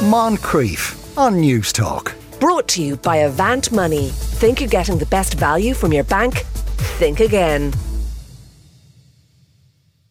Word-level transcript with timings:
Moncrieff 0.00 1.18
on 1.18 1.34
Newstalk. 1.34 2.14
Brought 2.40 2.66
to 2.68 2.82
you 2.82 2.96
by 2.96 3.16
Avant 3.16 3.70
Money. 3.70 4.08
Think 4.08 4.58
you're 4.58 4.68
getting 4.70 4.96
the 4.96 5.04
best 5.04 5.34
value 5.34 5.74
from 5.74 5.92
your 5.92 6.04
bank? 6.04 6.38
Think 6.96 7.20
again. 7.20 7.74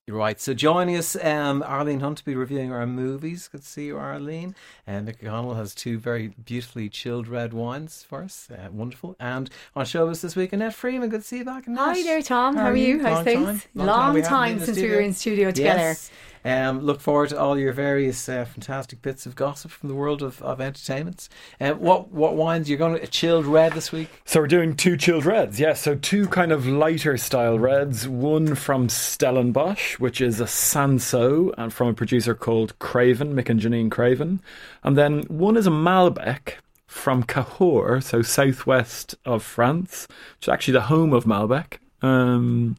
Right, 0.07 0.39
so 0.39 0.53
joining 0.53 0.95
us, 0.95 1.15
um, 1.23 1.63
Arlene 1.63 2.01
Hunt 2.01 2.19
to 2.19 2.25
be 2.25 2.35
reviewing 2.35 2.71
our 2.71 2.85
movies. 2.85 3.47
Good 3.47 3.61
to 3.61 3.67
see 3.67 3.87
you, 3.87 3.97
Arlene. 3.97 4.53
And 4.85 5.07
Mick 5.07 5.23
O'Connell 5.23 5.55
has 5.55 5.73
two 5.73 5.97
very 5.97 6.27
beautifully 6.27 6.87
chilled 6.89 7.27
red 7.27 7.51
wines 7.53 8.05
for 8.07 8.21
us. 8.21 8.47
Uh, 8.51 8.69
wonderful. 8.71 9.15
And 9.19 9.49
on 9.75 9.85
show 9.85 10.07
us 10.09 10.21
this 10.21 10.35
week, 10.35 10.53
Annette 10.53 10.75
Freeman. 10.75 11.09
Good 11.09 11.21
to 11.21 11.27
see 11.27 11.37
you 11.39 11.45
back. 11.45 11.65
Annette. 11.65 11.79
Hi 11.79 12.03
there, 12.03 12.21
Tom. 12.21 12.55
How, 12.55 12.65
are 12.65 12.75
you? 12.75 13.01
How's 13.01 13.15
Long 13.15 13.23
things? 13.23 13.45
time. 13.45 13.61
Long, 13.73 13.87
time 13.87 14.13
we 14.13 14.21
haven't 14.21 14.29
time 14.29 14.53
been 14.53 14.59
in 14.59 14.65
since 14.65 14.77
we 14.77 14.89
were 14.89 14.99
in 14.99 15.13
studio 15.13 15.49
together. 15.51 15.79
Yes. 15.79 16.11
Um, 16.45 16.81
look 16.81 17.01
forward 17.01 17.29
to 17.29 17.39
all 17.39 17.57
your 17.57 17.73
various 17.73 18.29
uh, 18.29 18.45
fantastic 18.45 19.01
bits 19.01 19.25
of 19.25 19.35
gossip 19.35 19.71
from 19.71 19.89
the 19.89 19.95
world 19.95 20.21
of, 20.21 20.41
of 20.41 20.61
entertainment. 20.61 21.29
Uh, 21.59 21.71
what 21.71 22.11
what 22.11 22.35
wines 22.35 22.69
you're 22.69 22.77
going 22.77 22.95
to 22.95 23.03
a 23.03 23.07
chilled 23.07 23.45
red 23.45 23.73
this 23.73 23.91
week? 23.91 24.09
So 24.25 24.39
we're 24.39 24.47
doing 24.47 24.75
two 24.75 24.97
chilled 24.97 25.25
reds, 25.25 25.59
yeah. 25.59 25.73
So 25.73 25.95
two 25.95 26.27
kind 26.27 26.51
of 26.51 26.65
lighter 26.65 27.17
style 27.17 27.59
reds. 27.59 28.07
One 28.07 28.55
from 28.55 28.89
Stellenbosch, 28.89 29.99
which 29.99 30.21
is 30.21 30.39
a 30.39 30.45
Cinsault, 30.45 31.53
and 31.57 31.73
from 31.73 31.89
a 31.89 31.93
producer 31.93 32.35
called 32.35 32.77
Craven, 32.79 33.33
Mick 33.33 33.49
and 33.49 33.59
Janine 33.59 33.91
Craven. 33.91 34.41
And 34.83 34.97
then 34.97 35.23
one 35.23 35.57
is 35.57 35.67
a 35.67 35.71
Malbec 35.71 36.53
from 36.87 37.23
Cahors, 37.23 38.07
so 38.07 38.21
southwest 38.21 39.15
of 39.23 39.43
France, 39.43 40.07
which 40.37 40.47
is 40.47 40.49
actually 40.49 40.73
the 40.73 40.81
home 40.81 41.13
of 41.13 41.25
Malbec. 41.25 41.77
Um, 42.01 42.77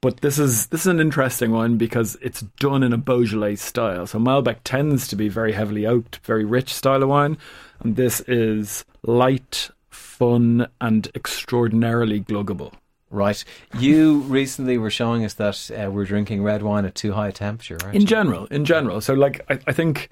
but 0.00 0.18
this 0.18 0.38
is 0.38 0.68
this 0.68 0.82
is 0.82 0.86
an 0.86 1.00
interesting 1.00 1.50
one 1.50 1.76
because 1.76 2.16
it's 2.22 2.40
done 2.58 2.82
in 2.82 2.92
a 2.92 2.98
Beaujolais 2.98 3.56
style. 3.56 4.06
So 4.06 4.18
Malbec 4.18 4.58
tends 4.64 5.06
to 5.08 5.16
be 5.16 5.28
very 5.28 5.52
heavily 5.52 5.86
oaked, 5.86 6.18
very 6.24 6.44
rich 6.44 6.72
style 6.74 7.02
of 7.02 7.08
wine, 7.08 7.36
and 7.80 7.96
this 7.96 8.20
is 8.20 8.84
light, 9.02 9.70
fun, 9.90 10.68
and 10.80 11.08
extraordinarily 11.14 12.20
gluggable. 12.20 12.72
Right. 13.10 13.44
You 13.76 14.20
recently 14.20 14.78
were 14.78 14.90
showing 14.90 15.24
us 15.24 15.34
that 15.34 15.70
uh, 15.72 15.90
we're 15.90 16.04
drinking 16.04 16.44
red 16.44 16.62
wine 16.62 16.84
at 16.84 16.94
too 16.94 17.12
high 17.12 17.28
a 17.28 17.32
temperature, 17.32 17.76
right? 17.84 17.94
In 17.94 18.06
general, 18.06 18.46
in 18.46 18.64
general. 18.64 19.00
So 19.00 19.14
like 19.14 19.44
I, 19.50 19.58
I 19.66 19.72
think 19.72 20.10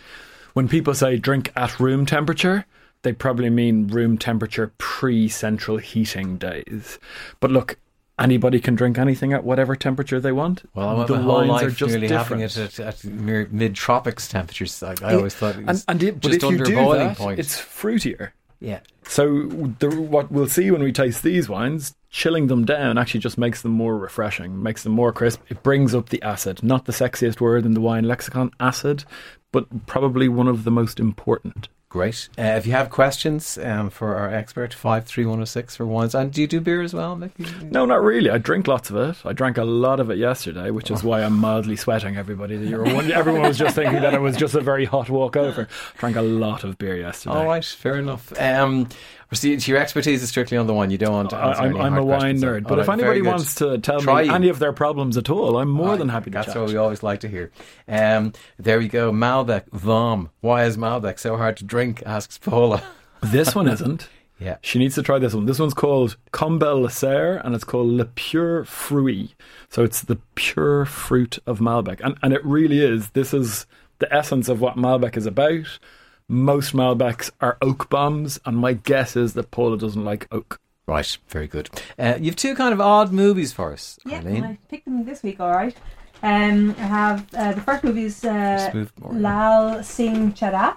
when 0.54 0.68
people 0.68 0.94
say 0.94 1.16
drink 1.16 1.52
at 1.54 1.78
room 1.78 2.06
temperature, 2.06 2.66
they 3.02 3.12
probably 3.12 3.50
mean 3.50 3.86
room 3.86 4.18
temperature 4.18 4.72
pre 4.78 5.28
central 5.28 5.76
heating 5.78 6.38
days. 6.38 6.98
But 7.38 7.52
look, 7.52 7.78
anybody 8.18 8.60
can 8.60 8.74
drink 8.74 8.98
anything 8.98 9.32
at 9.32 9.44
whatever 9.44 9.76
temperature 9.76 10.20
they 10.20 10.32
want. 10.32 10.62
Well, 10.74 11.06
the 11.06 11.14
wines 11.14 11.48
life 11.48 11.66
are 11.66 11.70
just 11.70 11.90
nearly 11.92 12.08
having 12.08 12.38
different. 12.40 12.78
it 12.78 12.80
at, 12.80 13.04
at 13.04 13.52
mid 13.52 13.74
tropics 13.74 14.28
temperatures. 14.28 14.82
I, 14.82 14.94
I 15.02 15.14
always 15.14 15.34
thought 15.34 15.56
it 15.56 15.66
was 15.66 15.84
and, 15.88 16.02
and 16.02 16.08
it- 16.08 16.20
just 16.20 16.44
under 16.44 16.64
do 16.64 16.74
boiling 16.74 17.08
that, 17.08 17.16
point. 17.16 17.38
it's 17.38 17.56
fruitier. 17.60 18.30
yeah. 18.60 18.80
So 19.04 19.46
the, 19.78 19.88
what 19.88 20.30
we'll 20.30 20.48
see 20.48 20.70
when 20.70 20.82
we 20.82 20.92
taste 20.92 21.22
these 21.22 21.48
wines, 21.48 21.94
chilling 22.10 22.48
them 22.48 22.66
down 22.66 22.98
actually 22.98 23.20
just 23.20 23.38
makes 23.38 23.62
them 23.62 23.72
more 23.72 23.96
refreshing, 23.96 24.62
makes 24.62 24.82
them 24.82 24.92
more 24.92 25.12
crisp. 25.12 25.40
It 25.48 25.62
brings 25.62 25.94
up 25.94 26.10
the 26.10 26.20
acid, 26.22 26.62
not 26.62 26.84
the 26.84 26.92
sexiest 26.92 27.40
word 27.40 27.64
in 27.64 27.72
the 27.72 27.80
wine 27.80 28.04
lexicon, 28.04 28.50
acid, 28.60 29.04
but 29.50 29.86
probably 29.86 30.28
one 30.28 30.46
of 30.46 30.64
the 30.64 30.70
most 30.70 31.00
important. 31.00 31.68
Great. 31.90 32.28
Uh, 32.38 32.42
if 32.42 32.66
you 32.66 32.72
have 32.72 32.90
questions 32.90 33.56
um, 33.56 33.88
for 33.88 34.14
our 34.14 34.28
expert, 34.28 34.74
53106 34.74 35.74
for 35.76 35.86
wines. 35.86 36.14
And 36.14 36.30
do 36.30 36.42
you 36.42 36.46
do 36.46 36.60
beer 36.60 36.82
as 36.82 36.92
well, 36.92 37.16
Mickey? 37.16 37.46
No, 37.62 37.86
not 37.86 38.02
really. 38.02 38.28
I 38.28 38.36
drink 38.36 38.68
lots 38.68 38.90
of 38.90 38.96
it. 38.96 39.16
I 39.24 39.32
drank 39.32 39.56
a 39.56 39.64
lot 39.64 39.98
of 39.98 40.10
it 40.10 40.18
yesterday, 40.18 40.70
which 40.70 40.90
is 40.90 41.02
why 41.02 41.22
I'm 41.22 41.38
mildly 41.38 41.76
sweating. 41.76 42.18
Everybody, 42.18 42.56
that 42.58 42.66
you 42.66 42.76
were 42.76 42.84
wondering- 42.84 43.12
everyone 43.12 43.40
was 43.40 43.56
just 43.56 43.74
thinking 43.74 44.02
that 44.02 44.12
it 44.12 44.20
was 44.20 44.36
just 44.36 44.54
a 44.54 44.60
very 44.60 44.84
hot 44.84 45.08
walk 45.08 45.34
over. 45.34 45.66
Drank 45.96 46.16
a 46.16 46.22
lot 46.22 46.62
of 46.62 46.76
beer 46.76 46.94
yesterday. 46.94 47.34
All 47.34 47.46
right, 47.46 47.64
fair 47.64 47.94
enough. 47.96 48.38
Um, 48.38 48.90
your 49.30 49.78
expertise 49.78 50.22
is 50.22 50.28
strictly 50.30 50.56
on 50.56 50.66
the 50.66 50.74
wine. 50.74 50.90
You 50.90 50.98
don't 50.98 51.12
want 51.12 51.30
to 51.30 51.36
I'm, 51.36 51.76
I'm 51.76 51.96
a 51.96 52.04
wine 52.04 52.38
nerd, 52.38 52.66
but 52.66 52.78
if 52.78 52.88
right, 52.88 52.98
very 52.98 53.16
anybody 53.16 53.30
wants 53.30 53.54
to 53.56 53.78
tell 53.78 54.00
Try 54.00 54.22
me 54.22 54.28
you. 54.28 54.34
any 54.34 54.48
of 54.48 54.58
their 54.58 54.72
problems 54.72 55.16
at 55.16 55.28
all, 55.28 55.58
I'm 55.58 55.68
more 55.68 55.96
than 55.96 56.08
happy 56.08 56.30
to 56.30 56.34
That's 56.38 56.46
chat. 56.48 56.56
what 56.56 56.68
we 56.68 56.76
always 56.76 57.02
like 57.02 57.20
to 57.20 57.28
hear. 57.28 57.50
Um, 57.86 58.32
there 58.58 58.78
we 58.78 58.88
go. 58.88 59.12
Malbec, 59.12 59.64
Vom. 59.72 60.30
Why 60.40 60.64
is 60.64 60.76
Malbec 60.76 61.18
so 61.18 61.36
hard 61.36 61.56
to 61.58 61.64
drink? 61.64 62.02
Asks 62.06 62.38
Paula. 62.38 62.82
This 63.20 63.54
one 63.54 63.66
isn't. 63.68 64.08
Yeah. 64.40 64.58
She 64.62 64.78
needs 64.78 64.94
to 64.94 65.02
try 65.02 65.18
this 65.18 65.34
one. 65.34 65.46
This 65.46 65.58
one's 65.58 65.74
called 65.74 66.16
Combel 66.30 66.82
La 66.82 66.88
Serre 66.88 67.38
and 67.44 67.56
it's 67.56 67.64
called 67.64 67.88
Le 67.88 68.04
Pure 68.04 68.66
Fruit. 68.66 69.34
So 69.68 69.82
it's 69.82 70.02
the 70.02 70.14
pure 70.36 70.84
fruit 70.84 71.40
of 71.44 71.58
Malbec. 71.58 72.00
And, 72.04 72.16
and 72.22 72.32
it 72.32 72.44
really 72.44 72.78
is. 72.78 73.10
This 73.10 73.34
is 73.34 73.66
the 73.98 74.12
essence 74.14 74.48
of 74.48 74.60
what 74.60 74.76
Malbec 74.76 75.16
is 75.16 75.26
about. 75.26 75.80
Most 76.28 76.74
Malbecs 76.74 77.30
are 77.40 77.56
oak 77.62 77.88
bombs, 77.88 78.38
and 78.44 78.56
my 78.56 78.74
guess 78.74 79.16
is 79.16 79.32
that 79.34 79.50
Paula 79.50 79.78
doesn't 79.78 80.04
like 80.04 80.28
oak. 80.30 80.60
Right, 80.86 81.16
very 81.28 81.46
good. 81.46 81.70
Uh, 81.98 82.16
you've 82.20 82.36
two 82.36 82.54
kind 82.54 82.72
of 82.72 82.80
odd 82.80 83.12
movies 83.12 83.52
for 83.52 83.72
us, 83.72 83.98
Yeah, 84.04 84.18
Arlene. 84.18 84.44
I 84.44 84.58
picked 84.68 84.84
them 84.84 85.04
this 85.04 85.22
week, 85.22 85.40
all 85.40 85.50
right. 85.50 85.74
Um, 86.22 86.74
I 86.78 86.82
have 86.82 87.26
uh, 87.34 87.52
the 87.52 87.60
first 87.60 87.84
movie 87.84 88.04
is 88.04 88.24
uh, 88.24 88.56
Just 88.58 88.74
move 88.74 88.92
more. 88.98 89.12
Lal 89.12 89.82
Singh 89.82 90.32
Chaddha, 90.32 90.76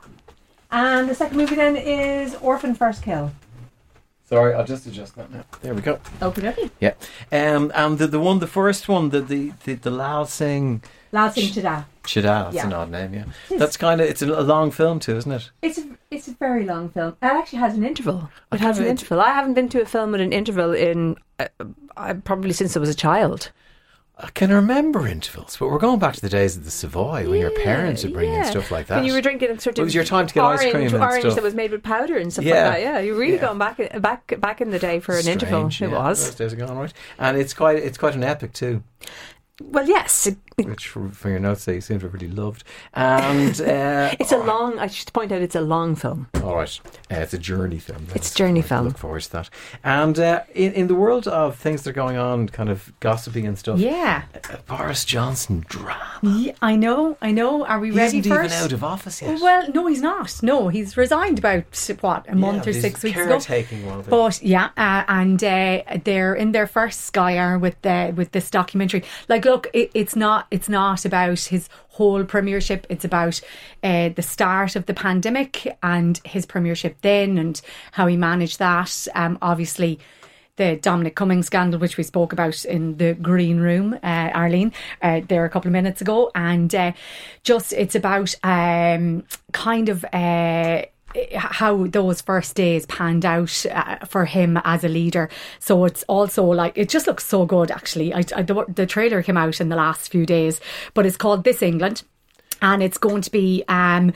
and 0.71 1.09
the 1.09 1.15
second 1.15 1.37
movie 1.37 1.55
then 1.55 1.75
is 1.75 2.35
Orphan 2.35 2.75
First 2.75 3.03
Kill. 3.03 3.31
Sorry, 4.25 4.53
I'll 4.53 4.63
just 4.65 4.85
adjust 4.87 5.15
that 5.17 5.31
now. 5.31 5.43
There 5.61 5.73
we 5.73 5.81
go. 5.81 5.99
Okay, 6.21 6.47
okay. 6.47 6.69
Yeah. 6.79 6.93
Um, 7.33 7.71
and 7.75 7.97
the, 7.97 8.07
the 8.07 8.19
one, 8.19 8.39
the 8.39 8.47
first 8.47 8.87
one, 8.87 9.09
the 9.09 9.19
the 9.19 9.51
the, 9.65 9.73
the 9.73 9.91
Lal 9.91 10.25
Singh 10.25 10.81
Lal 11.11 11.31
Singh 11.31 11.49
Chaddha. 11.49 11.85
Chida, 12.03 12.23
that's 12.23 12.55
Yeah. 12.55 12.65
an 12.67 12.73
odd 12.73 12.89
name, 12.91 13.13
yeah. 13.13 13.57
That's 13.57 13.77
kind 13.77 14.01
of, 14.01 14.07
it's 14.07 14.21
a, 14.21 14.25
long 14.25 14.71
film 14.71 14.99
too, 14.99 15.17
isn't 15.17 15.31
it? 15.31 15.51
It's 15.61 15.77
a, 15.77 15.83
it's 16.09 16.27
a 16.27 16.31
very 16.31 16.65
long 16.65 16.89
film. 16.89 17.15
It 17.21 17.25
actually 17.25 17.59
has 17.59 17.75
an 17.75 17.83
interval. 17.85 18.29
I 18.51 18.55
It 18.55 18.61
has 18.61 18.79
an 18.79 18.85
interval. 18.85 19.21
I 19.21 19.29
haven't 19.33 19.53
been 19.53 19.69
to 19.69 19.81
a 19.81 19.85
film 19.85 20.11
with 20.13 20.21
an 20.21 20.33
interval 20.33 20.73
in 20.73 21.17
uh, 21.39 21.47
uh, 21.97 22.13
probably 22.23 22.53
since 22.53 22.75
I 22.75 22.79
was 22.79 22.89
a 22.89 22.95
child. 22.95 23.51
I 24.23 24.29
can 24.29 24.51
remember 24.51 25.07
intervals, 25.07 25.57
but 25.57 25.69
we're 25.69 25.79
going 25.79 25.97
back 25.97 26.13
to 26.13 26.21
the 26.21 26.29
days 26.29 26.55
of 26.55 26.63
the 26.63 26.69
Savoy 26.69 27.27
when 27.27 27.39
your 27.39 27.49
parents 27.49 28.03
would 28.03 28.13
bring 28.13 28.31
in 28.31 28.45
stuff 28.45 28.69
like 28.69 28.85
that. 28.87 28.97
When 28.97 29.05
you 29.05 29.13
were 29.13 29.21
drinking 29.21 29.57
sort 29.59 29.79
It 29.79 29.83
was 29.83 29.95
your 29.95 30.03
time 30.03 30.27
to 30.27 30.33
get 30.33 30.43
ice 30.43 30.59
cream 30.59 30.93
and 30.93 30.95
orange 30.95 31.21
stuff. 31.21 31.35
that 31.35 31.43
was 31.43 31.55
made 31.55 31.71
with 31.71 31.81
powder 31.81 32.17
and 32.17 32.31
stuff 32.31 32.45
Yeah. 32.45 32.65
like 32.69 32.73
that. 32.73 32.81
Yeah, 32.81 32.99
you're 32.99 33.15
really 33.15 33.35
Yeah. 33.35 33.41
going 33.41 33.57
back 33.57 34.01
back 34.01 34.39
back 34.39 34.61
in 34.61 34.69
the 34.69 34.77
day 34.79 34.99
for 34.99 35.17
an 35.17 35.27
interval. 35.27 35.67
It 35.71 35.87
was. 35.89 36.23
Those 36.25 36.35
days 36.35 36.53
are 36.53 36.55
gone, 36.67 36.77
right? 36.77 36.93
And 37.17 37.35
it's 37.37 37.53
quite, 37.55 37.77
it's 37.77 37.97
quite 37.97 38.13
an 38.13 38.23
epic 38.23 38.53
too. 38.53 38.83
Well, 39.59 39.87
yes, 39.87 40.27
which 40.69 40.87
from 40.87 41.11
your 41.31 41.39
notes 41.39 41.63
say 41.63 41.75
you 41.75 41.81
seem 41.81 41.99
to 41.99 42.05
have 42.05 42.13
really 42.13 42.27
loved. 42.29 42.63
And 42.93 43.59
uh, 43.61 44.15
it's 44.19 44.31
a 44.31 44.37
long. 44.37 44.79
I 44.79 44.87
should 44.87 45.11
point 45.13 45.31
out, 45.31 45.41
it's 45.41 45.55
a 45.55 45.61
long 45.61 45.95
film. 45.95 46.27
all 46.43 46.55
right, 46.55 46.79
uh, 47.11 47.15
it's 47.15 47.33
a 47.33 47.37
journey 47.37 47.79
film. 47.79 48.05
then. 48.07 48.15
It's 48.15 48.31
a 48.31 48.35
journey 48.35 48.61
film. 48.61 48.87
Look 48.87 48.97
forward 48.97 49.21
to 49.23 49.31
that. 49.33 49.49
And 49.83 50.19
uh, 50.19 50.41
in 50.53 50.73
in 50.73 50.87
the 50.87 50.95
world 50.95 51.27
of 51.27 51.55
things 51.57 51.83
that 51.83 51.89
are 51.91 51.93
going 51.93 52.17
on, 52.17 52.49
kind 52.49 52.69
of 52.69 52.91
gossiping 52.99 53.47
and 53.47 53.57
stuff. 53.57 53.79
Yeah. 53.79 54.23
uh, 54.49 54.57
Boris 54.67 55.05
Johnson 55.05 55.65
drama. 55.67 56.19
yeah. 56.23 56.53
I 56.61 56.75
know, 56.75 57.17
I 57.21 57.31
know. 57.31 57.65
Are 57.65 57.79
we 57.79 57.91
He 57.91 57.97
ready 57.97 58.17
isn't 58.19 58.31
first? 58.31 58.53
even 58.53 58.63
out 58.65 58.71
of 58.71 58.83
office 58.83 59.21
yet. 59.21 59.39
Well, 59.41 59.67
no, 59.73 59.87
he's 59.87 60.01
not. 60.01 60.41
No, 60.43 60.67
he's 60.67 60.97
resigned 60.97 61.39
about 61.39 61.63
what 62.01 62.25
a 62.29 62.35
month 62.35 62.65
Yeah, 62.65 62.69
or 62.71 62.73
six 62.73 63.03
weeks 63.03 63.17
ago. 63.17 63.39
they- 63.39 63.65
But 64.09 64.41
yeah, 64.41 64.69
uh, 64.77 65.03
and 65.07 65.43
uh, 65.43 65.81
they're 66.03 66.33
in 66.35 66.51
their 66.51 66.67
first 66.67 67.01
Sky 67.01 67.37
Hour 67.37 67.57
with 67.57 67.81
the 67.81 68.13
with 68.15 68.31
this 68.31 68.49
documentary. 68.49 69.03
Like, 69.27 69.45
look, 69.45 69.67
it, 69.73 69.91
it's 69.93 70.15
not 70.15 70.47
it's 70.51 70.69
not 70.69 71.05
about 71.05 71.39
his 71.39 71.69
whole 71.89 72.23
premiership. 72.23 72.85
It's 72.89 73.05
about 73.05 73.41
uh, 73.83 74.09
the 74.09 74.21
start 74.21 74.75
of 74.75 74.85
the 74.85 74.93
pandemic 74.93 75.77
and 75.81 76.19
his 76.25 76.45
premiership 76.45 76.97
then, 77.01 77.37
and 77.37 77.59
how 77.93 78.07
he 78.07 78.17
managed 78.17 78.59
that. 78.59 79.07
Um, 79.15 79.37
obviously 79.41 79.99
the 80.57 80.75
Dominic 80.75 81.15
Cummings 81.15 81.47
scandal, 81.47 81.79
which 81.79 81.97
we 81.97 82.03
spoke 82.03 82.33
about 82.33 82.65
in 82.65 82.97
the 82.97 83.13
green 83.13 83.57
room, 83.57 83.97
uh, 84.03 84.29
Arlene, 84.33 84.73
uh, 85.01 85.21
there 85.27 85.45
a 85.45 85.49
couple 85.49 85.69
of 85.69 85.73
minutes 85.73 86.01
ago, 86.01 86.29
and 86.35 86.75
uh, 86.75 86.91
just 87.43 87.73
it's 87.73 87.95
about 87.95 88.35
um, 88.43 89.23
kind 89.53 89.89
of. 89.89 90.05
How 91.35 91.87
those 91.87 92.21
first 92.21 92.55
days 92.55 92.85
panned 92.85 93.25
out 93.25 93.65
uh, 93.71 94.05
for 94.05 94.25
him 94.25 94.59
as 94.63 94.83
a 94.83 94.89
leader. 94.89 95.29
So 95.59 95.85
it's 95.85 96.03
also 96.03 96.43
like 96.43 96.77
it 96.77 96.89
just 96.89 97.07
looks 97.07 97.25
so 97.25 97.45
good. 97.45 97.71
Actually, 97.71 98.13
I, 98.13 98.23
I, 98.35 98.41
the, 98.41 98.65
the 98.67 98.85
trailer 98.85 99.21
came 99.21 99.37
out 99.37 99.61
in 99.61 99.69
the 99.69 99.75
last 99.75 100.11
few 100.11 100.25
days, 100.25 100.59
but 100.93 101.05
it's 101.05 101.17
called 101.17 101.43
This 101.43 101.61
England 101.61 102.03
and 102.61 102.83
it's 102.83 102.97
going 102.97 103.21
to 103.23 103.31
be 103.31 103.63
um, 103.67 104.13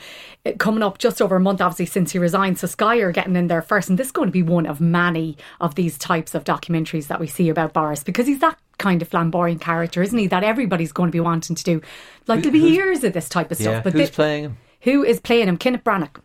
coming 0.58 0.82
up 0.82 0.98
just 0.98 1.20
over 1.20 1.36
a 1.36 1.40
month, 1.40 1.60
obviously, 1.60 1.86
since 1.86 2.12
he 2.12 2.18
resigned. 2.18 2.58
So 2.58 2.66
Sky 2.66 2.98
are 2.98 3.12
getting 3.12 3.34
in 3.34 3.48
there 3.48 3.62
first, 3.62 3.88
and 3.88 3.98
this 3.98 4.08
is 4.08 4.12
going 4.12 4.28
to 4.28 4.32
be 4.32 4.42
one 4.42 4.66
of 4.66 4.80
many 4.80 5.36
of 5.60 5.74
these 5.74 5.98
types 5.98 6.34
of 6.34 6.44
documentaries 6.44 7.08
that 7.08 7.18
we 7.18 7.26
see 7.26 7.48
about 7.48 7.72
Boris 7.72 8.04
because 8.04 8.26
he's 8.26 8.38
that 8.40 8.58
kind 8.78 9.02
of 9.02 9.08
flamboyant 9.08 9.60
character, 9.60 10.02
isn't 10.02 10.18
he? 10.18 10.28
That 10.28 10.44
everybody's 10.44 10.92
going 10.92 11.08
to 11.08 11.12
be 11.12 11.20
wanting 11.20 11.56
to 11.56 11.64
do. 11.64 11.82
Like 12.26 12.42
there'll 12.42 12.52
be 12.52 12.70
years 12.70 13.02
of 13.04 13.12
this 13.12 13.28
type 13.28 13.50
of 13.50 13.56
stuff. 13.56 13.74
yeah, 13.74 13.80
but 13.82 13.92
who's 13.92 14.10
thi- 14.10 14.14
playing 14.14 14.44
him? 14.44 14.58
Who 14.86 15.02
is 15.02 15.18
playing 15.18 15.48
him? 15.48 15.56
Kenneth 15.56 15.82
Branagh. 15.82 16.16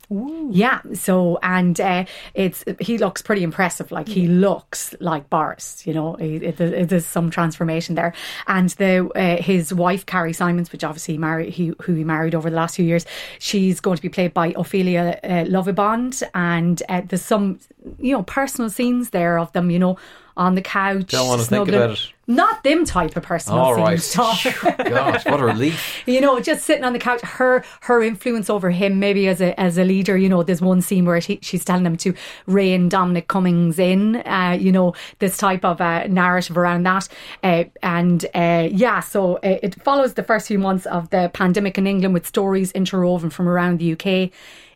Yeah. 0.53 0.81
So 0.93 1.39
and 1.41 1.81
uh, 1.81 2.05
it's 2.35 2.63
he 2.79 2.99
looks 2.99 3.23
pretty 3.23 3.41
impressive. 3.41 3.91
Like 3.91 4.07
he 4.07 4.27
looks 4.27 4.93
like 4.99 5.31
Boris. 5.31 5.81
You 5.87 5.95
know, 5.95 6.15
there's 6.19 7.07
some 7.07 7.31
transformation 7.31 7.95
there. 7.95 8.13
And 8.45 8.69
the 8.69 9.09
uh, 9.15 9.41
his 9.41 9.73
wife 9.73 10.05
Carrie 10.05 10.33
Symonds, 10.33 10.71
which 10.71 10.83
obviously 10.83 11.17
married 11.17 11.51
he 11.53 11.73
who 11.81 11.95
he 11.95 12.03
married 12.03 12.35
over 12.35 12.51
the 12.51 12.55
last 12.55 12.75
few 12.75 12.85
years, 12.85 13.03
she's 13.39 13.79
going 13.79 13.95
to 13.95 14.01
be 14.03 14.09
played 14.09 14.31
by 14.31 14.53
Ophelia 14.55 15.19
uh, 15.23 15.27
Lovibond, 15.45 16.21
and 16.35 16.83
uh, 16.87 17.01
there's 17.03 17.23
some 17.23 17.59
you 17.97 18.15
know 18.15 18.21
personal 18.21 18.69
scenes 18.69 19.09
there 19.09 19.39
of 19.39 19.51
them. 19.53 19.71
You 19.71 19.79
know. 19.79 19.97
On 20.37 20.55
the 20.55 20.61
couch, 20.61 21.11
Don't 21.11 21.27
wanna 21.27 21.43
think 21.43 21.67
about 21.67 21.91
it. 21.91 22.13
Not 22.27 22.63
them 22.63 22.85
type 22.85 23.15
of 23.17 23.23
personal 23.23 23.59
All 23.59 23.75
right. 23.75 23.99
Gosh, 24.15 25.25
what 25.25 25.39
a 25.39 25.45
relief. 25.45 26.03
you 26.05 26.21
know, 26.21 26.39
just 26.39 26.65
sitting 26.65 26.83
on 26.83 26.93
the 26.93 26.99
couch, 26.99 27.19
her 27.21 27.63
her 27.81 28.03
influence 28.03 28.49
over 28.49 28.69
him, 28.69 28.99
maybe 28.99 29.27
as 29.27 29.41
a 29.41 29.59
as 29.59 29.77
a 29.77 29.83
leader. 29.83 30.15
You 30.15 30.29
know, 30.29 30.43
there's 30.43 30.61
one 30.61 30.81
scene 30.81 31.05
where 31.05 31.19
she, 31.19 31.39
she's 31.41 31.65
telling 31.65 31.85
him 31.85 31.97
to 31.97 32.13
rein 32.45 32.89
Dominic 32.89 33.27
Cummings 33.27 33.79
in. 33.79 34.17
Uh, 34.17 34.55
you 34.59 34.71
know, 34.71 34.93
this 35.17 35.35
type 35.35 35.65
of 35.65 35.81
uh, 35.81 36.05
narrative 36.07 36.57
around 36.57 36.83
that, 36.83 37.09
uh, 37.43 37.63
and 37.81 38.23
uh, 38.35 38.69
yeah, 38.71 38.99
so 38.99 39.37
uh, 39.37 39.57
it 39.63 39.81
follows 39.81 40.13
the 40.13 40.23
first 40.23 40.47
few 40.47 40.59
months 40.59 40.85
of 40.85 41.09
the 41.09 41.31
pandemic 41.33 41.77
in 41.79 41.87
England 41.87 42.13
with 42.13 42.27
stories 42.27 42.71
interwoven 42.73 43.31
from 43.31 43.49
around 43.49 43.79
the 43.79 43.93
UK. 43.93 44.31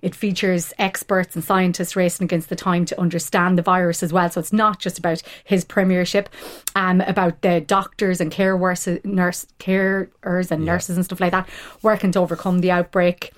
It 0.06 0.14
features 0.14 0.72
experts 0.78 1.36
and 1.36 1.44
scientists 1.44 1.96
racing 1.96 2.26
against 2.26 2.50
the 2.50 2.56
time 2.56 2.86
to 2.86 3.02
understand 3.02 3.58
the 3.58 3.64
virus 3.64 4.04
as 4.04 4.14
well. 4.14 4.30
So 4.30 4.40
it's 4.40 4.54
not 4.54 4.80
just 4.80 5.00
about 5.00 5.24
his 5.44 5.66
premiership, 5.66 6.30
um, 6.76 7.02
about 7.02 7.35
the 7.42 7.62
doctors 7.62 8.22
and 8.22 8.32
care 8.32 8.58
nurse 9.04 9.46
carers 9.60 10.52
and 10.52 10.66
nurses 10.66 10.96
and 10.96 11.06
stuff 11.06 11.20
like 11.20 11.32
that 11.32 11.48
working 11.82 12.12
to 12.12 12.20
overcome 12.20 12.60
the 12.60 12.72
outbreak. 12.72 13.32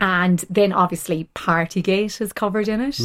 And 0.00 0.44
then 0.48 0.72
obviously 0.72 1.28
Partygate 1.34 2.20
is 2.20 2.32
covered 2.32 2.68
in 2.68 2.80
it. 2.80 2.98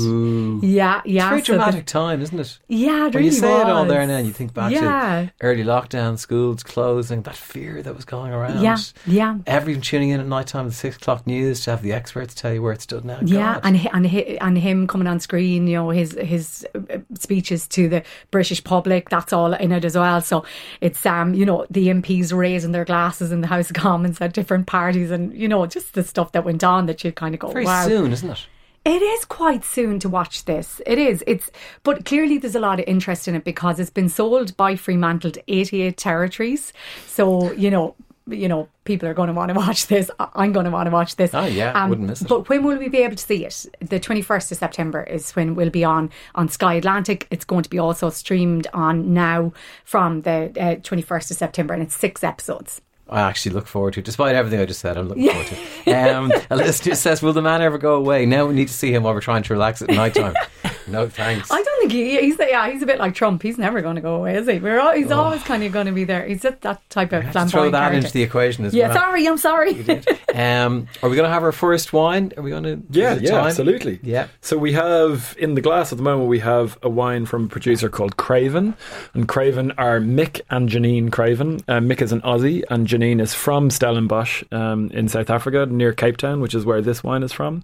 Yeah, 0.63 1.01
yeah. 1.05 1.29
Very 1.29 1.41
so 1.41 1.53
the- 1.53 1.57
dramatic 1.57 1.85
time, 1.85 2.21
isn't 2.21 2.39
it? 2.39 2.59
yeah, 2.67 3.07
it 3.07 3.13
When 3.13 3.23
you 3.23 3.29
really 3.29 3.31
say 3.31 3.61
it 3.61 3.67
all 3.67 3.83
was. 3.83 3.91
there 3.91 4.01
and 4.01 4.25
you 4.27 4.33
think 4.33 4.53
back 4.53 4.71
Yeah. 4.71 4.81
to 5.27 5.31
early 5.41 5.63
lockdown, 5.63 6.17
schools 6.17 6.63
closing, 6.63 7.21
that 7.23 7.35
fear 7.35 7.81
that 7.83 7.95
was 7.95 8.05
going 8.05 8.31
around. 8.31 8.61
Yeah, 8.61 8.77
yeah. 9.05 9.37
Everyone 9.45 9.81
tuning 9.81 10.09
in 10.09 10.19
at 10.19 10.27
night 10.27 10.47
time, 10.47 10.67
the 10.67 10.73
six 10.73 10.95
o'clock 10.95 11.27
news 11.27 11.63
to 11.65 11.71
have 11.71 11.81
the 11.81 11.91
experts 11.93 12.33
tell 12.33 12.53
you 12.53 12.61
where 12.61 12.73
it 12.73 12.81
stood 12.81 13.03
now. 13.05 13.19
Yeah, 13.23 13.55
God. 13.55 13.61
and 13.63 13.87
and 13.93 14.05
and 14.41 14.57
him 14.57 14.87
coming 14.87 15.07
on 15.07 15.19
screen, 15.19 15.67
you 15.67 15.75
know, 15.77 15.89
his 15.89 16.13
his 16.13 16.65
uh, 16.75 16.97
speeches 17.19 17.67
to 17.69 17.89
the 17.89 18.03
British 18.31 18.63
public, 18.63 19.09
that's 19.09 19.33
all 19.33 19.53
in 19.53 19.71
it 19.71 19.83
as 19.85 19.97
well. 19.97 20.21
So 20.21 20.45
it's 20.81 21.05
um, 21.05 21.33
you 21.33 21.45
know, 21.45 21.65
the 21.69 21.87
MPs 21.89 22.33
raising 22.35 22.71
their 22.71 22.85
glasses 22.85 23.31
in 23.31 23.41
the 23.41 23.47
House 23.47 23.69
of 23.69 23.75
Commons 23.75 24.21
at 24.21 24.33
different 24.33 24.67
parties, 24.67 25.11
and 25.11 25.33
you 25.33 25.47
know, 25.47 25.65
just 25.65 25.93
the 25.93 26.03
stuff 26.03 26.31
that 26.31 26.45
went 26.45 26.63
on 26.63 26.84
that 26.87 27.03
you 27.03 27.11
kind 27.11 27.33
of 27.33 27.39
go, 27.39 27.51
very 27.51 27.65
wow. 27.65 27.85
soon, 27.85 28.11
isn't 28.11 28.29
it? 28.29 28.47
It 28.85 29.01
is 29.01 29.25
quite 29.25 29.65
soon 29.65 29.99
to 29.99 30.09
watch 30.09 30.45
this. 30.45 30.79
It 30.85 30.99
is. 30.99 31.23
It's 31.25 31.49
but 31.81 32.05
clearly 32.05 32.37
there's 32.37 32.55
a 32.55 32.59
lot 32.59 32.79
of 32.79 32.85
interest 32.87 33.27
in 33.27 33.33
it 33.33 33.43
because 33.43 33.79
it's 33.79 33.89
been 33.89 34.09
sold 34.09 34.55
by 34.57 34.75
Fremantle 34.75 35.31
to 35.31 35.43
88 35.47 35.97
territories. 35.97 36.71
So 37.07 37.51
you 37.53 37.71
know, 37.71 37.95
you 38.27 38.47
know, 38.47 38.67
people 38.83 39.07
are 39.09 39.15
going 39.15 39.27
to 39.27 39.33
want 39.33 39.49
to 39.49 39.55
watch 39.55 39.87
this. 39.87 40.09
I'm 40.19 40.51
going 40.51 40.65
to 40.65 40.71
want 40.71 40.87
to 40.87 40.91
watch 40.91 41.15
this. 41.15 41.33
Oh, 41.33 41.45
yeah, 41.45 41.87
wouldn't 41.87 42.07
miss 42.07 42.21
it. 42.21 42.27
But 42.27 42.47
when 42.49 42.63
will 42.63 42.77
we 42.77 42.89
be 42.89 42.99
able 42.99 43.15
to 43.15 43.23
see 43.23 43.43
it? 43.45 43.65
The 43.79 43.99
21st 43.99 44.51
of 44.51 44.57
September 44.57 45.03
is 45.03 45.31
when 45.31 45.55
we'll 45.55 45.69
be 45.69 45.83
on 45.83 46.09
on 46.35 46.49
Sky 46.49 46.75
Atlantic. 46.75 47.27
It's 47.31 47.45
going 47.45 47.63
to 47.63 47.69
be 47.69 47.79
also 47.79 48.11
streamed 48.11 48.67
on 48.73 49.13
now 49.13 49.53
from 49.83 50.21
the 50.21 50.51
uh, 50.59 50.75
21st 50.75 51.31
of 51.31 51.37
September, 51.37 51.73
and 51.73 51.83
it's 51.83 51.95
six 51.95 52.23
episodes. 52.23 52.81
I 53.07 53.21
actually 53.21 53.53
look 53.53 53.67
forward 53.67 53.93
to. 53.95 54.01
Despite 54.01 54.35
everything 54.35 54.59
I 54.59 54.65
just 54.65 54.79
said, 54.79 54.97
I'm 54.97 55.07
looking 55.07 55.29
forward 55.29 55.47
to 55.47 55.55
it. 55.85 56.09
Um, 56.09 56.31
a 56.49 56.55
listener 56.55 56.95
says, 56.95 57.21
Will 57.21 57.33
the 57.33 57.41
man 57.41 57.61
ever 57.61 57.77
go 57.77 57.95
away? 57.95 58.25
Now 58.25 58.47
we 58.47 58.55
need 58.55 58.67
to 58.67 58.73
see 58.73 58.91
him 58.93 59.03
while 59.03 59.13
we're 59.13 59.21
trying 59.21 59.43
to 59.43 59.53
relax 59.53 59.81
at 59.81 59.89
night 59.89 60.15
time. 60.15 60.33
no 60.87 61.07
thanks. 61.07 61.51
I 61.51 61.61
don't 61.61 61.74
think 61.87 61.99
he, 61.99 62.19
he's 62.19 62.37
yeah 62.39 62.69
he's 62.71 62.81
a 62.81 62.85
bit 62.85 62.99
like 62.99 63.15
Trump. 63.15 63.41
He's 63.41 63.57
never 63.57 63.81
going 63.81 63.95
to 63.95 64.01
go 64.01 64.15
away, 64.15 64.35
is 64.35 64.47
he? 64.47 64.59
We're 64.59 64.79
all, 64.79 64.93
he's 64.93 65.11
always 65.11 65.43
kind 65.43 65.63
of 65.63 65.71
going 65.71 65.85
to 65.85 65.91
be 65.91 66.03
there. 66.03 66.25
He's 66.25 66.41
that, 66.41 66.61
that 66.61 66.87
type 66.89 67.13
of 67.13 67.23
have 67.23 67.31
to 67.31 67.31
flamboyant 67.31 67.51
throw 67.51 67.71
that 67.71 67.79
character. 67.79 67.97
into 67.97 68.11
the 68.11 68.23
equation 68.23 68.65
as 68.65 68.73
yeah, 68.73 68.87
well. 68.87 68.97
sorry, 68.97 69.27
I'm 69.27 69.37
sorry. 69.37 70.05
Um, 70.35 70.87
are 71.01 71.09
we 71.09 71.15
going 71.15 71.27
to 71.27 71.33
have 71.33 71.43
our 71.43 71.53
first 71.53 71.93
wine? 71.93 72.33
Are 72.35 72.43
we 72.43 72.49
going 72.49 72.63
to? 72.63 72.81
Yeah, 72.89 73.15
yeah, 73.15 73.31
time? 73.31 73.47
absolutely. 73.47 73.99
Yeah. 74.03 74.27
So 74.41 74.57
we 74.57 74.73
have 74.73 75.35
in 75.39 75.55
the 75.55 75.61
glass 75.61 75.93
at 75.93 75.97
the 75.97 76.03
moment 76.03 76.27
we 76.27 76.39
have 76.39 76.77
a 76.81 76.89
wine 76.89 77.25
from 77.25 77.45
a 77.45 77.47
producer 77.47 77.87
called 77.87 78.17
Craven, 78.17 78.75
and 79.13 79.27
Craven 79.27 79.71
are 79.77 79.99
Mick 79.99 80.41
and 80.49 80.67
Janine 80.67 81.09
Craven. 81.11 81.61
Uh, 81.67 81.79
Mick 81.79 82.01
is 82.01 82.11
an 82.11 82.21
Aussie, 82.21 82.63
and 82.69 82.85
Janine 82.85 83.21
is 83.21 83.33
from 83.33 83.69
Stellenbosch 83.69 84.43
um, 84.51 84.91
in 84.91 85.07
South 85.07 85.29
Africa, 85.29 85.65
near 85.67 85.93
Cape 85.93 86.17
Town, 86.17 86.41
which 86.41 86.53
is 86.53 86.65
where 86.65 86.81
this 86.81 87.03
wine 87.03 87.23
is 87.23 87.31
from. 87.31 87.63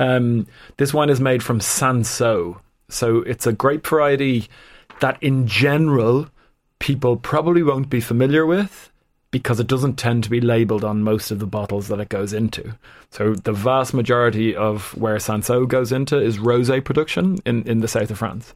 Um, 0.00 0.46
this 0.76 0.92
wine 0.92 1.10
is 1.10 1.20
made 1.20 1.42
from 1.42 1.60
Cinsault, 1.60 2.58
so 2.88 3.18
it's 3.18 3.46
a 3.46 3.52
grape 3.52 3.86
variety 3.86 4.48
that, 5.00 5.22
in 5.22 5.46
general, 5.46 6.28
people 6.78 7.16
probably 7.16 7.62
won't 7.62 7.90
be 7.90 8.00
familiar 8.00 8.46
with 8.46 8.90
because 9.30 9.60
it 9.60 9.66
doesn't 9.66 9.96
tend 9.96 10.24
to 10.24 10.30
be 10.30 10.40
labeled 10.40 10.84
on 10.84 11.02
most 11.02 11.30
of 11.30 11.38
the 11.38 11.46
bottles 11.46 11.88
that 11.88 12.00
it 12.00 12.08
goes 12.08 12.32
into. 12.32 12.74
So 13.10 13.34
the 13.34 13.52
vast 13.52 13.92
majority 13.92 14.56
of 14.56 14.96
where 14.96 15.16
Cinsault 15.16 15.68
goes 15.68 15.92
into 15.92 16.18
is 16.18 16.38
rosé 16.38 16.82
production 16.82 17.38
in, 17.44 17.62
in 17.68 17.80
the 17.80 17.88
south 17.88 18.10
of 18.10 18.18
France. 18.18 18.54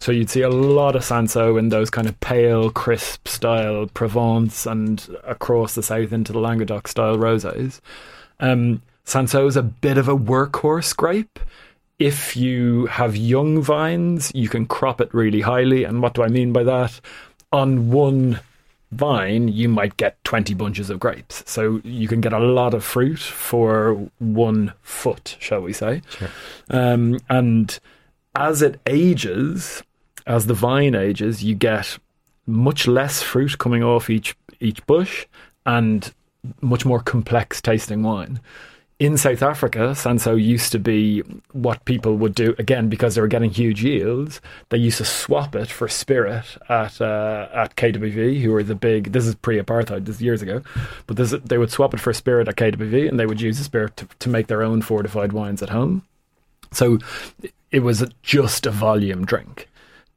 So 0.00 0.12
you'd 0.12 0.30
see 0.30 0.40
a 0.40 0.48
lot 0.48 0.96
of 0.96 1.02
Cinsault 1.02 1.58
in 1.58 1.68
those 1.68 1.90
kind 1.90 2.08
of 2.08 2.18
pale, 2.20 2.70
crisp 2.70 3.28
style 3.28 3.86
Provence 3.92 4.64
and 4.64 5.06
across 5.24 5.74
the 5.74 5.82
south 5.82 6.12
into 6.12 6.32
the 6.32 6.40
Languedoc 6.40 6.88
style 6.88 7.18
rosés. 7.18 7.80
Um, 8.40 8.80
Cinsault 9.04 9.48
is 9.48 9.56
a 9.56 9.62
bit 9.62 9.98
of 9.98 10.08
a 10.08 10.16
workhorse 10.16 10.96
grape. 10.96 11.38
If 11.98 12.36
you 12.36 12.86
have 12.86 13.16
young 13.16 13.62
vines, 13.62 14.32
you 14.34 14.48
can 14.48 14.66
crop 14.66 15.00
it 15.00 15.14
really 15.14 15.40
highly. 15.40 15.84
And 15.84 16.02
what 16.02 16.14
do 16.14 16.22
I 16.22 16.28
mean 16.28 16.52
by 16.52 16.64
that? 16.64 17.00
On 17.52 17.90
one 17.90 18.40
vine, 18.90 19.48
you 19.48 19.68
might 19.68 19.96
get 19.96 20.22
20 20.24 20.54
bunches 20.54 20.90
of 20.90 20.98
grapes. 21.00 21.42
So 21.46 21.80
you 21.84 22.08
can 22.08 22.20
get 22.20 22.32
a 22.32 22.38
lot 22.38 22.74
of 22.74 22.84
fruit 22.84 23.20
for 23.20 24.08
one 24.18 24.72
foot, 24.82 25.36
shall 25.38 25.60
we 25.60 25.72
say. 25.72 26.02
Um, 26.70 27.18
and 27.28 27.78
as 28.34 28.62
it 28.62 28.80
ages, 28.86 29.82
as 30.26 30.46
the 30.46 30.54
vine 30.54 30.94
ages, 30.94 31.44
you 31.44 31.54
get 31.54 31.98
much 32.46 32.86
less 32.86 33.22
fruit 33.22 33.58
coming 33.58 33.82
off 33.82 34.10
each 34.10 34.36
each 34.60 34.84
bush 34.86 35.26
and 35.66 36.12
much 36.60 36.84
more 36.84 37.00
complex 37.00 37.60
tasting 37.60 38.02
wine. 38.02 38.40
In 39.00 39.16
South 39.16 39.42
Africa, 39.42 39.92
Cinsault 39.96 40.40
used 40.40 40.70
to 40.70 40.78
be 40.78 41.20
what 41.50 41.84
people 41.84 42.16
would 42.16 42.34
do 42.34 42.54
again 42.58 42.88
because 42.88 43.14
they 43.14 43.20
were 43.20 43.26
getting 43.26 43.50
huge 43.50 43.82
yields. 43.82 44.40
They 44.68 44.78
used 44.78 44.98
to 44.98 45.04
swap 45.04 45.56
it 45.56 45.68
for 45.68 45.88
spirit 45.88 46.44
at 46.68 47.00
uh, 47.00 47.48
at 47.52 47.74
KWV, 47.74 48.40
who 48.40 48.52
were 48.52 48.62
the 48.62 48.76
big. 48.76 49.10
This 49.10 49.26
is 49.26 49.34
pre-apartheid, 49.34 50.04
this 50.04 50.16
is 50.16 50.22
years 50.22 50.42
ago, 50.42 50.62
but 51.08 51.16
this, 51.16 51.34
they 51.44 51.58
would 51.58 51.72
swap 51.72 51.92
it 51.92 51.98
for 51.98 52.12
spirit 52.12 52.46
at 52.46 52.54
KWV, 52.54 53.08
and 53.08 53.18
they 53.18 53.26
would 53.26 53.40
use 53.40 53.58
the 53.58 53.64
spirit 53.64 53.96
to, 53.96 54.06
to 54.20 54.28
make 54.28 54.46
their 54.46 54.62
own 54.62 54.80
fortified 54.80 55.32
wines 55.32 55.60
at 55.60 55.70
home. 55.70 56.02
So 56.70 56.98
it 57.72 57.80
was 57.80 58.04
just 58.22 58.64
a 58.64 58.70
volume 58.70 59.24
drink. 59.24 59.68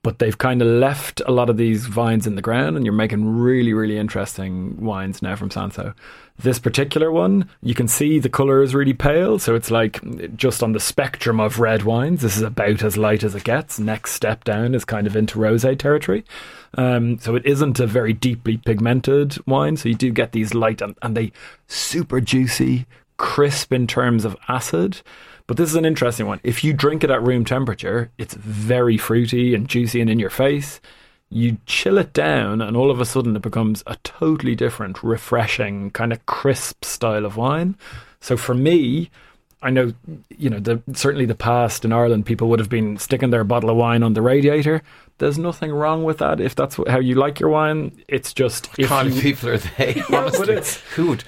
But 0.07 0.19
they've 0.19 0.37
kind 0.37 0.61
of 0.61 0.69
left 0.69 1.21
a 1.25 1.33
lot 1.33 1.49
of 1.49 1.57
these 1.57 1.85
vines 1.85 2.25
in 2.25 2.35
the 2.35 2.41
ground, 2.41 2.77
and 2.77 2.85
you're 2.85 2.93
making 2.93 3.27
really, 3.27 3.73
really 3.73 3.97
interesting 3.97 4.79
wines 4.79 5.21
now 5.21 5.35
from 5.35 5.49
Cinsault. 5.49 5.95
This 6.39 6.59
particular 6.59 7.11
one, 7.11 7.49
you 7.61 7.73
can 7.73 7.89
see 7.89 8.17
the 8.17 8.29
colour 8.29 8.63
is 8.63 8.73
really 8.73 8.93
pale, 8.93 9.37
so 9.37 9.53
it's 9.53 9.69
like 9.69 9.99
just 10.37 10.63
on 10.63 10.71
the 10.71 10.79
spectrum 10.79 11.41
of 11.41 11.59
red 11.59 11.83
wines. 11.83 12.21
This 12.21 12.37
is 12.37 12.43
about 12.43 12.83
as 12.83 12.95
light 12.95 13.21
as 13.21 13.35
it 13.35 13.43
gets. 13.43 13.79
Next 13.79 14.13
step 14.13 14.45
down 14.45 14.75
is 14.75 14.85
kind 14.85 15.07
of 15.07 15.17
into 15.17 15.39
rosé 15.39 15.77
territory. 15.77 16.23
Um, 16.75 17.19
so 17.19 17.35
it 17.35 17.45
isn't 17.45 17.81
a 17.81 17.85
very 17.85 18.13
deeply 18.13 18.55
pigmented 18.55 19.37
wine, 19.45 19.75
so 19.75 19.89
you 19.89 19.95
do 19.95 20.11
get 20.11 20.31
these 20.31 20.53
light 20.53 20.81
and, 20.81 20.95
and 21.01 21.17
they 21.17 21.33
super 21.67 22.21
juicy, 22.21 22.85
crisp 23.17 23.73
in 23.73 23.87
terms 23.87 24.23
of 24.23 24.37
acid. 24.47 25.01
But 25.47 25.57
this 25.57 25.69
is 25.69 25.75
an 25.75 25.85
interesting 25.85 26.27
one. 26.27 26.39
If 26.43 26.63
you 26.63 26.73
drink 26.73 27.03
it 27.03 27.09
at 27.09 27.23
room 27.23 27.45
temperature, 27.45 28.11
it's 28.17 28.33
very 28.33 28.97
fruity 28.97 29.55
and 29.55 29.67
juicy 29.67 30.01
and 30.01 30.09
in 30.09 30.19
your 30.19 30.29
face. 30.29 30.81
You 31.29 31.57
chill 31.65 31.97
it 31.97 32.13
down, 32.13 32.61
and 32.61 32.75
all 32.77 32.91
of 32.91 32.99
a 33.01 33.05
sudden 33.05 33.35
it 33.35 33.41
becomes 33.41 33.83
a 33.87 33.95
totally 34.03 34.55
different, 34.55 35.03
refreshing, 35.03 35.91
kind 35.91 36.11
of 36.13 36.25
crisp 36.25 36.85
style 36.85 37.25
of 37.25 37.35
wine. 37.37 37.75
So 38.21 38.37
for 38.37 38.53
me, 38.53 39.09
I 39.61 39.69
know, 39.69 39.93
you 40.37 40.49
know, 40.49 40.59
the, 40.59 40.81
certainly 40.93 41.25
the 41.25 41.35
past 41.35 41.83
in 41.83 41.91
Ireland, 41.91 42.25
people 42.25 42.47
would 42.49 42.59
have 42.59 42.69
been 42.69 42.97
sticking 42.97 43.29
their 43.31 43.43
bottle 43.43 43.69
of 43.69 43.75
wine 43.75 44.03
on 44.03 44.13
the 44.13 44.21
radiator. 44.21 44.83
There's 45.17 45.37
nothing 45.37 45.71
wrong 45.71 46.03
with 46.03 46.19
that. 46.19 46.39
If 46.39 46.55
that's 46.55 46.75
how 46.87 46.99
you 46.99 47.15
like 47.15 47.39
your 47.39 47.49
wine, 47.49 47.91
it's 48.07 48.33
just 48.33 48.69
if 48.77 48.87
kind 48.87 49.09
you, 49.09 49.15
of 49.15 49.21
people 49.21 49.49
are 49.49 49.57
they? 49.57 50.01
Honestly, 50.13 50.53
it's- 50.53 50.77
who 50.95 51.07
would? 51.07 51.23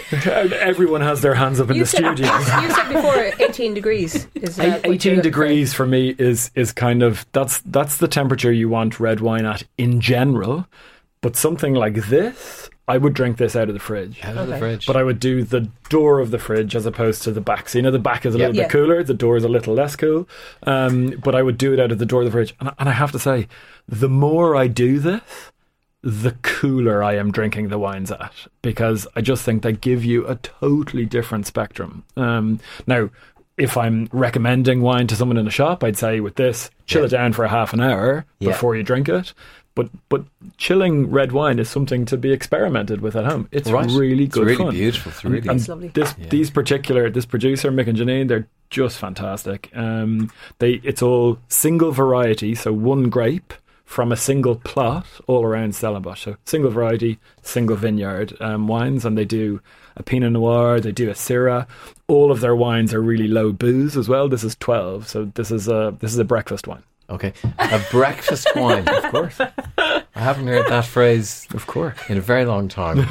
everyone 0.26 1.00
has 1.00 1.20
their 1.20 1.34
hands 1.34 1.60
up 1.60 1.70
in 1.70 1.76
You 1.76 1.82
the 1.84 1.88
said, 1.88 1.98
studio. 2.16 2.32
you 2.60 2.70
said 2.70 2.88
before 2.92 3.30
18 3.48 3.74
degrees. 3.74 4.26
Is 4.34 4.58
uh, 4.58 4.62
Eight- 4.62 4.72
what 4.88 5.04
you're 5.04 5.14
18 5.14 5.20
degrees 5.22 5.72
for 5.74 5.86
me 5.86 6.14
is 6.18 6.50
is 6.54 6.72
kind 6.72 7.02
of 7.02 7.26
that's 7.32 7.60
that's 7.60 7.96
the 7.98 8.08
temperature 8.08 8.52
you 8.52 8.68
want 8.68 9.00
red 9.00 9.20
wine 9.20 9.44
at 9.46 9.62
in 9.78 10.00
general 10.00 10.66
but 11.20 11.36
something 11.36 11.74
like 11.74 11.94
this 11.94 12.68
I 12.88 12.98
would 12.98 13.14
drink 13.14 13.36
this 13.36 13.54
out 13.54 13.68
of 13.68 13.74
the 13.74 13.80
fridge. 13.80 14.18
Out 14.24 14.36
of 14.36 14.48
the 14.48 14.58
fridge. 14.58 14.86
But 14.88 14.96
I 14.96 15.04
would 15.04 15.20
do 15.20 15.44
the 15.44 15.70
door 15.88 16.18
of 16.18 16.32
the 16.32 16.38
fridge 16.38 16.74
as 16.74 16.84
opposed 16.84 17.22
to 17.22 17.30
the 17.30 17.40
back. 17.40 17.68
So 17.68 17.78
you 17.78 17.82
know 17.82 17.92
the 17.92 18.00
back 18.00 18.26
is 18.26 18.34
a 18.34 18.38
little 18.38 18.54
Yeah. 18.56 18.62
bit 18.64 18.72
cooler, 18.72 19.04
the 19.04 19.14
door 19.14 19.36
is 19.36 19.44
a 19.44 19.48
little 19.48 19.72
less 19.72 19.94
cool. 19.94 20.28
Um, 20.64 21.10
but 21.22 21.36
I 21.36 21.42
would 21.44 21.56
do 21.58 21.72
it 21.72 21.78
out 21.78 21.92
of 21.92 21.98
the 22.00 22.04
door 22.04 22.22
of 22.22 22.26
the 22.26 22.32
fridge. 22.32 22.54
And, 22.58 22.72
and 22.80 22.88
I 22.88 22.92
have 22.92 23.12
to 23.12 23.20
say, 23.20 23.46
the 23.86 24.08
more 24.08 24.56
I 24.56 24.66
do 24.66 24.98
this, 24.98 25.22
the 26.02 26.32
cooler 26.42 27.02
I 27.02 27.14
am 27.16 27.30
drinking 27.30 27.68
the 27.68 27.78
wines 27.78 28.10
at 28.10 28.32
because 28.60 29.06
I 29.14 29.20
just 29.20 29.44
think 29.44 29.62
they 29.62 29.72
give 29.72 30.04
you 30.04 30.26
a 30.26 30.34
totally 30.36 31.06
different 31.06 31.46
spectrum. 31.46 32.04
Um, 32.16 32.58
now, 32.86 33.10
if 33.56 33.76
I'm 33.76 34.08
recommending 34.12 34.80
wine 34.82 35.06
to 35.08 35.14
someone 35.16 35.36
in 35.36 35.46
a 35.46 35.50
shop, 35.50 35.84
I'd 35.84 35.96
say 35.98 36.18
with 36.20 36.34
this, 36.36 36.70
chill 36.86 37.02
Yeah. 37.02 37.06
it 37.06 37.10
down 37.10 37.32
for 37.34 37.44
a 37.44 37.48
half 37.48 37.72
an 37.72 37.80
hour 37.80 38.24
Yeah. 38.40 38.48
before 38.50 38.74
you 38.76 38.82
drink 38.82 39.08
it. 39.08 39.32
But 39.74 39.88
but 40.10 40.24
chilling 40.58 41.10
red 41.10 41.32
wine 41.32 41.58
is 41.58 41.68
something 41.68 42.04
to 42.06 42.16
be 42.18 42.30
experimented 42.32 43.00
with 43.00 43.16
at 43.16 43.24
home. 43.24 43.48
It's 43.52 43.70
Right. 43.70 43.88
really 43.90 44.24
It's 44.24 44.34
good 44.34 44.44
really 44.46 44.56
fun. 44.56 44.74
beautiful. 44.74 45.12
It's 45.12 45.22
And- 45.24 45.32
really 45.34 45.48
and 45.48 45.58
It's 45.60 45.68
lovely. 45.68 45.88
This 45.88 46.14
Yeah. 46.18 46.26
these 46.28 46.50
particular 46.50 47.08
this 47.08 47.24
producer 47.24 47.70
Mick 47.72 47.86
and 47.86 47.96
Janine, 47.96 48.28
they're 48.28 48.48
just 48.68 48.98
fantastic. 48.98 49.70
Um, 49.74 50.30
they 50.58 50.72
it's 50.82 51.00
all 51.00 51.38
single 51.48 51.90
variety, 51.92 52.54
so 52.54 52.72
one 52.72 53.08
grape 53.08 53.54
from 53.92 54.10
a 54.10 54.16
single 54.16 54.56
plot 54.56 55.04
all 55.26 55.44
around 55.44 55.74
Stellenbosch. 55.74 56.24
So 56.24 56.36
single 56.46 56.70
variety, 56.70 57.18
single 57.42 57.76
vineyard 57.76 58.34
um, 58.40 58.66
wines, 58.66 59.04
and 59.04 59.18
they 59.18 59.26
do 59.26 59.60
a 59.96 60.02
Pinot 60.02 60.32
Noir, 60.32 60.80
they 60.80 60.92
do 60.92 61.10
a 61.10 61.12
Syrah. 61.12 61.66
All 62.08 62.32
of 62.32 62.40
their 62.40 62.56
wines 62.56 62.94
are 62.94 63.02
really 63.02 63.28
low 63.28 63.52
booze 63.52 63.98
as 63.98 64.08
well. 64.08 64.30
This 64.30 64.44
is 64.44 64.56
twelve, 64.56 65.08
so 65.08 65.26
this 65.34 65.50
is 65.50 65.68
a 65.68 65.94
this 66.00 66.14
is 66.14 66.18
a 66.18 66.24
breakfast 66.24 66.66
wine. 66.66 66.82
Okay. 67.10 67.34
A 67.58 67.80
breakfast 67.90 68.48
wine. 68.56 68.88
Of 68.88 69.02
course, 69.10 69.38
I 70.14 70.20
haven't 70.20 70.46
heard 70.46 70.68
that 70.68 70.84
phrase 70.84 71.46
of 71.54 71.66
course. 71.66 71.98
in 72.08 72.18
a 72.18 72.20
very 72.20 72.44
long 72.44 72.68
time. 72.68 72.98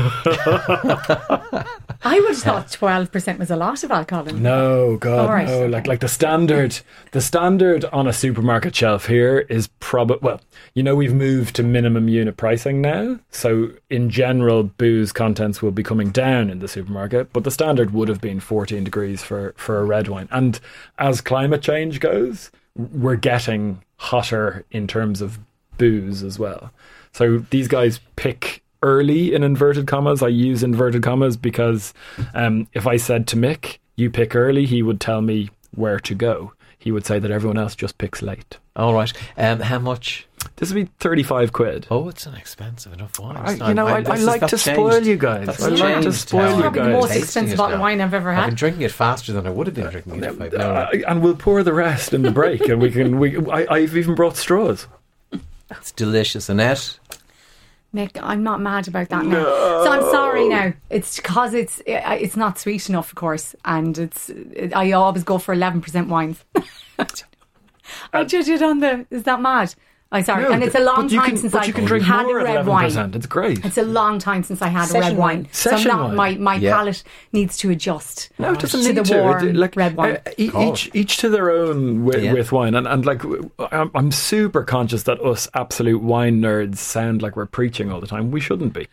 I 2.03 2.19
would 2.19 2.29
have 2.29 2.37
thought 2.37 2.71
twelve 2.71 3.11
percent 3.11 3.39
was 3.39 3.49
a 3.49 3.55
lot 3.55 3.83
of 3.83 3.91
alcohol. 3.91 4.27
In 4.27 4.41
No, 4.43 4.97
God, 4.97 5.19
All 5.19 5.33
right, 5.33 5.47
no. 5.47 5.65
Like, 5.65 5.87
like 5.87 5.99
the 5.99 6.07
standard, 6.07 6.79
the 7.11 7.21
standard 7.21 7.85
on 7.85 8.07
a 8.07 8.13
supermarket 8.13 8.75
shelf 8.75 9.07
here 9.07 9.39
is 9.49 9.67
probably 9.79 10.19
well. 10.21 10.41
You 10.73 10.83
know, 10.83 10.95
we've 10.95 11.13
moved 11.13 11.55
to 11.55 11.63
minimum 11.63 12.07
unit 12.07 12.37
pricing 12.37 12.81
now, 12.81 13.19
so 13.31 13.71
in 13.89 14.09
general, 14.09 14.63
booze 14.63 15.11
contents 15.11 15.61
will 15.61 15.71
be 15.71 15.83
coming 15.83 16.11
down 16.11 16.49
in 16.49 16.59
the 16.59 16.67
supermarket. 16.67 17.33
But 17.33 17.43
the 17.43 17.51
standard 17.51 17.93
would 17.93 18.09
have 18.09 18.21
been 18.21 18.39
14 18.39 18.83
degrees 18.83 19.23
for 19.23 19.53
for 19.57 19.79
a 19.79 19.85
red 19.85 20.07
wine, 20.07 20.27
and 20.31 20.59
as 20.99 21.21
climate 21.21 21.61
change 21.61 21.99
goes, 21.99 22.51
we're 22.75 23.15
getting 23.15 23.81
hotter 23.97 24.65
in 24.71 24.87
terms 24.87 25.21
of 25.21 25.39
booze 25.77 26.23
as 26.23 26.37
well. 26.39 26.71
So 27.13 27.39
these 27.49 27.67
guys 27.67 27.99
pick 28.15 28.63
early 28.83 29.33
in 29.33 29.43
inverted 29.43 29.87
commas. 29.87 30.23
I 30.23 30.29
use 30.29 30.63
inverted 30.63 31.03
commas 31.03 31.37
because 31.37 31.93
um, 32.33 32.67
if 32.73 32.87
I 32.87 32.97
said 32.97 33.27
to 33.27 33.35
Mick, 33.35 33.77
you 33.95 34.09
pick 34.09 34.35
early, 34.35 34.65
he 34.65 34.81
would 34.81 34.99
tell 34.99 35.21
me 35.21 35.49
where 35.75 35.99
to 35.99 36.15
go. 36.15 36.53
He 36.79 36.91
would 36.91 37.05
say 37.05 37.19
that 37.19 37.29
everyone 37.29 37.59
else 37.59 37.75
just 37.75 37.99
picks 37.99 38.23
late. 38.23 38.57
All 38.75 38.93
right. 38.95 39.13
Um, 39.37 39.59
how 39.59 39.77
much? 39.77 40.27
This 40.55 40.73
would 40.73 40.85
be 40.87 40.91
35 40.99 41.53
quid. 41.53 41.87
Oh, 41.91 42.09
it's 42.09 42.25
an 42.25 42.33
expensive 42.33 42.91
enough 42.93 43.19
wine. 43.19 43.37
I, 43.37 43.51
you 43.51 43.75
know, 43.75 43.87
not- 43.87 44.07
I, 44.09 44.13
I, 44.13 44.17
like 44.17 44.39
to 44.41 44.47
that's 44.47 44.63
spoil 44.63 44.91
changed. 44.93 45.07
you 45.07 45.17
guys. 45.17 45.45
That's 45.45 45.61
I 45.61 45.67
like 45.69 46.01
to 46.01 46.11
spoil 46.13 46.41
how 46.41 46.55
you 46.55 46.61
Probably 46.61 46.81
the 46.81 46.89
most 46.89 47.15
expensive 47.15 47.57
bottle 47.59 47.75
of 47.75 47.81
wine 47.81 48.01
I've 48.01 48.15
ever 48.15 48.33
had. 48.33 48.45
I've 48.45 48.49
been 48.49 48.55
drinking 48.55 48.81
it 48.81 48.91
faster 48.91 49.31
than 49.31 49.45
I 49.45 49.51
would 49.51 49.67
have 49.67 49.75
been 49.75 49.91
drinking 49.91 50.15
it. 50.15 50.23
If 50.23 50.41
I'd 50.41 50.53
known 50.53 50.77
Uh, 50.77 50.89
and 51.07 51.21
we'll 51.21 51.35
pour 51.35 51.61
the 51.61 51.73
rest 51.73 52.13
in 52.13 52.23
the 52.23 52.31
break, 52.31 52.61
and 52.67 52.81
we 52.81 52.89
can. 52.89 53.19
We, 53.19 53.37
I, 53.47 53.67
I've 53.69 53.95
even 53.95 54.15
brought 54.15 54.37
straws. 54.37 54.87
It's 55.71 55.91
delicious. 55.91 56.49
Annette, 56.49 56.99
Nick, 57.93 58.17
I'm 58.21 58.43
not 58.43 58.61
mad 58.61 58.87
about 58.87 59.09
that 59.09 59.25
now. 59.25 59.43
So 59.83 59.91
I'm 59.91 60.01
sorry 60.11 60.47
now. 60.47 60.73
It's 60.89 61.17
because 61.17 61.53
it's 61.53 61.79
uh, 61.81 62.17
it's 62.19 62.37
not 62.37 62.57
sweet 62.57 62.89
enough, 62.89 63.09
of 63.09 63.15
course, 63.15 63.55
and 63.65 63.97
it's 63.97 64.31
I 64.73 64.91
always 64.91 65.23
go 65.23 65.37
for 65.37 65.55
11% 65.55 66.07
wines. 66.07 66.43
I 68.13 68.23
judge 68.23 68.47
it 68.47 68.61
on 68.61 68.79
the. 68.79 69.05
Is 69.09 69.23
that 69.23 69.41
mad? 69.41 69.75
I'm 70.13 70.23
sorry, 70.25 70.43
No, 70.43 70.51
and 70.51 70.61
it's 70.61 70.75
a 70.75 70.81
long 70.81 71.07
time 71.07 71.25
can, 71.25 71.37
since 71.37 71.55
I 71.55 71.63
you 71.63 71.71
can 71.71 71.85
drink 71.85 72.03
had 72.03 72.23
more 72.23 72.39
a 72.39 72.41
at 72.41 72.55
red 72.57 72.65
11%. 72.65 72.67
wine. 72.67 73.11
It's 73.15 73.25
great. 73.27 73.63
It's 73.63 73.77
a 73.77 73.83
long 73.83 74.19
time 74.19 74.43
since 74.43 74.61
I 74.61 74.67
had 74.67 74.89
a 74.91 74.93
red 74.93 75.15
wine, 75.15 75.37
wine. 75.43 75.47
so 75.53 75.71
I'm 75.71 75.83
not, 75.87 75.99
wine. 76.07 76.15
my 76.15 76.35
my 76.35 76.55
Yeah. 76.55 76.75
palate 76.75 77.01
needs 77.31 77.55
to 77.59 77.69
adjust. 77.69 78.29
No, 78.37 78.51
it 78.51 78.59
doesn't 78.59 78.81
to 78.81 78.87
need 78.89 78.97
the 78.97 79.03
to. 79.03 79.17
warm 79.21 79.47
It- 79.47 79.55
like, 79.55 79.75
red 79.77 79.95
wine. 79.95 80.17
uh, 80.25 80.31
e- 80.37 80.51
each 80.59 80.89
each 80.93 81.15
to 81.17 81.29
their 81.29 81.49
own 81.49 82.03
with, 82.03 82.21
Yeah. 82.21 82.33
with 82.33 82.51
wine, 82.51 82.75
and 82.75 82.87
and 82.87 83.05
like 83.05 83.21
w- 83.21 83.49
I'm, 83.71 83.89
I'm 83.95 84.11
super 84.11 84.63
conscious 84.63 85.03
that 85.03 85.21
us 85.21 85.47
absolute 85.53 86.01
wine 86.01 86.41
nerds 86.41 86.75
sound 86.77 87.21
like 87.21 87.37
we're 87.37 87.45
preaching 87.45 87.89
all 87.89 88.01
the 88.01 88.07
time. 88.07 88.31
We 88.31 88.41
shouldn't 88.41 88.73
be. 88.73 88.87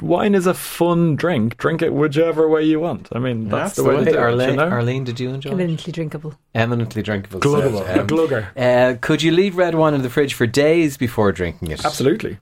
Wine 0.00 0.36
is 0.36 0.46
a 0.46 0.54
fun 0.54 1.16
drink. 1.16 1.56
Drink 1.56 1.82
it 1.82 1.92
whichever 1.92 2.48
way 2.48 2.62
you 2.62 2.78
want. 2.78 3.08
I 3.12 3.18
mean, 3.18 3.48
that's, 3.48 3.74
the 3.74 3.82
way, 3.82 3.96
to 3.96 4.04
do 4.04 4.10
it. 4.10 4.16
Arlene, 4.16 4.50
You 4.50 4.56
know? 4.56 4.68
Arlene, 4.68 5.02
did 5.02 5.18
you 5.18 5.30
enjoy 5.30 5.50
it? 5.50 5.52
Eminently 5.54 5.92
drinkable. 5.92 6.34
Eminently 6.54 7.02
drinkable. 7.02 7.40
Gluggable, 7.40 7.84
so, 7.84 8.00
a 8.02 8.04
glugger. 8.06 8.46
uh, 8.56 8.96
could 9.00 9.20
you 9.20 9.32
leave 9.32 9.56
red 9.56 9.74
wine 9.74 9.94
in 9.94 10.02
the 10.02 10.10
fridge 10.10 10.34
for 10.34 10.43
days 10.46 10.96
before 10.96 11.32
drinking 11.32 11.70
it? 11.70 11.84
Absolutely. 11.84 12.38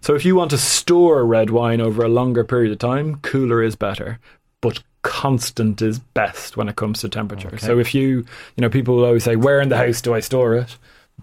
So 0.00 0.14
if 0.14 0.24
you 0.24 0.36
want 0.36 0.50
to 0.50 0.58
store 0.58 1.24
red 1.24 1.50
wine 1.50 1.80
over 1.80 2.04
a 2.04 2.08
longer 2.08 2.44
period 2.44 2.72
of 2.72 2.78
time, 2.78 3.16
cooler 3.20 3.62
is 3.62 3.74
better, 3.74 4.18
but 4.60 4.82
constant 5.02 5.80
is 5.80 5.98
best 5.98 6.56
when 6.56 6.68
it 6.68 6.76
comes 6.76 7.00
to 7.00 7.08
temperature. 7.08 7.48
Okay. 7.48 7.58
So 7.58 7.78
if 7.78 7.94
you, 7.94 8.26
you 8.56 8.62
know, 8.62 8.68
people 8.68 8.96
will 8.96 9.06
always 9.06 9.24
say, 9.24 9.36
"Where 9.36 9.60
in 9.60 9.68
the 9.68 9.76
house 9.76 10.00
do 10.00 10.14
I 10.14 10.20
store 10.20 10.54
it?" 10.54 10.76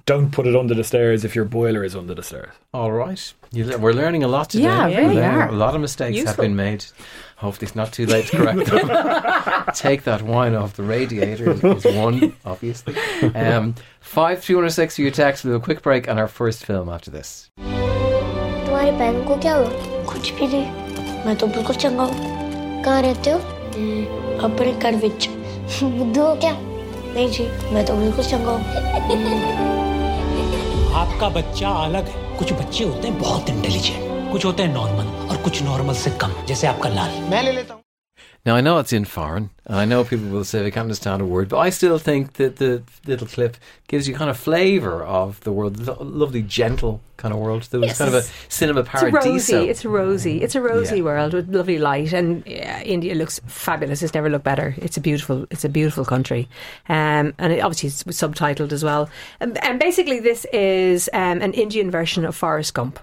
Don't 0.05 0.31
put 0.31 0.47
it 0.47 0.55
under 0.55 0.75
the 0.75 0.85
stairs 0.85 1.25
if 1.25 1.35
your 1.35 1.45
boiler 1.45 1.83
is 1.83 1.97
under 1.97 2.15
the 2.15 2.23
stairs. 2.23 2.51
All 2.73 2.93
right. 2.93 3.33
You, 3.51 3.65
le- 3.65 3.79
we're 3.79 3.93
learning 3.93 4.23
a 4.25 4.29
lot 4.29 4.51
today. 4.51 4.65
Yeah, 4.65 4.87
We're 4.87 4.97
really 5.01 5.15
learning- 5.17 5.41
are. 5.41 5.49
A 5.49 5.53
lot 5.53 5.75
of 5.75 5.81
mistakes 5.81 6.17
have 6.19 6.27
Useful. 6.27 6.45
been 6.45 6.55
made. 6.57 6.85
Hopefully, 7.39 7.67
it's 7.67 7.75
not 7.77 7.93
too 7.93 8.07
late 8.07 8.27
to 8.27 8.37
correct 8.37 8.67
them. 8.67 8.89
Take 9.75 10.05
that 10.05 10.23
wine 10.23 10.55
off 10.55 10.75
the 10.77 10.83
radiator 10.85 11.51
is 11.53 11.85
one, 11.85 12.33
obviously. 12.45 12.95
Um, 13.35 13.75
five 14.01 14.43
three 14.45 14.55
one 14.55 14.71
six 14.71 14.97
for 14.97 15.03
your 15.03 15.11
text. 15.11 15.45
We'll 15.45 15.55
do 15.55 15.63
a 15.63 15.65
quick 15.65 15.83
break 15.83 16.09
on 16.09 16.19
our 16.19 16.29
first 16.29 16.65
film 16.65 16.89
after 16.89 17.11
this. 17.11 17.51
तुम्हारी 17.59 18.91
बहन 18.99 19.23
को 19.27 19.37
क्या 19.41 19.55
हुआ 19.55 20.05
कुछ 20.13 20.31
भी 20.39 20.47
नहीं 20.55 21.25
मैं 21.27 21.37
तो 21.39 21.47
बिल्कुल 21.47 21.77
चंगा 21.85 22.03
हूँ 22.03 22.83
कहाँ 22.85 23.01
रहते 23.03 23.31
हो 23.31 23.39
अपने 24.49 24.73
घर 24.73 24.97
विच 25.05 25.29
बुद्धू 25.83 26.23
हो 26.23 26.35
क्या 26.45 26.53
नहीं 26.61 27.29
जी 27.33 27.49
मैं 27.75 27.85
तो 27.87 27.97
बिल्कुल 27.97 28.25
चंगा 28.25 28.53
हूँ 28.57 29.80
आपका 30.94 31.30
बच्चा 31.30 31.70
अलग 31.84 32.08
है। 32.08 32.38
कुछ 32.38 32.54
बच्चे 32.54 32.84
होते 32.84 33.08
हैं 33.08 33.20
बहुत 33.20 33.50
इंटेलिजेंट 33.50 34.10
कुछ 34.32 34.46
होते 34.46 34.64
हैं 34.64 34.74
नॉर्मल 34.74 35.08
और 35.28 35.38
कुछ 35.38 35.62
नॉर्मल 35.64 35.94
से 35.94 36.12
कम, 36.12 36.34
जैसे 36.48 36.68
आपका 36.68 36.90
लाल। 36.90 37.20
मैं 37.30 37.44
ले 37.44 37.52
लेता 37.52 37.74
हूँ। 37.74 37.81
Now, 38.44 38.56
I 38.56 38.62
know 38.62 38.80
it's 38.80 38.92
in 38.92 39.06
foreign, 39.06 39.52
and 39.68 39.76
I 39.78 39.86
know 39.86 40.04
people 40.04 40.28
will 40.30 40.44
say 40.44 40.64
they 40.64 40.72
can't 40.72 40.86
understand 40.86 41.22
a 41.22 41.26
word, 41.26 41.48
but 41.48 41.60
I 41.60 41.70
still 41.70 42.00
think 42.00 42.34
that 42.34 42.56
the 42.56 42.82
little 43.06 43.28
clip 43.28 43.56
gives 43.88 44.08
you 44.08 44.16
kind 44.16 44.32
of 44.32 44.38
flavour 44.38 45.04
of 45.04 45.40
the 45.42 45.52
world, 45.52 45.76
the 45.76 45.94
lovely, 46.04 46.42
gentle 46.42 47.02
kind 47.18 47.36
of 47.36 47.40
world. 47.40 47.68
There 47.70 47.80
was 47.80 47.90
Yes. 47.90 47.98
kind 48.00 48.08
of 48.08 48.16
a 48.16 48.28
cinema 48.50 48.80
It's 48.80 49.04
a 49.04 49.12
rosy. 49.12 49.56
It's 49.70 49.86
a 49.86 49.90
rosy. 49.90 50.42
It's 50.42 50.56
a 50.56 50.62
rosy 50.62 50.98
Yeah. 50.98 51.04
world 51.04 51.34
with 51.36 51.54
lovely 51.54 51.78
light, 51.78 52.14
and 52.14 52.42
yeah, 52.48 52.82
India 52.82 53.14
looks 53.14 53.40
fabulous. 53.46 54.02
It's 54.02 54.16
never 54.16 54.28
looked 54.28 54.46
better. 54.46 54.74
It's 54.80 54.98
a 54.98 55.02
beautiful. 55.02 55.46
It's 55.52 55.64
a 55.64 55.70
beautiful 55.70 56.04
country, 56.04 56.50
um, 56.90 57.34
and 57.38 57.54
it 57.54 57.60
obviously 57.60 57.90
it's 57.90 58.04
subtitled 58.20 58.72
as 58.72 58.84
well. 58.84 59.08
And, 59.40 59.64
and 59.64 59.80
basically, 59.80 60.20
this 60.20 60.46
is 60.52 61.12
um, 61.14 61.44
an 61.44 61.54
Indian 61.54 61.92
version 61.92 62.26
of 62.26 62.36
Forrest 62.36 62.74
Gump. 62.74 63.00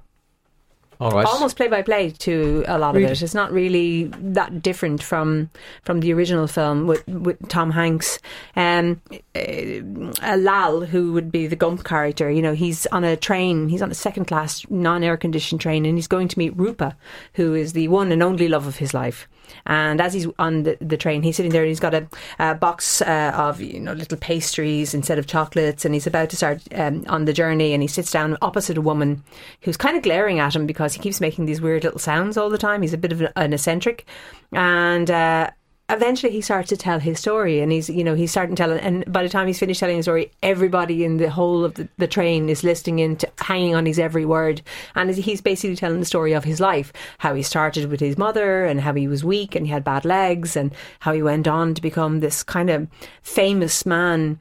All 1.01 1.13
right. 1.13 1.27
almost 1.27 1.57
play 1.57 1.69
by 1.69 1.83
play 1.83 2.11
to 2.11 2.65
a 2.67 2.77
lot 2.79 2.95
Really? 2.95 3.05
of 3.07 3.13
it. 3.13 3.23
It's 3.23 3.35
not 3.35 3.53
really 3.53 4.05
that 4.19 4.63
different 4.63 5.03
from 5.03 5.49
from 5.83 6.01
the 6.01 6.13
original 6.13 6.47
film 6.47 6.87
with, 6.87 7.07
with 7.07 7.49
Tom 7.49 7.71
Hanks. 7.71 8.19
Um, 8.57 9.01
uh, 9.35 10.37
Lal, 10.37 10.81
who 10.81 11.13
would 11.13 11.31
be 11.31 11.47
the 11.47 11.57
Gump 11.57 11.85
character, 11.85 12.31
you 12.31 12.43
know, 12.43 12.55
he's 12.55 12.87
on 12.87 13.05
a 13.05 13.17
train. 13.17 13.69
He's 13.69 13.83
on 13.83 13.91
a 13.91 13.95
second 13.95 14.25
class, 14.25 14.67
non 14.71 15.05
air 15.05 15.17
conditioned 15.17 15.61
train, 15.61 15.87
and 15.87 15.97
he's 15.97 16.09
going 16.09 16.29
to 16.29 16.39
meet 16.39 16.57
Rupa, 16.57 16.97
who 17.35 17.55
is 17.55 17.73
the 17.75 17.89
one 17.89 18.11
and 18.11 18.23
only 18.23 18.49
love 18.49 18.67
of 18.67 18.79
his 18.79 18.93
life. 18.93 19.29
And 19.67 20.01
as 20.01 20.13
he's 20.13 20.27
on 20.39 20.63
the, 20.65 20.77
the 20.81 20.97
train, 20.97 21.23
he's 21.23 21.37
sitting 21.37 21.53
there 21.53 21.63
and 21.63 21.69
he's 21.69 21.81
got 21.81 21.95
a, 21.95 22.09
a 22.39 22.55
box 22.55 23.03
uh, 23.03 23.33
of 23.35 23.61
you 23.61 23.81
know 23.81 23.93
little 23.93 24.19
pastries 24.19 24.95
instead 24.95 25.19
of 25.19 25.27
chocolates, 25.27 25.85
and 25.85 25.95
he's 25.95 26.07
about 26.07 26.31
to 26.31 26.37
start 26.37 26.63
um, 26.75 27.05
on 27.09 27.25
the 27.25 27.33
journey. 27.33 27.73
And 27.73 27.83
he 27.83 27.89
sits 27.89 28.11
down 28.11 28.37
opposite 28.43 28.79
a 28.79 28.83
woman 28.83 29.23
who's 29.63 29.77
kind 29.77 29.97
of 29.97 30.03
glaring 30.03 30.39
at 30.39 30.55
him 30.55 30.67
because 30.67 30.95
he 30.95 31.01
keeps 31.01 31.21
making 31.21 31.47
these 31.47 31.61
weird 31.61 31.85
little 31.85 31.99
sounds 31.99 32.37
all 32.37 32.51
the 32.51 32.59
time. 32.59 32.83
He's 32.83 32.95
a 32.95 32.99
bit 32.99 33.13
of 33.13 33.23
an 33.37 33.53
eccentric, 33.53 34.07
and. 34.53 35.11
Uh, 35.11 35.51
Eventually, 35.91 36.31
he 36.31 36.43
starts 36.43 36.69
to 36.69 36.77
tell 36.77 36.99
his 36.99 37.19
story, 37.19 37.61
and 37.61 37.73
he's, 37.73 37.89
you 37.89 38.05
know, 38.05 38.15
he's 38.15 38.31
starting 38.31 38.55
telling. 38.55 38.79
And 38.81 39.11
by 39.11 39.23
the 39.23 39.29
time 39.31 39.47
he's 39.47 39.59
finished 39.59 39.81
telling 39.81 39.97
his 39.97 40.05
story, 40.05 40.31
everybody 40.43 41.03
in 41.03 41.17
the 41.17 41.31
whole 41.31 41.65
of 41.65 41.75
the, 41.75 41.89
the 41.97 42.07
train 42.07 42.51
is 42.51 42.63
listening 42.63 42.99
in, 42.99 43.17
to, 43.17 43.29
hanging 43.39 43.75
on 43.75 43.87
his 43.87 43.99
every 43.99 44.27
word. 44.27 44.61
And 44.95 45.15
he's 45.15 45.41
basically 45.41 45.77
telling 45.77 46.01
the 46.01 46.05
story 46.05 46.35
of 46.35 46.45
his 46.45 46.61
life, 46.61 46.93
how 47.19 47.35
he 47.35 47.43
started 47.43 47.91
with 47.91 48.01
his 48.01 48.19
mother, 48.19 48.67
and 48.67 48.83
how 48.83 48.93
he 48.93 49.09
was 49.09 49.25
weak 49.25 49.55
and 49.55 49.67
he 49.67 49.73
had 49.73 49.83
bad 49.83 50.05
legs, 50.05 50.57
and 50.57 50.75
how 51.01 51.15
he 51.15 51.23
went 51.23 51.49
on 51.49 51.73
to 51.73 51.81
become 51.81 52.21
this 52.21 52.43
kind 52.43 52.69
of 52.69 52.87
famous 53.23 53.87
man 53.87 54.39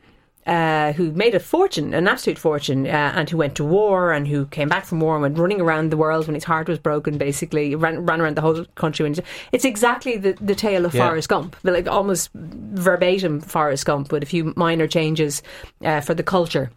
uh, 0.48 0.94
who 0.94 1.12
made 1.12 1.36
a 1.36 1.40
fortune, 1.40 1.94
an 1.94 2.08
absolute 2.08 2.40
fortune, 2.40 2.88
uh, 2.88 3.12
and 3.16 3.30
who 3.30 3.36
went 3.38 3.56
to 3.56 3.66
war 3.66 4.14
and 4.14 4.28
who 4.28 4.46
came 4.46 4.70
back 4.70 4.86
from 4.86 5.02
war 5.02 5.16
and 5.16 5.22
went 5.22 5.38
running 5.38 5.60
around 5.60 5.92
the 5.92 5.98
world 5.98 6.26
when 6.26 6.36
his 6.36 6.46
heart 6.46 6.70
was 6.70 6.80
broken. 6.80 7.18
Basically, 7.18 7.76
ran, 7.76 8.06
ran 8.06 8.22
around 8.22 8.38
the 8.38 8.42
whole 8.42 8.64
country. 8.76 9.04
When 9.04 9.16
it's 9.52 9.66
exactly 9.66 10.16
the, 10.16 10.38
the 10.40 10.56
tale 10.56 10.86
of 10.86 10.94
Yeah. 10.94 11.10
Forrest 11.10 11.28
Gump, 11.28 11.58
like 11.64 11.88
almost 11.88 12.30
verbatim 12.34 13.42
Forrest 13.42 13.86
Gump 13.86 14.12
with 14.12 14.24
a 14.24 14.26
few 14.26 14.54
minor 14.56 14.88
changes 14.88 15.44
uh, 15.84 16.00
for 16.00 16.14
the 16.14 16.24
culture, 16.24 16.72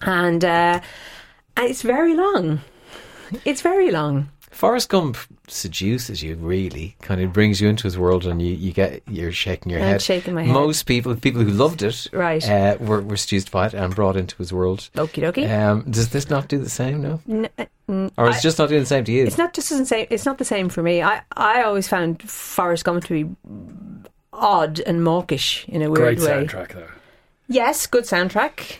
and 0.00 0.44
uh, 0.44 0.80
and 1.56 1.70
it's 1.70 1.82
very 1.82 2.14
long. 2.14 2.60
It's 3.44 3.62
very 3.62 3.92
long. 3.92 4.31
Forrest 4.52 4.90
Gump 4.90 5.16
seduces 5.48 6.22
you, 6.22 6.36
really. 6.36 6.94
Kind 7.02 7.20
of 7.20 7.32
brings 7.32 7.60
you 7.60 7.68
into 7.68 7.84
his 7.84 7.98
world, 7.98 8.26
and 8.26 8.40
you, 8.40 8.52
you 8.54 8.72
get 8.72 9.02
you're 9.08 9.32
shaking 9.32 9.70
your 9.72 9.80
I'm 9.80 9.86
head. 9.88 10.02
shaking 10.02 10.34
my 10.34 10.44
head. 10.44 10.52
Most 10.52 10.84
people, 10.84 11.16
people 11.16 11.42
who 11.42 11.50
loved 11.50 11.82
it, 11.82 12.06
Right. 12.12 12.46
uh, 12.48 12.76
were, 12.78 13.00
were 13.00 13.16
seduced 13.16 13.50
by 13.50 13.66
it 13.66 13.74
and 13.74 13.94
brought 13.94 14.16
into 14.16 14.36
his 14.36 14.52
world. 14.52 14.88
Okie 14.94 15.22
dokie. 15.22 15.50
Um, 15.50 15.82
does 15.90 16.10
this 16.10 16.28
not 16.30 16.48
do 16.48 16.58
the 16.58 16.68
same? 16.70 17.02
No, 17.02 17.20
N- 17.28 17.48
uh, 17.58 18.10
or 18.16 18.28
is 18.28 18.36
I- 18.36 18.40
just 18.40 18.58
not 18.58 18.68
doing 18.68 18.82
the 18.82 18.86
same 18.86 19.04
to 19.04 19.12
you? 19.12 19.24
It's 19.26 19.38
not 19.38 19.54
just 19.54 19.70
the 19.70 19.84
same. 19.86 20.06
It's 20.10 20.26
not 20.26 20.38
the 20.38 20.44
same 20.44 20.68
for 20.68 20.82
me. 20.82 21.02
I 21.02 21.22
I 21.36 21.62
always 21.62 21.88
found 21.88 22.22
Forrest 22.22 22.84
Gump 22.84 23.04
to 23.06 23.24
be 23.24 23.30
odd 24.32 24.80
and 24.80 25.02
mawkish 25.02 25.64
in 25.68 25.82
a 25.82 25.90
weird 25.90 26.18
Great 26.18 26.20
way. 26.20 26.44
soundtrack 26.46 26.72
though. 26.74 26.88
Yes, 27.48 27.86
good 27.86 28.04
soundtrack, 28.04 28.76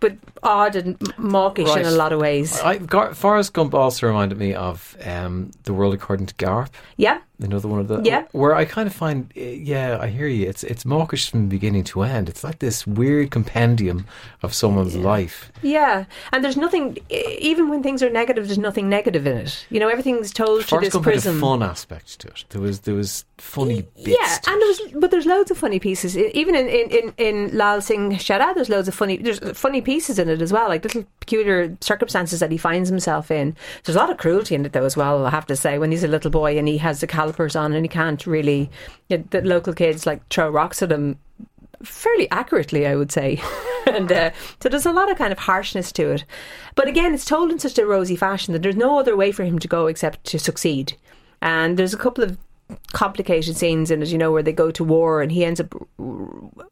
but 0.00 0.16
odd 0.44 0.76
and 0.76 0.98
mawkish 1.18 1.68
Right. 1.68 1.80
in 1.80 1.86
a 1.86 1.90
lot 1.96 2.12
of 2.12 2.20
ways. 2.20 2.60
I, 2.60 2.78
Gar- 2.78 3.14
Forrest 3.14 3.52
Gump 3.52 3.74
also 3.74 4.06
reminded 4.06 4.38
me 4.38 4.54
of 4.54 4.96
um, 5.04 5.50
the 5.64 5.72
world 5.72 5.94
according 5.94 6.26
to 6.26 6.34
Garp. 6.34 6.68
Yeah, 6.96 7.18
Another 7.42 7.66
one 7.68 7.80
of 7.80 7.88
the 7.88 8.00
Yeah. 8.02 8.24
where 8.30 8.54
I 8.54 8.64
kind 8.64 8.86
of 8.86 8.94
find 8.94 9.32
uh, 9.36 9.40
yeah 9.40 9.98
I 10.00 10.06
hear 10.06 10.28
you 10.28 10.48
it's 10.48 10.62
it's 10.62 10.84
mawkish 10.84 11.30
from 11.30 11.48
beginning 11.48 11.82
to 11.84 12.02
end 12.02 12.28
it's 12.28 12.44
like 12.44 12.60
this 12.60 12.86
weird 12.86 13.32
compendium 13.32 14.06
of 14.44 14.54
someone's 14.54 14.94
life 14.96 15.50
yeah. 15.60 16.04
And 16.32 16.44
there's 16.44 16.56
nothing. 16.56 16.98
Even 17.10 17.68
when 17.70 17.82
things 17.82 18.02
are 18.02 18.10
negative, 18.10 18.46
there's 18.46 18.58
nothing 18.58 18.88
negative 18.88 19.26
in 19.26 19.36
it. 19.38 19.66
You 19.70 19.80
know, 19.80 19.88
everything's 19.88 20.32
told 20.32 20.60
to 20.60 20.66
Forrest 20.66 20.84
this 20.86 20.92
Gump 20.92 21.04
had 21.06 21.10
a 21.10 21.14
prism. 21.14 21.40
fun 21.40 21.62
aspect 21.62 22.20
to 22.20 22.28
it 22.28 22.44
there 22.50 22.60
was 22.60 22.80
there 22.80 22.94
was 22.94 23.24
funny 23.38 23.82
bits 23.96 24.08
Yeah, 24.18 24.38
and 24.52 24.60
there 24.60 24.68
was, 24.68 24.80
but 25.00 25.10
there's 25.10 25.26
loads 25.26 25.50
of 25.50 25.58
funny 25.58 25.80
pieces. 25.80 26.16
Even 26.16 26.54
in 26.54 26.66
in 26.68 26.86
in, 26.90 27.14
in 27.18 27.58
Lal 27.58 27.80
Singh 27.80 28.12
Shara, 28.12 28.54
there's 28.54 28.68
loads 28.68 28.86
of 28.88 28.94
funny. 28.94 29.16
There's 29.16 29.40
funny 29.58 29.80
pieces 29.80 30.18
in 30.20 30.28
it 30.28 30.33
as 30.42 30.52
well, 30.52 30.68
like 30.68 30.84
little 30.84 31.04
peculiar 31.20 31.76
circumstances 31.80 32.40
that 32.40 32.50
he 32.50 32.58
finds 32.58 32.88
himself 32.88 33.30
in. 33.30 33.56
There's 33.84 33.96
a 33.96 33.98
lot 33.98 34.10
of 34.10 34.18
cruelty 34.18 34.54
in 34.54 34.64
it 34.64 34.72
though 34.72 34.84
as 34.84 34.96
well. 34.96 35.26
I 35.26 35.30
have 35.30 35.46
to 35.46 35.56
say, 35.56 35.78
when 35.78 35.90
he's 35.90 36.04
a 36.04 36.08
little 36.08 36.30
boy 36.30 36.58
and 36.58 36.68
he 36.68 36.78
has 36.78 37.00
the 37.00 37.06
calipers 37.06 37.56
on 37.56 37.72
and 37.72 37.84
he 37.84 37.88
can't 37.88 38.26
really, 38.26 38.70
you 39.08 39.18
know, 39.18 39.24
the 39.30 39.42
local 39.42 39.72
kids 39.72 40.06
like 40.06 40.26
throw 40.28 40.50
rocks 40.50 40.82
at 40.82 40.92
him 40.92 41.18
fairly 41.82 42.30
accurately, 42.30 42.86
I 42.86 42.96
would 42.96 43.12
say. 43.12 43.40
and 43.86 44.10
uh, 44.10 44.30
so 44.62 44.68
there's 44.68 44.86
a 44.86 44.92
lot 44.92 45.10
of 45.10 45.18
kind 45.18 45.32
of 45.32 45.38
harshness 45.38 45.92
to 45.92 46.10
it. 46.12 46.24
But 46.74 46.88
again, 46.88 47.14
it's 47.14 47.24
told 47.24 47.50
in 47.50 47.58
such 47.58 47.78
a 47.78 47.86
rosy 47.86 48.16
fashion 48.16 48.52
that 48.52 48.62
there's 48.62 48.76
no 48.76 48.98
other 48.98 49.16
way 49.16 49.32
for 49.32 49.44
him 49.44 49.58
to 49.58 49.68
go 49.68 49.86
except 49.86 50.24
to 50.24 50.38
succeed. 50.38 50.94
And 51.42 51.76
there's 51.76 51.94
a 51.94 51.98
couple 51.98 52.24
of 52.24 52.38
complicated 52.92 53.56
scenes 53.56 53.90
in 53.90 54.02
it, 54.02 54.08
you 54.08 54.18
know, 54.18 54.32
where 54.32 54.42
they 54.42 54.52
go 54.52 54.70
to 54.70 54.84
war 54.84 55.22
and 55.22 55.32
he 55.32 55.44
ends 55.44 55.60
up 55.60 55.74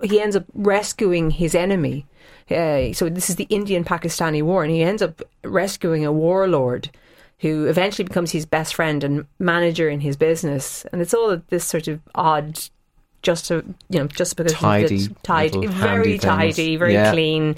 he 0.03 0.21
ends 0.21 0.37
up 0.37 0.45
rescuing 0.55 1.31
his 1.31 1.55
enemy. 1.55 2.07
Uh, 2.51 2.93
so 2.93 3.09
this 3.09 3.31
is 3.31 3.37
the 3.37 3.47
Indian 3.51 3.85
Pakistani 3.85 4.43
war, 4.43 4.63
and 4.63 4.73
he 4.73 4.83
ends 4.83 5.03
up 5.03 5.23
rescuing 5.45 6.05
a 6.05 6.13
warlord 6.13 6.91
who 7.39 7.67
eventually 7.67 8.05
becomes 8.05 8.31
his 8.31 8.47
best 8.47 8.75
friend 8.75 9.03
and 9.03 9.27
manager 9.39 9.89
in 9.89 10.01
his 10.01 10.17
business. 10.17 10.85
And 10.93 11.03
it's 11.03 11.15
all 11.15 11.41
this 11.49 11.65
sort 11.65 11.89
of 11.89 12.01
odd, 12.15 12.61
just 13.23 13.47
to 13.47 13.65
you 13.89 13.99
know, 14.01 14.07
just 14.07 14.37
because 14.37 14.53
Tidy, 14.53 14.89
he's 14.97 15.11
tidy, 15.23 15.67
very 15.67 16.19
tidy, 16.19 16.77
very 16.77 16.95
Yeah. 16.95 17.11
clean. 17.13 17.57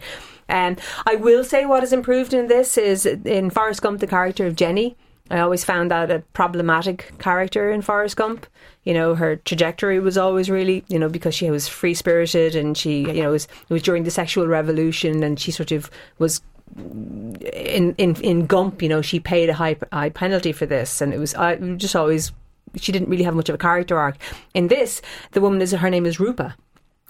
And 0.48 0.78
I 1.06 1.16
will 1.16 1.44
say 1.44 1.64
what 1.64 1.80
has 1.82 1.92
improved 1.92 2.34
in 2.34 2.48
this 2.48 2.76
is 2.76 3.06
in 3.06 3.50
Forrest 3.50 3.80
Gump, 3.82 4.00
the 4.00 4.06
character 4.06 4.46
of 4.46 4.56
Jenny. 4.56 4.96
I 5.30 5.40
always 5.40 5.64
found 5.64 5.90
that 5.90 6.10
a 6.10 6.20
problematic 6.34 7.12
character 7.18 7.70
in 7.70 7.80
Forrest 7.80 8.16
Gump. 8.16 8.46
You 8.84 8.92
know, 8.92 9.14
her 9.14 9.36
trajectory 9.36 9.98
was 9.98 10.18
always 10.18 10.50
really, 10.50 10.84
you 10.88 10.98
know, 10.98 11.08
because 11.08 11.34
she 11.34 11.50
was 11.50 11.66
free 11.66 11.94
spirited 11.94 12.54
and 12.54 12.76
she, 12.76 13.00
you 13.00 13.22
know, 13.22 13.30
was 13.30 13.44
it 13.46 13.72
was 13.72 13.82
during 13.82 14.04
the 14.04 14.10
sexual 14.10 14.46
revolution 14.46 15.22
and 15.22 15.40
she 15.40 15.50
sort 15.50 15.72
of 15.72 15.90
was 16.18 16.42
in 16.76 17.94
in 17.96 18.16
in 18.16 18.46
Gump. 18.46 18.82
You 18.82 18.90
know, 18.90 19.00
she 19.00 19.18
paid 19.18 19.48
a 19.48 19.54
high 19.54 19.76
high 19.92 20.10
penalty 20.10 20.52
for 20.52 20.66
this, 20.66 21.00
and 21.00 21.14
it 21.14 21.18
was 21.18 21.34
I 21.34 21.56
just 21.76 21.96
always 21.96 22.32
she 22.76 22.92
didn't 22.92 23.08
really 23.08 23.24
have 23.24 23.34
much 23.34 23.48
of 23.48 23.54
a 23.54 23.58
character 23.58 23.98
arc. 23.98 24.16
In 24.52 24.68
this, 24.68 25.00
the 25.32 25.40
woman 25.40 25.62
is 25.62 25.72
her 25.72 25.90
name 25.90 26.04
is 26.04 26.20
Rupa. 26.20 26.54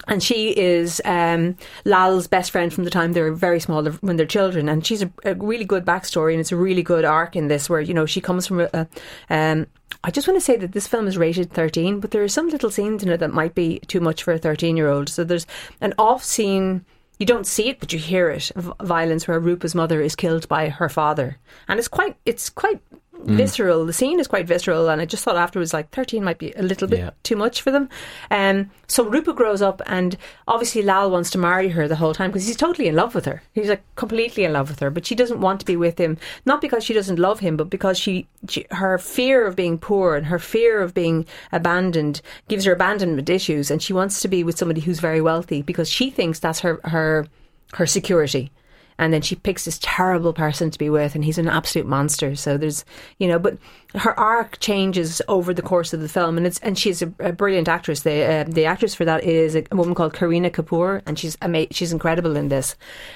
And 0.07 0.21
she 0.21 0.55
is 0.55 1.01
um, 1.05 1.57
Lal's 1.83 2.27
best 2.27 2.51
friend 2.51 2.71
from 2.71 2.83
the 2.83 2.89
time 2.89 3.13
they're 3.13 3.33
very 3.33 3.59
small, 3.59 3.83
when 3.83 4.17
they're 4.17 4.25
children. 4.25 4.69
And 4.69 4.85
she's 4.85 5.01
a, 5.01 5.11
a 5.23 5.33
really 5.35 5.65
good 5.65 5.85
backstory, 5.85 6.31
and 6.33 6.39
it's 6.39 6.51
a 6.51 6.57
really 6.57 6.83
good 6.83 7.05
arc 7.05 7.35
in 7.35 7.47
this, 7.47 7.69
where 7.69 7.81
you 7.81 7.93
know 7.93 8.05
she 8.05 8.21
comes 8.21 8.47
from 8.47 8.61
a. 8.61 8.69
a 8.73 8.87
um, 9.29 9.67
I 10.03 10.11
just 10.11 10.27
want 10.27 10.37
to 10.37 10.45
say 10.45 10.55
that 10.57 10.73
this 10.73 10.85
film 10.87 11.07
is 11.07 11.17
rated 11.17 11.51
13, 11.51 11.99
but 11.99 12.11
there 12.11 12.23
are 12.23 12.27
some 12.27 12.49
little 12.49 12.69
scenes 12.69 13.01
in 13.01 13.09
it 13.09 13.17
that 13.17 13.33
might 13.33 13.55
be 13.55 13.79
too 13.87 13.99
much 13.99 14.21
for 14.21 14.33
a 14.33 14.37
13 14.37 14.77
year 14.77 14.87
old. 14.87 15.09
So 15.09 15.23
there's 15.23 15.47
an 15.81 15.95
off 15.97 16.23
scene. 16.23 16.85
You 17.17 17.25
don't 17.25 17.47
see 17.47 17.69
it, 17.69 17.79
but 17.79 17.91
you 17.91 17.97
hear 17.97 18.29
it. 18.29 18.51
Violence 18.83 19.27
where 19.27 19.39
Rupa's 19.39 19.73
mother 19.73 20.01
is 20.01 20.15
killed 20.15 20.47
by 20.47 20.69
her 20.69 20.89
father, 20.89 21.39
and 21.67 21.79
it's 21.79 21.87
quite. 21.87 22.17
It's 22.25 22.49
quite 22.49 22.81
visceral. 23.23 23.85
The 23.85 23.93
scene 23.93 24.19
is 24.19 24.27
quite 24.27 24.47
visceral, 24.47 24.89
and 24.89 25.01
I 25.01 25.05
just 25.05 25.23
thought 25.23 25.35
afterwards, 25.37 25.73
like 25.73 25.89
13 25.91 26.23
might 26.23 26.37
be 26.37 26.51
a 26.53 26.61
little 26.61 26.87
bit 26.87 26.99
Yeah. 26.99 27.09
too 27.23 27.35
much 27.35 27.61
for 27.61 27.71
them. 27.71 27.89
Um, 28.29 28.69
so 28.87 29.03
Rupa 29.03 29.33
grows 29.33 29.61
up, 29.61 29.81
and 29.87 30.17
obviously 30.47 30.81
Lal 30.81 31.09
wants 31.09 31.29
to 31.31 31.37
marry 31.37 31.69
her 31.69 31.87
the 31.87 31.95
whole 31.95 32.13
time 32.13 32.29
because 32.31 32.45
he's 32.45 32.55
totally 32.55 32.87
in 32.87 32.95
love 32.95 33.15
with 33.15 33.25
her. 33.25 33.41
He's 33.53 33.69
like 33.69 33.83
completely 33.95 34.43
in 34.43 34.53
love 34.53 34.69
with 34.69 34.79
her, 34.79 34.89
but 34.91 35.05
she 35.05 35.15
doesn't 35.15 35.41
want 35.41 35.59
to 35.61 35.65
be 35.65 35.75
with 35.75 35.97
him, 35.99 36.17
not 36.45 36.61
because 36.61 36.83
she 36.83 36.93
doesn't 36.93 37.17
love 37.19 37.39
him, 37.39 37.57
but 37.57 37.69
because 37.69 37.97
she, 37.97 38.27
she 38.47 38.65
her 38.71 38.97
fear 38.97 39.45
of 39.47 39.55
being 39.55 39.77
poor 39.77 40.15
and 40.15 40.27
her 40.27 40.39
fear 40.39 40.81
of 40.81 40.93
being 40.93 41.25
abandoned 41.51 42.21
gives 42.47 42.65
her 42.65 42.73
abandonment 42.73 43.29
issues, 43.29 43.71
and 43.71 43.81
she 43.81 43.93
wants 43.93 44.21
to 44.21 44.27
be 44.27 44.43
with 44.43 44.57
somebody 44.57 44.81
who's 44.81 44.99
very 44.99 45.21
wealthy 45.21 45.61
because 45.61 45.89
she 45.89 46.09
thinks 46.09 46.39
that's 46.39 46.59
her 46.59 46.79
her 46.83 47.25
her 47.73 47.87
security 47.87 48.51
and 48.97 49.13
then 49.13 49.21
she 49.21 49.35
picks 49.35 49.65
this 49.65 49.79
terrible 49.81 50.33
person 50.33 50.71
to 50.71 50.79
be 50.79 50.89
with 50.89 51.15
and 51.15 51.25
he's 51.25 51.37
an 51.37 51.47
absolute 51.47 51.87
monster. 51.87 52.35
So 52.35 52.57
there's 52.57 52.85
you 53.17 53.27
know 53.27 53.39
but 53.39 53.57
her 53.95 54.17
arc 54.19 54.59
changes 54.59 55.21
over 55.27 55.53
the 55.53 55.61
course 55.61 55.93
of 55.93 56.01
the 56.01 56.09
film 56.09 56.37
and 56.37 56.45
it's 56.45 56.59
and 56.59 56.77
she's 56.77 57.01
a, 57.01 57.11
a 57.19 57.31
brilliant 57.31 57.67
actress. 57.67 58.01
The 58.01 58.23
uh, 58.23 58.43
the 58.47 58.65
actress 58.65 58.95
for 58.95 59.05
that 59.05 59.23
is 59.23 59.55
a, 59.55 59.63
woman 59.71 59.95
called 59.95 60.13
Kareena 60.13 60.51
Kapoor 60.51 61.01
and 61.05 61.17
she's 61.19 61.37
ama- 61.41 61.71
she's 61.71 61.93
incredible 61.93 62.35
in 62.35 62.49
this. 62.49 62.75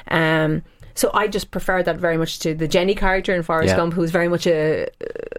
Um 0.09 0.63
so 0.95 1.11
I 1.13 1.27
just 1.27 1.51
prefer 1.51 1.83
that 1.83 1.97
very 1.97 2.17
much 2.17 2.39
to 2.39 2.53
the 2.53 2.67
Jenny 2.67 2.95
character 2.95 3.33
in 3.35 3.43
Forrest 3.43 3.69
Yeah. 3.69 3.77
Gump, 3.77 3.93
who's 3.93 4.11
very 4.11 4.27
much 4.27 4.45
a 4.47 4.87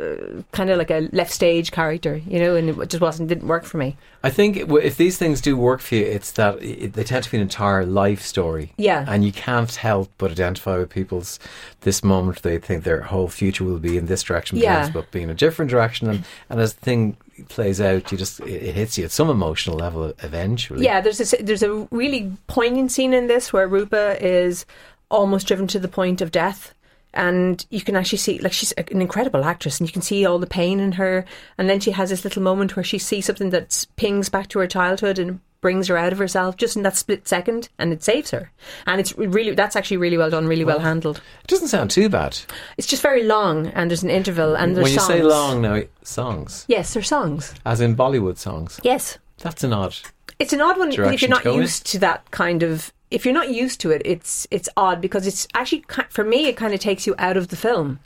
uh, 0.01 0.43
kind 0.53 0.71
of 0.71 0.79
like 0.79 0.91
a 0.91 1.09
left 1.13 1.33
stage 1.33 1.71
character, 1.73 2.17
you 2.27 2.39
know, 2.39 2.57
and 2.57 2.69
it 2.71 2.89
just 2.89 3.01
wasn't 3.01 3.29
didn't 3.29 3.49
work 3.49 3.65
for 3.65 3.79
me. 3.79 3.97
I 4.23 4.31
think 4.31 4.57
if 4.57 4.97
these 4.97 5.17
things 5.17 5.41
do 5.41 5.57
work 5.57 5.81
for 5.81 5.95
you, 5.95 6.05
it's 6.05 6.33
that 6.33 6.63
it, 6.63 6.93
they 6.93 7.05
tend 7.05 7.25
to 7.25 7.31
be 7.31 7.39
an 7.39 7.43
entire 7.43 7.87
life 7.87 8.23
story. 8.23 8.73
Yeah. 8.77 9.05
And 9.09 9.25
you 9.25 9.33
can't 9.33 9.75
help 9.75 10.11
but 10.19 10.31
identify 10.31 10.77
with 10.79 10.91
people's 10.91 11.39
this 11.81 12.05
moment. 12.05 12.43
They 12.43 12.59
think 12.59 12.85
their 12.85 13.03
whole 13.03 13.29
future 13.29 13.65
will 13.65 13.79
be 13.79 13.97
in 13.97 14.07
this 14.07 14.23
direction, 14.23 14.59
but 14.59 14.65
Yeah. 14.65 14.91
up 14.95 15.11
being 15.11 15.31
a 15.31 15.35
different 15.35 15.71
direction. 15.71 16.09
And, 16.11 16.25
and 16.51 16.61
as 16.61 16.75
the 16.75 16.81
thing 16.81 17.17
plays 17.49 17.81
out, 17.81 18.13
you 18.13 18.19
just 18.19 18.41
it, 18.41 18.63
it 18.63 18.75
hits 18.75 18.99
you 18.99 19.05
at 19.07 19.11
some 19.11 19.31
emotional 19.31 19.77
level 19.77 20.13
eventually. 20.23 20.85
Yeah, 20.85 21.01
there's 21.01 21.33
a, 21.33 21.43
there's 21.43 21.63
a 21.63 21.89
really 21.91 22.31
poignant 22.47 22.93
scene 22.93 23.15
in 23.15 23.27
this 23.27 23.53
where 23.55 23.67
Rupa 23.67 24.23
is 24.23 24.67
almost 25.11 25.47
driven 25.47 25.67
to 25.69 25.79
the 25.79 25.89
point 25.89 26.21
of 26.21 26.31
death. 26.33 26.75
And 27.13 27.67
you 27.71 27.81
can 27.81 27.97
actually 27.97 28.19
see, 28.19 28.39
like, 28.39 28.53
she's 28.53 28.71
an 28.73 29.03
incredible 29.03 29.45
actress, 29.45 29.81
and 29.81 29.89
you 29.89 29.93
can 29.93 30.01
see 30.03 30.25
all 30.25 30.39
the 30.39 30.47
pain 30.47 30.79
in 30.79 30.93
her. 30.93 31.25
And 31.59 31.69
then 31.69 31.81
she 31.81 31.91
has 31.91 32.11
this 32.11 32.23
little 32.23 32.43
moment 32.43 32.77
where 32.77 32.85
she 32.85 32.99
sees 32.99 33.27
something 33.27 33.51
that 33.51 33.85
pings 33.97 34.29
back 34.29 34.49
to 34.51 34.61
her 34.61 34.69
childhood 34.69 35.19
and 35.19 35.41
brings 35.61 35.89
her 35.89 35.97
out 35.99 36.13
of 36.13 36.19
herself 36.19 36.57
just 36.57 36.77
in 36.77 36.85
that 36.85 36.97
split 36.97 37.27
second, 37.27 37.69
and 37.81 37.93
it 37.93 38.05
saves 38.05 38.31
her. 38.31 38.53
And 38.87 39.01
it's 39.01 39.19
really, 39.19 39.55
that's 39.57 39.75
actually 39.75 39.97
really 39.97 40.17
well 40.17 40.31
done, 40.31 40.47
really 40.47 40.65
well 40.65 40.79
handled. 40.79 41.21
It 41.43 41.49
doesn't 41.49 41.69
sound 41.69 41.91
too 41.91 42.09
bad. 42.09 42.39
It's 42.79 42.87
just 42.87 43.03
very 43.03 43.25
long, 43.25 43.67
and 43.69 43.91
there's 43.91 44.05
an 44.05 44.09
interval, 44.11 44.55
and 44.55 44.77
there's 44.77 44.85
when 44.85 44.93
you 44.93 45.01
songs. 45.01 45.09
say 45.13 45.23
long 45.23 45.61
now, 45.63 45.83
songs, 46.03 46.65
Yes, 46.69 46.95
they're 46.95 47.03
songs. 47.03 47.53
as 47.67 47.81
in 47.81 47.97
Bollywood 47.97 48.39
songs. 48.39 48.79
Yes. 48.85 49.19
That's 49.39 49.65
an 49.65 49.73
odd. 49.73 49.97
It's 50.39 50.53
an 50.53 50.61
odd 50.61 50.79
one 50.79 50.93
if 50.93 51.21
you're 51.23 51.29
not 51.29 51.45
used 51.45 51.87
to 51.87 51.99
that 51.99 52.31
kind 52.31 52.63
of. 52.63 52.93
If 53.11 53.25
you're 53.25 53.35
not 53.35 53.53
used 53.53 53.81
to 53.81 53.91
it, 53.91 54.03
it's 54.05 54.47
it's 54.51 54.69
odd 54.77 55.01
because 55.01 55.27
it's 55.27 55.49
actually 55.55 55.85
for 56.09 56.25
me 56.25 56.47
it 56.47 56.57
kind 56.57 56.73
of 56.75 56.81
takes 56.81 57.07
you 57.07 57.15
out 57.19 57.37
of 57.37 57.49
the 57.49 57.57
film. 57.57 57.99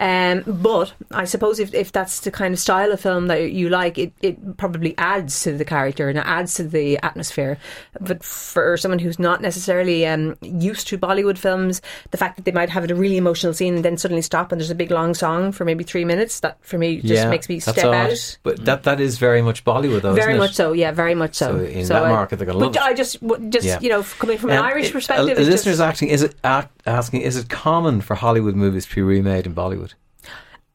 Um, 0.00 0.42
but 0.46 0.94
I 1.10 1.26
suppose 1.26 1.60
if, 1.60 1.74
if 1.74 1.92
that's 1.92 2.20
the 2.20 2.30
kind 2.30 2.54
of 2.54 2.58
style 2.58 2.90
of 2.90 3.00
film 3.00 3.26
that 3.26 3.52
you 3.52 3.68
like, 3.68 3.98
it, 3.98 4.12
it 4.22 4.56
probably 4.56 4.96
adds 4.96 5.42
to 5.42 5.52
the 5.56 5.64
character 5.64 6.08
and 6.08 6.16
it 6.18 6.24
adds 6.26 6.54
to 6.54 6.62
the 6.64 6.96
atmosphere. 7.02 7.58
But 8.00 8.24
for 8.24 8.78
someone 8.78 8.98
who's 8.98 9.18
not 9.18 9.42
necessarily 9.42 10.06
um, 10.06 10.36
used 10.40 10.88
to 10.88 10.96
Bollywood 10.98 11.36
films, 11.36 11.82
the 12.12 12.16
fact 12.16 12.36
that 12.36 12.46
they 12.46 12.52
might 12.52 12.70
have 12.70 12.90
a 12.90 12.94
really 12.94 13.18
emotional 13.18 13.52
scene 13.52 13.76
and 13.76 13.84
then 13.84 13.98
suddenly 13.98 14.22
stop 14.22 14.52
and 14.52 14.60
there's 14.60 14.70
a 14.70 14.74
big 14.74 14.90
long 14.90 15.12
song 15.12 15.52
for 15.52 15.66
maybe 15.66 15.84
three 15.84 16.06
minutes, 16.06 16.40
that 16.40 16.56
for 16.64 16.78
me 16.78 17.02
just 17.02 17.28
makes 17.28 17.48
me 17.50 17.60
step 17.60 17.76
odd. 17.78 17.94
out. 17.94 18.38
But 18.42 18.64
that 18.64 18.84
that 18.84 19.00
is 19.00 19.18
very 19.18 19.42
much 19.42 19.64
Bollywood, 19.66 20.00
though. 20.00 20.14
Very 20.14 20.32
isn't 20.32 20.36
it? 20.36 20.38
much 20.38 20.54
so, 20.54 20.72
yeah, 20.72 20.92
very 20.92 21.14
much 21.14 21.34
so. 21.34 21.58
So 21.58 21.64
in 21.64 21.86
that 21.88 22.04
I- 22.04 22.08
market, 22.08 22.36
they're 22.36 22.46
gonna 22.46 22.58
love 22.58 22.72
but 22.72 22.80
it. 22.80 22.84
I 22.86 22.94
just, 22.94 23.18
just 23.50 23.66
Yeah. 23.66 23.78
you 23.82 23.90
know, 23.90 24.02
coming 24.18 24.38
from 24.38 24.48
an 24.50 24.56
Um, 24.58 24.64
Irish 24.64 24.88
it- 24.88 24.92
perspective, 24.94 25.36
a, 25.36 25.42
a 25.42 25.44
listener's 25.44 25.76
just- 25.76 25.80
acting 25.80 26.08
is 26.08 26.22
it 26.22 26.34
act, 26.42 26.79
asking 26.90 27.22
is 27.22 27.36
it 27.36 27.48
common 27.48 28.00
for 28.00 28.14
Hollywood 28.14 28.54
movies 28.54 28.86
to 28.86 28.94
be 28.94 29.02
remade 29.02 29.46
in 29.46 29.54
Bollywood? 29.54 29.94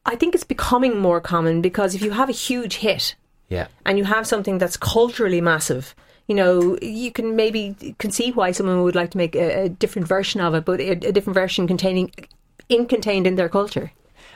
I 0.04 0.16
think 0.16 0.34
it's 0.34 0.44
becoming 0.44 0.98
more 0.98 1.20
common 1.20 1.60
because 1.60 1.94
if 1.94 2.02
you 2.02 2.12
have 2.12 2.28
a 2.28 2.32
huge 2.32 2.76
hit 2.76 3.16
Yeah. 3.48 3.66
and 3.84 3.98
you 3.98 4.04
have 4.04 4.26
something 4.26 4.58
that's 4.58 4.76
culturally 4.76 5.40
massive, 5.40 5.94
you 6.28 6.34
know, 6.34 6.78
you 6.80 7.10
can 7.12 7.36
maybe 7.36 7.94
can 7.98 8.10
see 8.10 8.30
why 8.32 8.52
someone 8.52 8.82
would 8.82 8.94
like 8.94 9.10
to 9.12 9.18
make 9.18 9.34
a, 9.36 9.64
a 9.64 9.68
different 9.68 10.08
version 10.08 10.40
of 10.40 10.54
it, 10.54 10.64
but 10.64 10.80
a, 10.80 10.90
a 10.90 11.12
different 11.12 11.34
version 11.34 11.66
containing 11.66 12.10
in 12.68 12.86
contained 12.86 13.26
in 13.26 13.36
their 13.36 13.48
culture. 13.48 13.92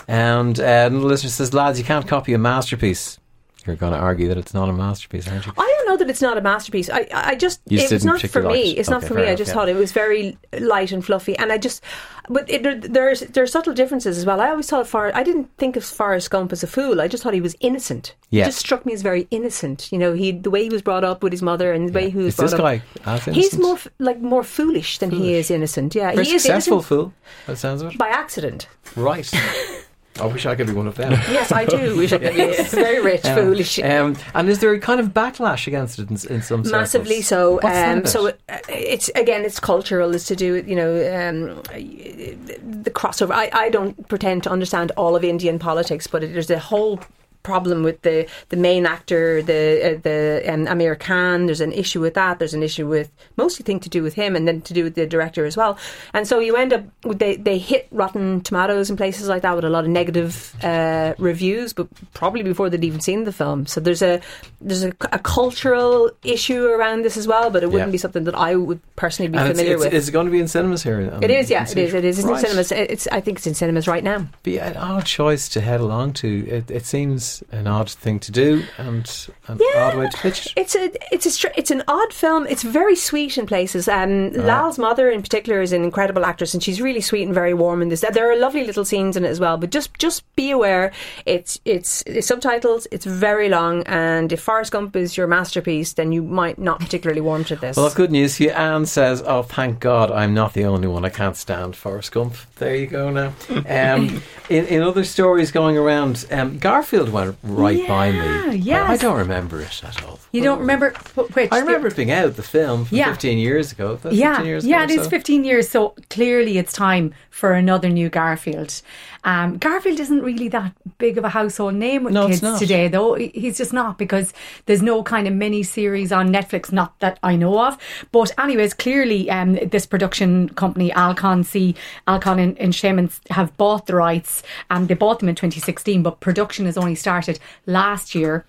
And 0.08 0.58
uh, 0.58 0.88
another 0.90 1.06
listener 1.06 1.30
says, 1.30 1.54
lads, 1.54 1.78
you 1.78 1.84
can't 1.84 2.06
copy 2.08 2.32
a 2.32 2.38
masterpiece. 2.38 3.18
You're 3.66 3.76
going 3.76 3.92
to 3.92 3.98
argue 3.98 4.28
that 4.28 4.38
it's 4.38 4.54
not 4.54 4.68
a 4.68 4.72
masterpiece, 4.72 5.28
aren't 5.28 5.46
you? 5.46 5.52
I 5.56 5.74
don't 5.78 5.88
know 5.88 5.96
that 5.98 6.10
it's 6.10 6.22
not 6.22 6.38
a 6.38 6.40
masterpiece. 6.40 6.88
I, 6.90 7.06
I 7.12 7.34
just 7.34 7.60
You 7.68 7.78
it 7.78 7.90
was 7.90 8.02
didn't 8.02 8.28
for 8.28 8.42
me. 8.42 8.72
It's 8.72 8.90
not 8.90 9.04
for 9.04 9.14
me. 9.14 9.24
I 9.24 9.34
just 9.34 9.48
yeah. 9.48 9.54
thought 9.54 9.68
it 9.68 9.76
was 9.76 9.92
very 9.92 10.38
light 10.58 10.92
and 10.92 11.04
fluffy, 11.04 11.36
and 11.36 11.52
I 11.52 11.58
just. 11.58 11.82
But 12.28 12.48
it, 12.48 12.92
there's 12.92 13.20
there's 13.20 13.50
subtle 13.50 13.74
differences 13.74 14.16
as 14.16 14.24
well. 14.24 14.40
I 14.40 14.50
always 14.50 14.68
thought 14.68 14.86
Far. 14.86 15.10
I 15.14 15.22
didn't 15.24 15.50
think 15.58 15.76
of 15.76 15.84
Forrest 15.84 16.30
Gump 16.30 16.52
as 16.52 16.62
a 16.62 16.66
fool. 16.68 17.00
I 17.00 17.08
just 17.08 17.22
thought 17.22 17.34
he 17.34 17.40
was 17.40 17.56
innocent. 17.60 18.14
Yeah. 18.30 18.44
He 18.44 18.48
just 18.48 18.60
struck 18.60 18.86
me 18.86 18.92
as 18.92 19.02
very 19.02 19.26
innocent. 19.32 19.90
You 19.90 19.98
know, 19.98 20.12
he 20.12 20.30
the 20.32 20.50
way 20.50 20.62
he 20.62 20.68
was 20.68 20.82
brought 20.82 21.02
up 21.02 21.22
with 21.22 21.32
his 21.32 21.42
mother 21.42 21.72
and 21.72 21.88
the 21.88 21.92
way 21.92 22.10
he 22.10 22.18
was 22.18 22.26
Is 22.28 22.36
brought 22.36 22.44
this 22.44 22.54
up. 22.54 22.60
guy 22.60 23.32
He's 23.32 23.58
more 23.58 23.78
like 23.98 24.20
more 24.20 24.44
foolish 24.44 24.98
than 24.98 25.10
he 25.10 25.34
is 25.34 25.50
innocent. 25.50 25.94
Yeah, 25.94 26.12
Very 26.12 26.24
he 26.24 26.34
is 26.34 26.42
successful 26.42 26.82
fool. 26.82 27.12
That 27.46 27.56
sounds 27.56 27.82
of 27.82 27.92
it. 27.92 27.98
by 27.98 28.08
accident. 28.08 28.68
Right. 28.96 29.28
I 30.18 30.26
wish 30.26 30.44
I 30.44 30.54
could 30.54 30.66
be 30.66 30.72
one 30.72 30.86
of 30.86 30.96
them. 30.96 31.12
Yes, 31.30 31.52
I 31.52 31.64
do. 31.64 32.08
could 32.08 32.20
be 32.20 32.62
very 32.64 33.00
rich, 33.00 33.22
foolish. 33.22 33.78
Um, 33.78 34.16
and 34.34 34.48
is 34.48 34.58
there 34.58 34.72
a 34.72 34.80
kind 34.80 35.00
of 35.00 35.08
backlash 35.08 35.66
against 35.66 35.98
it 35.98 36.10
in, 36.10 36.14
in 36.14 36.42
some 36.42 36.64
circles? 36.64 36.72
massively 36.72 37.22
so. 37.22 37.60
Um, 37.62 38.04
so 38.04 38.26
it, 38.26 38.40
it's 38.68 39.08
again, 39.10 39.44
it's 39.44 39.60
cultural. 39.60 40.14
It's 40.14 40.26
to 40.26 40.36
do 40.36 40.54
with 40.54 40.68
you 40.68 40.76
know 40.76 40.90
um, 40.94 41.62
the 41.72 42.90
crossover. 42.90 43.32
I, 43.32 43.50
I 43.52 43.70
don't 43.70 44.08
pretend 44.08 44.42
to 44.44 44.50
understand 44.50 44.92
all 44.96 45.14
of 45.14 45.24
Indian 45.24 45.58
politics, 45.58 46.06
but 46.06 46.24
it, 46.24 46.32
there's 46.32 46.50
a 46.50 46.58
whole 46.58 47.00
problem 47.42 47.82
with 47.82 48.02
the 48.02 48.26
the 48.50 48.56
main 48.56 48.86
actor, 48.86 49.42
the 49.42 49.96
uh, 49.96 50.00
the 50.02 50.42
um, 50.46 50.66
Aamir 50.66 50.98
Khan. 50.98 51.46
There's 51.46 51.60
an 51.60 51.72
issue 51.72 52.00
with 52.00 52.14
that. 52.14 52.38
There's 52.38 52.54
an 52.54 52.62
issue 52.62 52.86
with 52.86 53.10
mostly 53.36 53.64
thing 53.64 53.80
to 53.80 53.88
do 53.88 54.02
with 54.02 54.14
him, 54.14 54.36
and 54.36 54.46
then 54.46 54.60
to 54.62 54.74
do 54.74 54.84
with 54.84 54.94
the 54.94 55.06
director 55.06 55.44
as 55.46 55.56
well. 55.56 55.78
And 56.14 56.26
so 56.26 56.38
you 56.40 56.56
end 56.56 56.72
up 56.72 56.84
with 57.04 57.18
they 57.18 57.36
they 57.36 57.58
hit 57.58 57.88
Rotten 57.90 58.40
Tomatoes 58.42 58.90
and 58.90 58.98
places 58.98 59.28
like 59.28 59.42
that 59.42 59.54
with 59.56 59.64
a 59.64 59.70
lot 59.70 59.84
of 59.84 59.90
negative 59.90 60.54
uh, 60.64 61.14
reviews, 61.18 61.72
but 61.72 61.88
probably 62.14 62.42
before 62.42 62.68
they'd 62.70 62.84
even 62.84 63.00
seen 63.00 63.24
the 63.24 63.32
film. 63.32 63.66
So 63.66 63.80
there's 63.80 64.02
a 64.02 64.20
there's 64.60 64.84
a, 64.84 64.92
a 65.12 65.18
cultural 65.18 66.10
issue 66.22 66.66
around 66.66 67.02
this 67.04 67.16
as 67.16 67.26
well, 67.26 67.50
but 67.50 67.62
it 67.62 67.66
wouldn't 67.66 67.88
Yeah. 67.88 67.92
be 67.92 67.98
something 67.98 68.24
that 68.24 68.34
I 68.34 68.54
would 68.56 68.80
personally 68.96 69.28
be 69.30 69.38
and 69.38 69.48
familiar 69.48 69.74
it's, 69.74 69.84
with. 69.84 69.94
is 69.94 70.08
it 70.08 70.12
going 70.12 70.26
to 70.26 70.32
be 70.32 70.40
in 70.40 70.48
cinemas 70.48 70.82
here? 70.82 71.10
Um, 71.12 71.22
it 71.22 71.30
is, 71.30 71.50
yeah, 71.50 71.62
it 71.62 71.76
is. 71.76 71.94
It 71.94 72.04
is. 72.04 72.18
It's 72.18 72.26
Right. 72.28 72.38
in 72.40 72.46
cinemas. 72.46 72.72
It's. 72.72 73.06
I 73.08 73.20
think 73.20 73.38
it's 73.38 73.46
in 73.46 73.54
cinemas 73.54 73.88
right 73.88 74.04
now. 74.04 74.26
Be 74.42 74.58
an 74.58 74.76
odd 74.76 75.06
choice 75.06 75.48
to 75.50 75.60
head 75.60 75.80
along 75.80 76.12
to. 76.14 76.28
It, 76.48 76.70
it 76.70 76.84
seems 76.86 77.29
an 77.52 77.66
odd 77.66 77.88
thing 77.90 78.18
to 78.20 78.30
do 78.32 78.62
and 78.78 79.28
an 79.48 79.58
odd 79.76 79.96
way 79.98 80.08
to 80.08 80.16
pitch 80.18 80.46
it. 80.46 80.52
It's 80.56 80.74
a 80.74 80.90
it's 81.14 81.26
a 81.26 81.30
str- 81.30 81.56
it's 81.56 81.70
an 81.70 81.82
odd 81.88 82.12
film. 82.12 82.46
It's 82.48 82.62
very 82.62 82.96
sweet 82.96 83.38
in 83.38 83.46
places. 83.46 83.88
Um, 83.88 84.10
Uh-huh. 84.30 84.46
Lal's 84.46 84.78
mother 84.78 85.10
in 85.10 85.22
particular 85.22 85.60
is 85.62 85.72
an 85.72 85.82
incredible 85.84 86.24
actress, 86.24 86.54
and 86.54 86.62
she's 86.62 86.80
really 86.80 87.00
sweet 87.00 87.24
and 87.28 87.34
very 87.34 87.54
warm 87.54 87.82
in 87.82 87.88
this. 87.90 88.00
There 88.00 88.30
are 88.30 88.36
lovely 88.36 88.64
little 88.64 88.84
scenes 88.84 89.16
in 89.16 89.24
it 89.24 89.28
as 89.28 89.40
well. 89.40 89.56
But 89.56 89.70
just 89.70 89.90
just 89.98 90.22
be 90.36 90.50
aware, 90.50 90.92
it's 91.26 91.60
it's, 91.64 92.02
it's 92.06 92.26
subtitles. 92.26 92.86
It's 92.90 93.06
very 93.06 93.48
long, 93.48 93.82
and 93.86 94.32
if 94.32 94.40
Forrest 94.40 94.72
Gump 94.72 94.96
is 94.96 95.16
your 95.16 95.26
masterpiece, 95.26 95.92
then 95.94 96.12
you 96.12 96.22
might 96.22 96.58
not 96.58 96.78
particularly 96.80 97.20
warm 97.20 97.44
to 97.44 97.56
this. 97.56 97.76
Well, 97.76 97.86
I've 97.86 97.94
good 97.94 98.10
news 98.12 98.36
for. 98.36 98.50
Anne 98.50 98.86
says, 98.86 99.22
"Oh, 99.26 99.42
thank 99.42 99.80
God, 99.80 100.10
I'm 100.10 100.34
not 100.34 100.52
the 100.54 100.64
only 100.64 100.88
one. 100.88 101.04
I 101.04 101.10
can't 101.10 101.36
stand 101.36 101.76
Forrest 101.76 102.12
Gump." 102.12 102.34
There 102.60 102.76
you 102.76 102.86
go. 102.86 103.10
Now, 103.10 103.32
um, 103.48 104.22
in, 104.50 104.66
in 104.66 104.82
other 104.82 105.02
stories 105.02 105.50
going 105.50 105.78
around, 105.78 106.26
um, 106.30 106.58
Garfield 106.58 107.08
went 107.08 107.36
right 107.42 107.88
by 107.88 108.12
me. 108.12 108.56
yes. 108.56 108.90
I, 108.90 108.96
don't 108.98 109.16
remember 109.16 109.62
it 109.62 109.82
at 109.82 110.04
all. 110.04 110.20
You 110.30 110.42
don't 110.42 110.60
remember 110.60 110.90
which? 111.32 111.48
I 111.50 111.58
remember 111.60 111.88
it 111.88 111.96
being 111.96 112.10
out 112.10 112.36
the 112.36 112.42
film 112.42 112.84
from 112.84 112.98
Yeah. 112.98 113.10
15 113.10 113.38
years 113.38 113.72
ago. 113.72 113.98
Yeah, 114.10 114.34
15 114.34 114.46
years 114.46 114.66
yeah, 114.66 114.84
ago 114.84 114.92
it 114.92 114.98
or 114.98 115.02
is 115.02 115.08
15 115.08 115.44
years. 115.44 115.70
So 115.70 115.94
clearly, 116.10 116.58
it's 116.58 116.72
time 116.74 117.14
for 117.30 117.52
another 117.52 117.88
new 117.88 118.10
Garfield. 118.10 118.82
Um, 119.24 119.58
Garfield 119.58 120.00
isn't 120.00 120.22
really 120.22 120.48
that 120.48 120.72
big 120.98 121.18
of 121.18 121.24
a 121.24 121.30
household 121.30 121.74
name 121.74 122.04
with 122.04 122.12
No, 122.12 122.28
kids 122.28 122.40
today, 122.58 122.88
though. 122.88 123.14
He's 123.14 123.56
just 123.58 123.72
not 123.72 123.98
because 123.98 124.32
there's 124.66 124.82
no 124.82 125.02
kind 125.02 125.26
of 125.26 125.34
mini 125.34 125.62
series 125.62 126.12
on 126.12 126.30
Netflix, 126.32 126.72
not 126.72 126.98
that 127.00 127.18
I 127.22 127.36
know 127.36 127.66
of. 127.66 127.78
But 128.12 128.32
anyways, 128.38 128.74
clearly, 128.74 129.30
um, 129.30 129.54
this 129.54 129.86
production 129.86 130.50
company 130.50 130.92
Alcon 130.92 131.44
C, 131.44 131.74
Alcon 132.06 132.49
in, 132.56 132.72
in 132.72 133.10
have 133.30 133.56
bought 133.56 133.86
the 133.86 133.94
rights, 133.94 134.42
and 134.70 134.88
they 134.88 134.94
bought 134.94 135.20
them 135.20 135.28
in 135.28 135.34
2016. 135.34 136.02
But 136.02 136.20
production 136.20 136.66
has 136.66 136.76
only 136.78 136.94
started 136.94 137.38
last 137.66 138.14
year. 138.14 138.44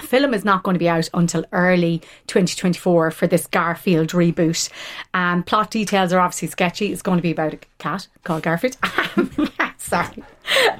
Film 0.00 0.34
is 0.34 0.44
not 0.44 0.62
going 0.62 0.74
to 0.74 0.78
be 0.78 0.90
out 0.90 1.08
until 1.14 1.46
early 1.52 2.00
2024 2.26 3.10
for 3.12 3.26
this 3.26 3.46
Garfield 3.46 4.10
reboot. 4.10 4.68
Um, 5.14 5.42
plot 5.42 5.70
details 5.70 6.12
are 6.12 6.20
obviously 6.20 6.48
sketchy. 6.48 6.92
It's 6.92 7.00
going 7.00 7.16
to 7.16 7.22
be 7.22 7.30
about 7.30 7.54
a 7.54 7.58
cat 7.78 8.06
called 8.22 8.42
Garfield. 8.42 8.76
Sorry. 9.86 10.24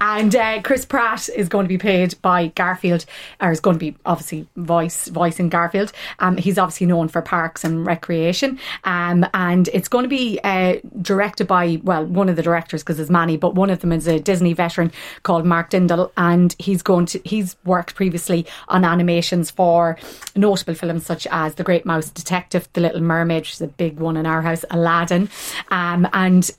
And 0.01 0.35
uh, 0.35 0.62
Chris 0.62 0.85
Pratt 0.85 1.29
is 1.29 1.49
going 1.49 1.64
to 1.64 1.69
be 1.69 1.79
played 1.79 2.14
by 2.23 2.49
Garfield, 2.49 3.05
or 3.40 3.51
is 3.51 3.61
going 3.61 3.75
to 3.79 3.79
be 3.79 3.97
obviously 4.05 4.47
voice 4.57 5.09
voicing 5.09 5.49
Garfield. 5.49 5.92
Um, 6.19 6.37
he's 6.37 6.59
obviously 6.59 6.87
known 6.87 7.09
for 7.09 7.23
Parks 7.23 7.64
and 7.64 7.85
Recreation, 7.85 8.59
um, 8.85 9.27
and 9.35 9.69
it's 9.69 9.88
going 9.88 10.05
to 10.05 10.09
be 10.09 10.38
uh, 10.45 10.77
directed 11.03 11.47
by 11.47 11.81
well 11.83 12.05
one 12.05 12.29
of 12.29 12.37
the 12.37 12.42
directors 12.42 12.83
because 12.83 12.97
there's 12.97 13.11
many, 13.11 13.37
but 13.37 13.55
one 13.55 13.71
of 13.71 13.81
them 13.81 13.92
is 13.92 14.07
a 14.07 14.21
Disney 14.21 14.53
veteran 14.53 14.92
called 15.23 15.45
Mark 15.45 15.71
Dindal, 15.71 16.11
and 16.16 16.55
he's 16.59 16.83
going 16.83 17.07
to 17.07 17.21
he's 17.25 17.57
worked 17.64 17.95
previously 17.95 18.47
on 18.69 18.85
animations 18.85 19.51
for 19.51 19.99
notable 20.35 20.75
films 20.75 21.07
such 21.07 21.27
as 21.31 21.57
The 21.57 21.64
Great 21.64 21.85
Mouse 21.87 22.11
Detective, 22.11 22.69
The 22.73 22.81
Little 22.81 23.01
Mermaid, 23.01 23.42
which 23.42 23.55
is 23.55 23.62
a 23.62 23.69
big 23.69 23.99
one 23.99 24.16
in 24.16 24.27
our 24.27 24.42
house, 24.42 24.64
Aladdin, 24.71 25.29
um, 25.71 26.09
and 26.12 26.51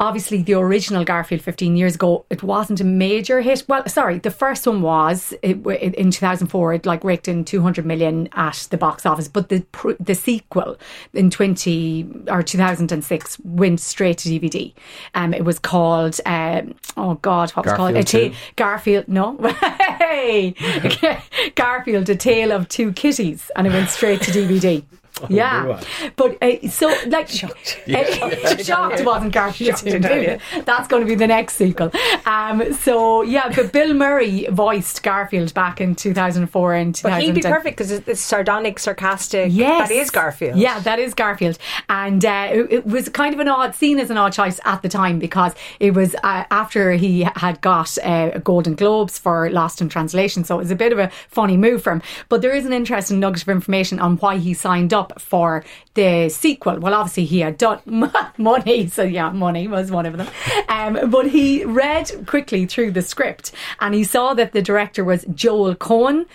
obviously 0.00 0.42
the 0.42 0.54
original 0.54 1.04
Garfield 1.04 1.42
15 1.42 1.76
years 1.76 1.94
ago 1.96 2.24
it 2.30 2.42
wasn't 2.42 2.80
a 2.80 2.84
major 2.84 3.40
hit. 3.40 3.64
Well 3.68 3.86
sorry 3.88 4.18
the 4.18 4.30
first 4.30 4.66
one 4.66 4.80
was 4.82 5.34
it, 5.42 5.64
it- 5.66 5.94
in 5.96 6.10
2004 6.10 6.74
it 6.74 6.86
like 6.86 7.02
raked 7.04 7.26
in 7.28 7.44
200 7.44 7.84
million 7.84 8.28
at 8.32 8.68
the 8.70 8.76
box 8.78 9.04
office. 9.04 9.28
But 9.28 9.48
the 9.48 9.64
the 9.98 10.14
sequel 10.14 10.76
in 11.14 11.30
20 11.30 12.06
or 12.28 12.42
2006 12.42 13.40
went 13.44 13.80
straight 13.80 14.18
to 14.18 14.28
DVD 14.28 14.72
um 15.14 15.34
it 15.34 15.44
was 15.44 15.58
called 15.58 16.20
um, 16.26 16.74
oh 16.96 17.14
god 17.14 17.50
what 17.52 17.64
was 17.66 17.72
it 17.72 17.76
called? 17.76 17.94
Garfield 17.94 18.24
a 18.24 18.30
2? 18.30 18.34
Garfield 18.56 19.08
no. 19.08 19.36
Hey! 19.98 20.54
Garfield 21.54 22.08
a 22.08 22.16
tale 22.16 22.52
of 22.52 22.68
two 22.68 22.92
kitties 22.92 23.50
and 23.56 23.66
it 23.66 23.70
went 23.72 23.88
straight 23.90 24.20
to 24.22 24.30
DVD 24.30 24.82
yeah, 25.28 25.80
but 26.16 26.42
uh, 26.42 26.68
so 26.68 26.94
like 27.06 27.28
shocked, 27.28 27.80
shocked 28.64 29.04
wasn't 29.04 29.32
Garfield 29.32 29.76
two, 29.76 29.98
tell 29.98 30.22
you. 30.22 30.38
That's 30.64 30.88
going 30.88 31.02
to 31.02 31.06
be 31.06 31.14
the 31.14 31.26
next 31.26 31.56
sequel. 31.56 31.90
Um, 32.26 32.72
so 32.74 33.22
yeah, 33.22 33.52
but 33.54 33.72
Bill 33.72 33.94
Murray 33.94 34.46
voiced 34.50 35.02
Garfield 35.02 35.54
back 35.54 35.80
in 35.80 35.94
two 35.94 36.14
thousand 36.14 36.48
four 36.48 36.74
and 36.74 36.94
two 36.94 37.08
but 37.08 37.22
he'd 37.22 37.34
be 37.34 37.42
perfect 37.42 37.76
because 37.76 37.90
it's, 37.90 38.20
sardonic, 38.20 38.78
sarcastic. 38.78 39.50
Yes, 39.52 39.88
that 39.88 39.94
is 39.94 40.10
Garfield. 40.10 40.58
Yeah, 40.58 40.80
that 40.80 40.98
is 40.98 41.14
Garfield, 41.14 41.58
and 41.88 42.24
uh, 42.24 42.48
it, 42.50 42.72
it 42.72 42.86
was 42.86 43.08
kind 43.08 43.34
of 43.34 43.40
an 43.40 43.48
odd, 43.48 43.74
seen 43.74 43.98
as 43.98 44.10
an 44.10 44.16
odd 44.16 44.32
choice 44.32 44.60
at 44.64 44.82
the 44.82 44.88
time 44.88 45.18
because 45.18 45.54
it 45.80 45.94
was 45.94 46.14
uh, 46.16 46.44
after 46.50 46.92
he 46.92 47.26
had 47.36 47.60
got 47.60 47.96
uh, 48.04 48.38
Golden 48.38 48.74
Globes 48.74 49.18
for 49.18 49.50
Lost 49.50 49.80
in 49.80 49.88
Translation, 49.88 50.44
so 50.44 50.56
it 50.56 50.58
was 50.58 50.70
a 50.70 50.76
bit 50.76 50.92
of 50.92 50.98
a 50.98 51.10
funny 51.28 51.56
move 51.56 51.82
for 51.82 51.92
him. 51.92 52.02
But 52.28 52.42
there 52.42 52.54
is 52.54 52.66
an 52.66 52.72
interesting 52.72 53.20
nugget 53.20 53.42
of 53.42 53.48
information 53.48 53.98
on 53.98 54.16
why 54.18 54.38
he 54.38 54.54
signed 54.54 54.92
up 54.92 55.07
for 55.18 55.64
the 55.94 56.28
sequel. 56.28 56.78
Well, 56.78 56.94
obviously 56.94 57.24
he 57.24 57.40
had 57.40 57.58
done 57.58 57.80
money, 58.38 58.86
so 58.88 59.02
yeah, 59.02 59.30
money 59.30 59.68
was 59.68 59.90
one 59.90 60.06
of 60.06 60.16
them. 60.16 60.28
Um, 60.68 61.10
but 61.10 61.28
he 61.30 61.64
read 61.64 62.10
quickly 62.26 62.66
through 62.66 62.92
the 62.92 63.02
script 63.02 63.52
and 63.80 63.94
he 63.94 64.04
saw 64.04 64.34
that 64.34 64.52
the 64.52 64.62
director 64.62 65.04
was 65.04 65.24
Joel 65.34 65.74
Cohen, 65.74 66.26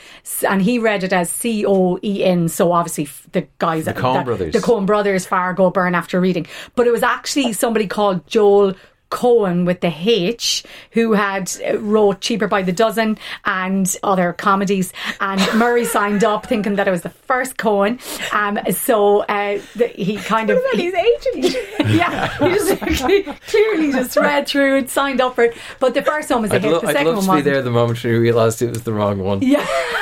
and 0.47 0.61
he 0.61 0.79
read 0.79 1.03
it 1.03 1.13
as 1.13 1.29
C 1.29 1.65
O 1.65 1.99
E 2.03 2.23
N. 2.23 2.47
So 2.49 2.71
obviously 2.71 3.07
the 3.31 3.47
guys, 3.59 3.85
the 3.85 3.93
Coen 3.93 4.25
brothers. 4.25 4.53
the 4.53 4.59
Coen 4.59 4.85
brothers, 4.85 5.25
Fargo, 5.25 5.69
Burn 5.69 5.95
After 5.95 6.19
Reading. 6.19 6.47
But 6.75 6.87
it 6.87 6.91
was 6.91 7.03
actually 7.03 7.53
somebody 7.53 7.87
called 7.87 8.25
Joel 8.27 8.75
Cohen 9.13 9.63
with 9.65 9.81
the 9.81 9.93
H, 9.95 10.63
who 10.91 11.13
had 11.13 11.51
uh, 11.67 11.77
wrote 11.77 12.19
Cheaper 12.19 12.47
by 12.47 12.63
the 12.63 12.71
Dozen 12.71 13.19
and 13.45 13.95
other 14.01 14.33
comedies. 14.33 14.91
And 15.21 15.39
Murray 15.57 15.85
signed 15.85 16.23
up 16.23 16.47
thinking 16.47 16.75
that 16.77 16.87
it 16.87 16.91
was 16.91 17.03
the 17.03 17.09
first 17.11 17.57
Cohen. 17.57 17.99
Um, 18.31 18.57
so 18.71 19.21
uh, 19.21 19.61
the, 19.75 19.87
he 19.87 20.17
kind 20.17 20.49
of. 20.49 20.59
he- 20.73 20.81
He's 20.83 20.93
agent. 20.95 21.55
yeah, 21.91 22.27
he 22.39 22.55
just 22.55 22.81
clearly 23.47 23.91
just 23.91 24.17
read 24.17 24.47
through 24.47 24.77
and 24.77 24.89
signed 24.89 25.21
up 25.21 25.35
for 25.35 25.43
it. 25.45 25.55
But 25.79 25.93
the 25.93 26.01
first 26.01 26.29
one 26.31 26.41
was 26.41 26.51
a 26.51 26.55
I'd, 26.55 26.63
hit. 26.63 26.71
lo- 26.73 26.79
the 26.81 26.87
I'd 26.99 27.05
love 27.05 27.15
one 27.15 27.15
to 27.15 27.21
be 27.21 27.27
wasn't. 27.29 27.45
there 27.45 27.61
the 27.61 27.71
moment 27.71 28.03
you 28.03 28.19
realised 28.19 28.61
it 28.63 28.69
was 28.71 28.81
the 28.83 28.93
wrong 28.93 29.19
one. 29.19 29.41
Yeah. 29.43 29.65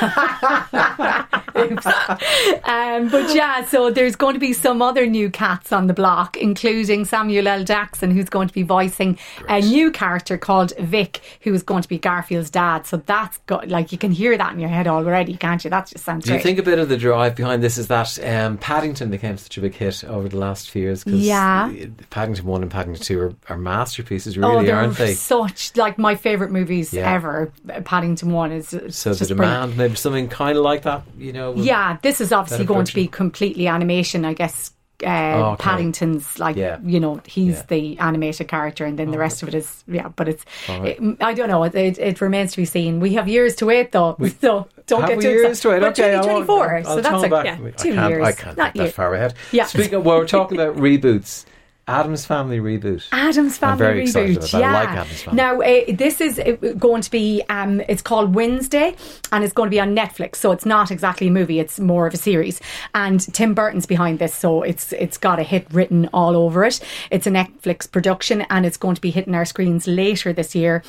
Um, 2.64 3.08
but 3.08 3.34
yeah, 3.34 3.64
so 3.64 3.90
there's 3.90 4.16
going 4.16 4.34
to 4.34 4.40
be 4.40 4.52
some 4.52 4.82
other 4.82 5.06
new 5.06 5.30
cats 5.30 5.72
on 5.72 5.86
the 5.86 5.94
block, 5.94 6.36
including 6.36 7.04
Samuel 7.04 7.46
L. 7.48 7.64
Jackson, 7.64 8.10
who's 8.10 8.28
going 8.28 8.48
to 8.48 8.54
be 8.54 8.62
voicing 8.62 9.18
a 9.48 9.60
new 9.60 9.90
character 9.90 10.38
called 10.38 10.72
Vic, 10.78 11.20
who 11.42 11.52
is 11.54 11.62
going 11.62 11.82
to 11.82 11.88
be 11.88 11.98
Garfield's 11.98 12.50
dad. 12.50 12.86
So 12.86 12.98
that's 12.98 13.38
got 13.46 13.68
like 13.68 13.92
you 13.92 13.98
can 13.98 14.10
hear 14.12 14.36
that 14.38 14.52
in 14.52 14.58
your 14.60 14.68
head 14.68 14.86
already, 14.86 15.36
can't 15.36 15.62
you? 15.64 15.70
That 15.70 15.86
just 15.86 16.04
sounds 16.04 16.24
Do 16.24 16.32
you 16.34 16.40
think 16.40 16.58
a 16.58 16.62
bit 16.62 16.78
of 16.78 16.88
the 16.88 16.96
drive 16.96 17.34
behind 17.36 17.62
this 17.62 17.78
is 17.78 17.88
that 17.88 18.18
um, 18.24 18.58
Paddington 18.58 19.10
became 19.10 19.36
such 19.38 19.56
a 19.58 19.60
big 19.60 19.74
hit 19.74 20.04
over 20.04 20.28
the 20.28 20.38
last 20.38 20.70
few 20.70 20.82
years? 20.82 21.04
'Cause 21.04 21.14
Yeah. 21.14 21.70
Paddington 22.10 22.46
1 22.46 22.62
and 22.62 22.70
Paddington 22.70 23.02
2 23.04 23.20
are, 23.20 23.34
are 23.48 23.58
masterpieces, 23.58 24.36
Oh, 24.38 24.40
really, 24.40 24.66
they're 24.66 24.76
aren't 24.76 24.96
they? 24.96 25.14
such 25.14 25.76
like 25.76 25.98
my 25.98 26.14
favorite 26.14 26.50
movies 26.50 26.92
Yeah. 26.92 27.10
ever. 27.12 27.52
Paddington 27.84 28.30
One 28.32 28.52
is 28.52 28.68
So 28.68 28.76
the 28.78 28.88
just 28.88 29.00
brilliant. 29.36 29.36
demand, 29.36 29.76
maybe 29.76 29.94
something 29.96 30.28
kind 30.28 30.56
of 30.56 30.64
like 30.64 30.82
that, 30.82 31.02
you 31.18 31.32
know? 31.32 31.51
Yeah, 31.56 31.96
this 32.02 32.20
is 32.20 32.32
obviously 32.32 32.64
going 32.64 32.84
to 32.86 32.94
be 32.94 33.06
completely 33.06 33.66
animation, 33.68 34.24
I 34.24 34.34
guess. 34.34 34.70
Uh, 35.04 35.08
Oh, 35.08 35.44
okay. 35.54 35.64
Paddington's 35.64 36.38
like 36.38 36.54
Yeah. 36.54 36.78
you 36.84 37.00
know 37.00 37.20
he's 37.26 37.56
Yeah. 37.56 37.62
the 37.66 37.98
animated 37.98 38.46
character, 38.46 38.84
and 38.84 38.96
then 38.96 39.10
the 39.10 39.18
rest 39.18 39.42
of 39.42 39.48
it 39.48 39.54
is 39.54 39.82
yeah. 39.88 40.08
But 40.14 40.28
it's 40.28 40.44
right. 40.68 40.96
it, 40.96 41.16
I 41.20 41.34
don't 41.34 41.48
know. 41.48 41.64
It, 41.64 41.74
it, 41.74 41.98
it 41.98 42.20
remains 42.20 42.52
to 42.52 42.58
be 42.58 42.64
seen. 42.66 43.00
We 43.00 43.14
have 43.14 43.26
years 43.26 43.56
to 43.56 43.66
wait 43.66 43.90
though, 43.90 44.14
we, 44.20 44.28
so 44.40 44.68
don't 44.86 45.04
get 45.08 45.20
too 45.20 45.28
years 45.28 45.58
excited. 45.58 45.80
to 45.80 45.86
wait? 45.86 45.88
Okay, 45.90 46.14
won't- 46.14 46.46
2024, 46.46 46.76
I'll 46.76 46.84
so 46.84 47.00
that's 47.00 47.32
like 47.32 47.44
yeah, 47.44 47.70
two 47.76 47.94
years. 47.94 48.26
I 48.28 48.32
can't 48.32 48.56
not 48.56 48.74
that 48.74 48.92
far 48.92 49.12
ahead. 49.14 49.34
Yeah. 49.50 49.64
Speaking 49.66 49.94
of, 49.94 50.04
well, 50.06 50.18
we're 50.18 50.26
talking 50.28 50.60
about 50.60 50.76
reboots. 50.88 51.46
Addams 51.88 52.24
Family 52.24 52.60
reboot. 52.60 53.04
Addams 53.10 53.58
Family 53.58 53.72
I'm 53.72 53.78
very 53.78 54.00
reboot. 54.02 54.06
excited 54.06 54.36
about 54.36 54.50
that. 54.52 54.60
Yeah. 54.60 54.70
I 54.70 54.84
like 54.84 54.88
Addams 54.90 55.22
Family. 55.22 55.36
Now 55.36 55.60
uh, 55.60 55.84
this 55.88 56.20
is 56.20 56.38
uh, 56.38 56.74
going 56.78 57.02
to 57.02 57.10
be. 57.10 57.42
Um, 57.48 57.80
it's 57.88 58.02
called 58.02 58.34
Wednesday, 58.36 58.94
and 59.32 59.42
it's 59.42 59.52
going 59.52 59.66
to 59.66 59.70
be 59.70 59.80
on 59.80 59.94
Netflix. 59.96 60.36
So 60.36 60.52
it's 60.52 60.64
not 60.64 60.92
exactly 60.92 61.26
a 61.26 61.30
movie; 61.30 61.58
it's 61.58 61.80
more 61.80 62.06
of 62.06 62.14
a 62.14 62.16
series. 62.16 62.60
And 62.94 63.20
Tim 63.34 63.52
Burton's 63.52 63.86
behind 63.86 64.20
this, 64.20 64.32
so 64.32 64.62
it's 64.62 64.92
it's 64.92 65.18
got 65.18 65.40
a 65.40 65.42
hit 65.42 65.66
written 65.72 66.08
all 66.12 66.36
over 66.36 66.64
it. 66.64 66.80
It's 67.10 67.26
a 67.26 67.30
Netflix 67.30 67.90
production, 67.90 68.42
and 68.42 68.64
it's 68.64 68.76
going 68.76 68.94
to 68.94 69.00
be 69.00 69.10
hitting 69.10 69.34
our 69.34 69.44
screens 69.44 69.88
later 69.88 70.32
this 70.32 70.54
year. 70.54 70.84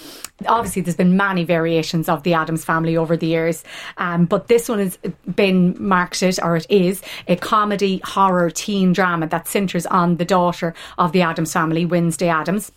Obviously, 0.45 0.83
there's 0.83 0.95
been 0.95 1.17
many 1.17 1.43
variations 1.43 2.07
of 2.07 2.21
the 2.21 2.35
Addams 2.35 2.65
Family 2.65 2.95
over 2.95 3.17
the 3.17 3.27
years, 3.27 3.63
um, 3.97 4.25
but 4.25 4.47
this 4.47 4.69
one 4.69 4.79
has 4.79 4.97
been 5.35 5.75
marketed, 5.79 6.39
or 6.43 6.55
it 6.55 6.67
is 6.69 7.01
a 7.27 7.35
comedy 7.35 7.99
horror 8.03 8.51
teen 8.51 8.93
drama 8.93 9.27
that 9.27 9.47
centres 9.47 9.87
on 9.87 10.17
the 10.17 10.25
daughter 10.25 10.75
of 10.97 11.11
the 11.11 11.21
Addams 11.21 11.53
family, 11.53 11.85
Wednesday 11.85 12.29
Addams. 12.29 12.71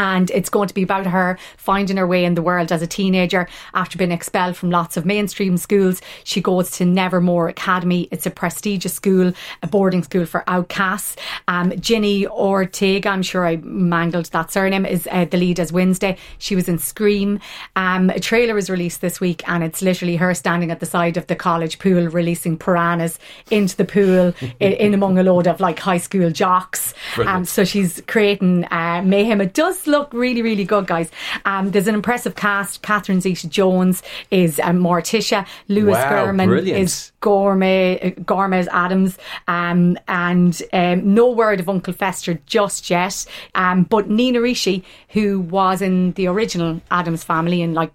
And 0.00 0.30
it's 0.30 0.48
going 0.48 0.66
to 0.66 0.72
be 0.72 0.82
about 0.82 1.04
her 1.04 1.38
finding 1.58 1.98
her 1.98 2.06
way 2.06 2.24
in 2.24 2.34
the 2.34 2.40
world 2.40 2.72
as 2.72 2.80
a 2.80 2.86
teenager 2.86 3.46
after 3.74 3.98
being 3.98 4.12
expelled 4.12 4.56
from 4.56 4.70
lots 4.70 4.96
of 4.96 5.04
mainstream 5.04 5.58
schools. 5.58 6.00
She 6.24 6.40
goes 6.40 6.70
to 6.78 6.86
Nevermore 6.86 7.48
Academy. 7.48 8.08
It's 8.10 8.24
a 8.24 8.30
prestigious 8.30 8.94
school, 8.94 9.34
a 9.62 9.66
boarding 9.66 10.02
school 10.02 10.24
for 10.24 10.42
outcasts. 10.46 11.16
Um, 11.48 11.78
Ginny 11.78 12.26
Ortega, 12.26 13.10
I'm 13.10 13.22
sure 13.22 13.46
I 13.46 13.56
mangled 13.56 14.24
that 14.26 14.50
surname, 14.50 14.86
is 14.86 15.06
uh, 15.10 15.26
the 15.26 15.36
lead 15.36 15.60
as 15.60 15.70
Wednesday. 15.70 16.16
She 16.38 16.56
was 16.56 16.66
in 16.66 16.78
Scream. 16.78 17.38
Um, 17.76 18.08
a 18.08 18.20
trailer 18.20 18.54
was 18.54 18.70
released 18.70 19.02
this 19.02 19.20
week, 19.20 19.46
and 19.46 19.62
it's 19.62 19.82
literally 19.82 20.16
her 20.16 20.32
standing 20.32 20.70
at 20.70 20.80
the 20.80 20.86
side 20.86 21.18
of 21.18 21.26
the 21.26 21.36
college 21.36 21.78
pool, 21.78 22.08
releasing 22.08 22.56
piranhas 22.56 23.18
into 23.50 23.76
the 23.76 23.84
pool 23.84 24.32
in, 24.60 24.72
in 24.72 24.94
among 24.94 25.18
a 25.18 25.22
load 25.22 25.46
of 25.46 25.60
like 25.60 25.78
high 25.78 25.98
school 25.98 26.30
jocks. 26.30 26.94
Um, 27.28 27.44
so 27.44 27.64
she's 27.66 28.02
creating 28.06 28.64
uh, 28.70 29.02
mayhem. 29.04 29.42
It 29.42 29.52
does 29.52 29.86
look 29.90 30.12
really, 30.12 30.42
really 30.42 30.64
good, 30.64 30.86
guys. 30.86 31.10
Um, 31.44 31.70
there's 31.70 31.86
an 31.86 31.94
impressive 31.94 32.34
cast. 32.34 32.82
Catherine 32.82 33.20
Zeta-Jones 33.20 34.02
is 34.30 34.60
um, 34.60 34.78
Morticia. 34.78 35.46
Lewis 35.68 35.94
Wow, 35.94 36.26
Gurman 36.26 36.46
brilliant. 36.46 36.78
is 36.80 37.12
Gourmet, 37.20 38.00
uh, 38.00 38.20
Gourmet 38.24 38.66
Addams, 38.68 39.18
um, 39.48 39.98
and 40.08 40.60
um, 40.72 41.14
no 41.14 41.30
word 41.30 41.60
of 41.60 41.68
Uncle 41.68 41.92
Fester 41.92 42.40
just 42.46 42.88
yet. 42.90 43.24
Um, 43.54 43.84
but 43.84 44.08
Nina 44.08 44.40
Ricci, 44.40 44.84
who 45.10 45.40
was 45.40 45.82
in 45.82 46.12
the 46.12 46.26
original 46.28 46.80
Addams 46.90 47.24
family 47.24 47.62
in 47.62 47.74
like 47.74 47.92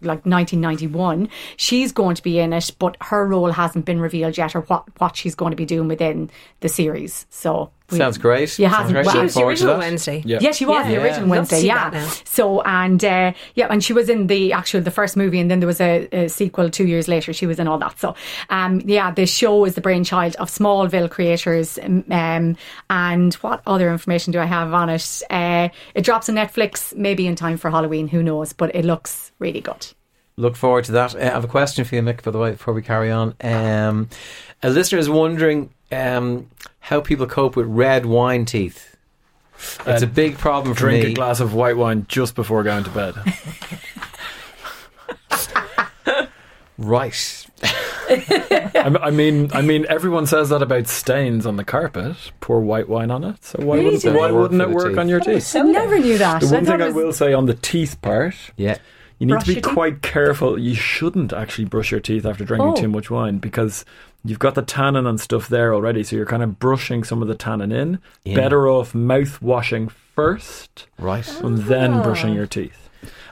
like 0.00 0.26
1991 0.26 1.28
she's 1.56 1.90
going 1.90 2.14
to 2.14 2.22
be 2.22 2.38
in 2.38 2.52
it 2.52 2.70
but 2.78 2.94
her 3.00 3.26
role 3.26 3.50
hasn't 3.50 3.86
been 3.86 3.98
revealed 4.00 4.36
yet 4.36 4.54
or 4.54 4.60
what 4.62 4.84
what 5.00 5.16
she's 5.16 5.34
going 5.34 5.50
to 5.50 5.56
be 5.56 5.64
doing 5.64 5.88
within 5.88 6.30
the 6.60 6.68
series 6.68 7.24
so 7.30 7.70
Sounds 7.90 8.18
great. 8.18 8.58
Yeah, 8.58 8.70
Sounds 8.70 8.92
great. 8.92 9.04
well, 9.04 9.14
She 9.14 9.20
was 9.22 9.34
the 9.34 9.44
original. 9.44 9.78
Wednesday. 9.78 10.22
Yeah. 10.24 10.38
yeah, 10.40 10.52
she 10.52 10.64
was 10.64 10.86
the 10.86 10.96
original 10.96 11.28
Love 11.28 11.48
to 11.48 11.54
Wednesday. 11.54 11.66
Yeah. 11.66 12.08
So 12.24 12.62
and 12.62 13.04
uh, 13.04 13.32
yeah, 13.54 13.66
and 13.70 13.84
she 13.84 13.92
was 13.92 14.08
in 14.08 14.26
the 14.26 14.52
actual 14.52 14.80
the 14.80 14.90
first 14.90 15.16
movie, 15.16 15.38
and 15.38 15.50
then 15.50 15.60
there 15.60 15.66
was 15.66 15.80
a, 15.80 16.08
a 16.12 16.28
sequel 16.28 16.70
two 16.70 16.86
years 16.86 17.08
later. 17.08 17.32
She 17.32 17.46
was 17.46 17.58
in 17.58 17.68
all 17.68 17.78
that. 17.78 18.00
So 18.00 18.14
um, 18.48 18.80
yeah, 18.86 19.10
the 19.10 19.26
show 19.26 19.64
is 19.66 19.74
the 19.74 19.80
brainchild 19.82 20.34
of 20.36 20.48
Smallville 20.50 21.10
creators. 21.10 21.78
Um, 22.10 22.56
and 22.90 23.34
what 23.34 23.60
other 23.66 23.90
information 23.92 24.32
do 24.32 24.40
I 24.40 24.46
have 24.46 24.72
on 24.72 24.88
it? 24.88 25.22
Uh, 25.28 25.68
it 25.94 26.02
drops 26.04 26.28
on 26.28 26.36
Netflix 26.36 26.96
maybe 26.96 27.26
in 27.26 27.36
time 27.36 27.58
for 27.58 27.70
Halloween. 27.70 28.08
Who 28.08 28.22
knows? 28.22 28.52
But 28.54 28.74
it 28.74 28.84
looks 28.84 29.30
really 29.38 29.60
good. 29.60 29.86
Look 30.36 30.56
forward 30.56 30.84
to 30.86 30.92
that. 30.92 31.14
Uh, 31.14 31.18
I 31.18 31.22
have 31.24 31.44
a 31.44 31.48
question 31.48 31.84
for 31.84 31.94
you, 31.94 32.02
Mick, 32.02 32.22
by 32.22 32.30
the 32.32 32.38
way, 32.38 32.52
before 32.52 32.74
we 32.74 32.82
carry 32.82 33.10
on. 33.10 33.34
Um, 33.40 34.08
a 34.62 34.70
listener 34.70 34.98
is 34.98 35.08
wondering 35.08 35.70
um, 35.92 36.50
how 36.80 37.00
people 37.00 37.26
cope 37.26 37.56
with 37.56 37.66
red 37.66 38.04
wine 38.06 38.44
teeth. 38.44 38.96
It's 39.86 40.02
Uh, 40.02 40.06
a 40.06 40.06
big 40.06 40.36
problem 40.36 40.74
for 40.74 40.80
Drink 40.80 41.04
me. 41.04 41.12
a 41.12 41.14
glass 41.14 41.38
of 41.40 41.54
white 41.54 41.76
wine 41.76 42.06
just 42.08 42.34
before 42.34 42.62
going 42.64 42.84
to 42.84 42.90
bed. 42.90 43.14
Right. 46.76 47.46
I 47.62 48.98
I 49.00 49.10
mean, 49.12 49.48
I 49.52 49.62
mean, 49.62 49.86
everyone 49.88 50.26
says 50.26 50.48
that 50.48 50.60
about 50.60 50.88
stains 50.88 51.46
on 51.46 51.54
the 51.54 51.62
carpet. 51.62 52.16
Pour 52.40 52.60
white 52.60 52.88
wine 52.88 53.12
on 53.12 53.22
it. 53.22 53.44
So 53.44 53.60
why 53.64 53.76
Really, 53.76 53.90
wouldn't, 53.94 54.16
why 54.16 54.26
they? 54.26 54.32
wouldn't 54.32 54.60
it 54.60 54.70
Work 54.70 54.72
for 54.72 54.76
work 54.86 54.92
teeth. 54.94 54.98
on 54.98 55.08
your 55.08 55.20
teeth? 55.20 55.54
I 55.54 55.60
never 55.60 56.00
knew 56.00 56.18
that. 56.18 56.40
The 56.40 56.48
one 56.48 56.64
thought 56.64 56.80
thing 56.80 56.88
it 56.88 56.90
I 56.90 56.92
will 56.92 57.12
say 57.12 57.32
on 57.32 57.46
the 57.46 57.54
teeth 57.54 58.02
part, 58.02 58.34
Yeah. 58.56 58.78
You 59.18 59.26
need 59.26 59.32
Brush 59.34 59.42
to 59.44 59.48
be 59.48 59.52
your 59.54 59.62
teeth? 59.62 59.72
quite 59.72 60.02
careful. 60.02 60.58
You 60.58 60.74
shouldn't 60.74 61.32
actually 61.32 61.66
brush 61.66 61.90
your 61.90 62.00
teeth 62.00 62.26
after 62.26 62.44
drinking 62.44 62.68
Oh. 62.70 62.74
too 62.76 62.88
much 62.88 63.10
wine 63.10 63.38
because 63.38 63.84
you've 64.24 64.38
got 64.38 64.54
the 64.54 64.62
tannin 64.62 65.06
and 65.06 65.20
stuff 65.20 65.48
there 65.48 65.72
already. 65.74 66.02
So 66.02 66.16
you're 66.16 66.26
kind 66.26 66.42
of 66.42 66.58
brushing 66.58 67.04
some 67.04 67.22
of 67.22 67.28
the 67.28 67.34
tannin 67.34 67.72
in. 67.72 67.98
In. 68.24 68.34
Better 68.36 68.68
off 68.68 68.94
mouth 68.94 69.40
washing 69.42 69.88
first 69.88 70.86
Right. 70.98 71.28
and 71.42 71.58
then 71.58 72.02
brushing 72.02 72.30
ah. 72.30 72.34
your 72.34 72.46
teeth. 72.46 72.83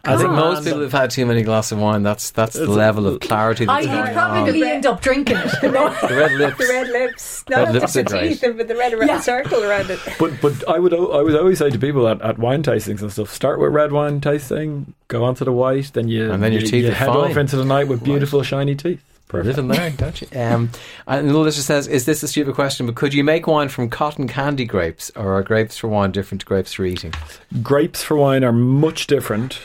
I 0.04 0.16
think 0.16 0.30
most 0.30 0.54
man 0.56 0.64
people 0.64 0.78
that- 0.80 0.84
have 0.92 1.00
had 1.00 1.10
too 1.10 1.24
many 1.26 1.42
glasses 1.42 1.72
of 1.72 1.78
wine. 1.78 2.02
That's 2.02 2.30
that's 2.30 2.54
the 2.54 2.62
It's 2.64 2.68
a- 2.72 2.74
level 2.74 3.06
of 3.06 3.20
clarity 3.20 3.66
I 3.68 3.80
would 3.82 3.86
going 3.86 3.98
on. 4.00 4.12
probably 4.12 4.62
end 4.68 4.84
up 4.84 5.00
drinking 5.00 5.36
it. 5.36 5.60
The 5.60 5.70
red 5.70 6.32
lips. 6.32 6.58
The 6.58 6.64
red 6.72 6.88
lips, 6.88 7.44
Red 7.48 7.72
lips 7.72 7.80
just 7.82 7.94
the 7.94 8.00
are 8.00 8.04
great. 8.04 8.40
teeth, 8.40 8.54
but 8.56 8.66
the 8.68 8.74
red, 8.76 8.92
red 8.98 9.08
Yeah. 9.08 9.20
circle 9.20 9.62
around 9.62 9.90
it. 9.90 10.00
But 10.18 10.40
but 10.40 10.68
I 10.68 10.78
would 10.80 10.92
I 10.92 11.22
would 11.22 11.36
always 11.36 11.58
say 11.58 11.70
to 11.70 11.78
people 11.78 12.08
at, 12.08 12.20
at 12.20 12.38
wine 12.38 12.62
tastings 12.64 13.00
and 13.00 13.12
stuff, 13.12 13.32
start 13.32 13.60
with 13.60 13.72
red 13.72 13.92
wine 13.92 14.20
tasting, 14.20 14.92
go 15.06 15.22
on 15.24 15.36
to 15.36 15.44
the 15.44 15.52
white, 15.52 15.92
then 15.92 16.08
you 16.08 16.32
And 16.32 16.42
then 16.42 16.52
your 16.52 16.62
you, 16.62 16.66
teeth 16.66 16.84
you 16.84 16.90
are 16.90 16.94
head 16.94 17.06
fine. 17.06 17.30
off 17.30 17.36
into 17.36 17.56
the 17.56 17.64
night 17.64 17.86
with 17.86 18.02
beautiful 18.02 18.42
shiny 18.42 18.74
teeth. 18.74 19.00
Living 19.32 19.68
there, 19.68 19.88
don't 19.96 20.20
you? 20.20 20.28
Um, 20.38 20.68
and 21.06 21.30
the 21.30 21.38
listener 21.38 21.62
says, 21.62 21.86
"Is 21.88 22.04
this 22.04 22.22
a 22.22 22.28
stupid 22.28 22.54
question? 22.54 22.84
But 22.84 22.96
could 22.96 23.14
you 23.14 23.24
make 23.24 23.46
wine 23.46 23.70
from 23.70 23.88
cotton 23.88 24.28
candy 24.28 24.66
grapes, 24.66 25.10
or 25.16 25.32
are 25.32 25.42
grapes 25.42 25.78
for 25.78 25.88
wine 25.88 26.10
different 26.10 26.42
to 26.42 26.46
grapes 26.46 26.74
for 26.74 26.84
eating?" 26.84 27.14
Grapes 27.62 28.02
for 28.02 28.14
wine 28.14 28.44
are 28.44 28.52
much 28.52 29.06
different 29.06 29.58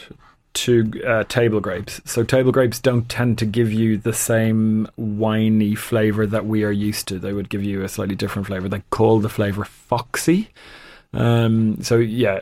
to 0.54 0.92
uh, 1.06 1.24
table 1.26 1.60
grapes. 1.60 2.02
So 2.06 2.24
table 2.24 2.52
grapes 2.52 2.80
don't 2.80 3.08
tend 3.08 3.38
to 3.40 3.46
give 3.46 3.72
you 3.72 3.98
the 3.98 4.14
same 4.14 4.88
winey 4.98 5.76
flavor 5.76 6.26
that 6.26 6.46
we 6.46 6.64
are 6.64 6.72
used 6.72 7.08
to. 7.10 7.20
They 7.20 7.34
would 7.34 7.50
give 7.50 7.64
you 7.64 7.84
a 7.84 7.90
slightly 7.90 8.16
different 8.16 8.48
flavor. 8.48 8.68
They 8.68 8.82
call 8.90 9.20
the 9.20 9.30
flavor 9.30 9.66
foxy. 9.66 10.50
Um, 11.14 11.82
so 11.84 11.98
yeah, 11.98 12.40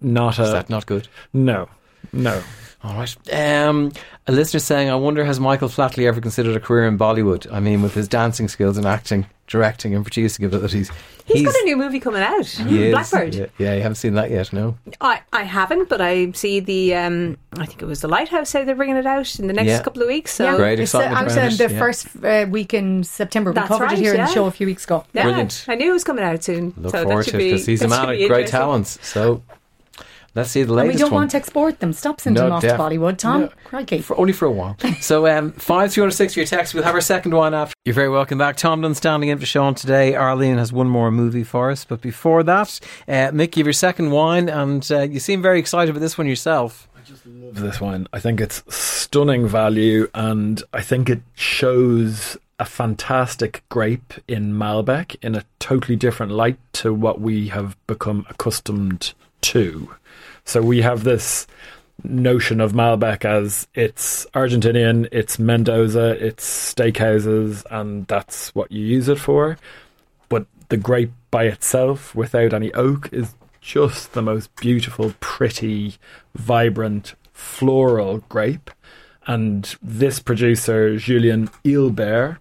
not 0.00 0.38
Is 0.38 0.48
a 0.48 0.52
that 0.52 0.70
not 0.70 0.86
good? 0.86 1.08
no, 1.32 1.68
no. 2.12 2.42
All 2.82 2.94
right. 2.96 3.16
Um, 3.32 3.92
a 4.26 4.32
listener 4.32 4.60
saying, 4.60 4.90
"I 4.90 4.94
wonder 4.96 5.24
has 5.24 5.40
Michael 5.40 5.70
Flatley 5.70 6.06
ever 6.06 6.20
considered 6.20 6.54
a 6.54 6.60
career 6.60 6.86
in 6.86 6.98
Bollywood? 6.98 7.50
I 7.50 7.58
mean, 7.60 7.80
with 7.80 7.94
his 7.94 8.08
dancing 8.08 8.46
skills 8.46 8.76
and 8.76 8.84
acting, 8.86 9.24
directing, 9.46 9.94
and 9.94 10.04
producing 10.04 10.44
abilities, 10.46 10.90
He's 11.26 11.42
got 11.42 11.54
a 11.54 11.64
new 11.64 11.76
movie 11.78 12.00
coming 12.00 12.22
out, 12.22 12.44
he 12.46 12.84
is- 12.84 12.92
Blackbird. 12.92 13.34
Yeah, 13.34 13.46
yeah, 13.56 13.74
you 13.74 13.80
haven't 13.80 13.94
seen 13.96 14.12
that 14.14 14.30
yet, 14.30 14.52
no? 14.52 14.76
I, 15.00 15.20
I 15.32 15.44
haven't, 15.44 15.88
but 15.88 16.02
I 16.02 16.30
see 16.32 16.60
the 16.60 16.94
um, 16.94 17.38
I 17.58 17.64
think 17.64 17.80
it 17.80 17.86
was 17.86 18.02
the 18.02 18.08
Lighthouse 18.08 18.50
say 18.50 18.62
they're 18.64 18.74
bringing 18.74 18.96
it 18.96 19.06
out 19.06 19.38
in 19.38 19.46
the 19.46 19.54
next 19.54 19.68
Yeah. 19.68 19.82
couple 19.82 20.02
of 20.02 20.08
weeks. 20.08 20.34
So 20.34 20.44
Yeah. 20.44 20.56
Great 20.56 20.80
It's, 20.80 20.94
uh, 20.94 20.98
excitement 20.98 21.20
I 21.20 21.24
was 21.24 21.36
around 21.36 21.46
in 21.46 21.52
it, 21.54 21.58
the 21.68 21.72
yeah. 21.72 21.78
first 21.78 22.06
uh, 22.22 22.46
week 22.50 22.74
in 22.74 23.04
September. 23.04 23.52
We 23.52 23.54
That's 23.54 23.68
covered 23.68 23.84
right, 23.84 23.98
it 23.98 24.02
here 24.02 24.12
in 24.12 24.18
yeah. 24.18 24.26
the 24.26 24.32
show 24.32 24.44
a 24.46 24.50
few 24.50 24.66
weeks 24.66 24.84
ago. 24.84 25.04
yeah, 25.14 25.22
Brilliant. 25.22 25.64
I 25.66 25.76
knew 25.76 25.88
it 25.90 25.92
was 25.94 26.04
coming 26.04 26.24
out 26.24 26.44
soon. 26.44 26.74
Look 26.76 26.92
so 26.92 26.98
that 26.98 27.04
forward 27.04 27.24
should 27.24 27.30
to 27.32 27.36
it 27.38 27.40
be- 27.40 27.50
because 27.52 27.66
he's 27.66 27.80
a 27.82 27.88
man 27.88 28.10
of 28.10 28.28
great 28.28 28.46
talents. 28.48 28.98
So, 29.06 29.42
Let's 30.34 30.50
see 30.50 30.62
the 30.64 30.72
And 30.72 30.76
latest 30.88 30.94
we 30.96 31.00
don't 31.00 31.12
one. 31.12 31.20
want 31.22 31.30
to 31.32 31.36
export 31.36 31.78
them. 31.78 31.92
Stop 31.92 32.20
sending 32.20 32.42
them 32.42 32.52
off 32.52 32.62
def- 32.62 32.72
to 32.72 32.78
Bollywood, 32.78 33.18
Tom. 33.18 33.42
No. 33.42 33.48
Crikey. 33.64 34.00
For, 34.00 34.18
only 34.18 34.32
for 34.32 34.46
a 34.46 34.50
while. 34.50 34.76
So, 35.00 35.26
um, 35.26 35.52
5 35.52 35.96
your 35.96 36.10
text. 36.10 36.74
We'll 36.74 36.82
have 36.82 36.94
our 36.94 37.00
second 37.00 37.34
one 37.34 37.54
after. 37.54 37.74
You're 37.84 37.94
very 37.94 38.08
welcome 38.08 38.38
back. 38.38 38.56
Tom 38.56 38.80
Dunne 38.80 38.94
standing 38.94 39.28
in 39.28 39.38
for 39.38 39.46
Sean 39.46 39.74
today. 39.74 40.14
Arlene 40.14 40.58
has 40.58 40.72
one 40.72 40.88
more 40.88 41.10
movie 41.10 41.44
for 41.44 41.70
us. 41.70 41.84
But 41.84 42.00
before 42.00 42.42
that, 42.44 42.80
uh, 43.06 43.30
Mick, 43.30 43.56
you 43.56 43.60
have 43.60 43.66
your 43.66 43.72
second 43.74 44.10
wine, 44.10 44.48
and 44.48 44.90
uh, 44.90 45.02
you 45.02 45.20
seem 45.20 45.40
very 45.42 45.58
excited 45.58 45.90
about 45.90 46.00
this 46.00 46.16
one 46.18 46.26
yourself. 46.26 46.88
I 46.96 47.00
just 47.06 47.24
love 47.26 47.56
this 47.60 47.80
wine. 47.80 48.08
I 48.12 48.18
think 48.20 48.40
it's 48.40 48.62
stunning 48.74 49.46
value, 49.46 50.08
and 50.14 50.62
I 50.72 50.80
think 50.80 51.08
it 51.10 51.20
shows 51.34 52.36
a 52.58 52.64
fantastic 52.64 53.62
grape 53.68 54.14
in 54.26 54.52
Malbec 54.54 55.16
in 55.22 55.34
a 55.34 55.44
totally 55.58 55.96
different 55.96 56.32
light 56.32 56.58
to 56.74 56.94
what 56.94 57.20
we 57.20 57.48
have 57.48 57.76
become 57.86 58.24
accustomed 58.30 59.12
to. 59.42 59.94
So 60.44 60.62
we 60.62 60.82
have 60.82 61.04
this 61.04 61.46
notion 62.02 62.60
of 62.60 62.72
Malbec 62.72 63.24
as 63.24 63.66
it's 63.74 64.26
Argentinian, 64.34 65.08
it's 65.12 65.38
Mendoza, 65.38 66.10
it's 66.24 66.74
steakhouses, 66.74 67.64
and 67.70 68.06
that's 68.06 68.54
what 68.54 68.70
you 68.70 68.84
use 68.84 69.08
it 69.08 69.18
for. 69.18 69.56
But 70.28 70.46
the 70.68 70.76
grape 70.76 71.12
by 71.30 71.44
itself, 71.44 72.14
without 72.14 72.52
any 72.52 72.72
oak, 72.74 73.08
is 73.12 73.34
just 73.60 74.12
the 74.12 74.22
most 74.22 74.54
beautiful, 74.56 75.14
pretty, 75.20 75.96
vibrant, 76.34 77.14
floral 77.32 78.18
grape. 78.28 78.70
And 79.26 79.74
this 79.82 80.20
producer, 80.20 80.96
Julien 80.98 81.48
Ilbert, 81.64 82.38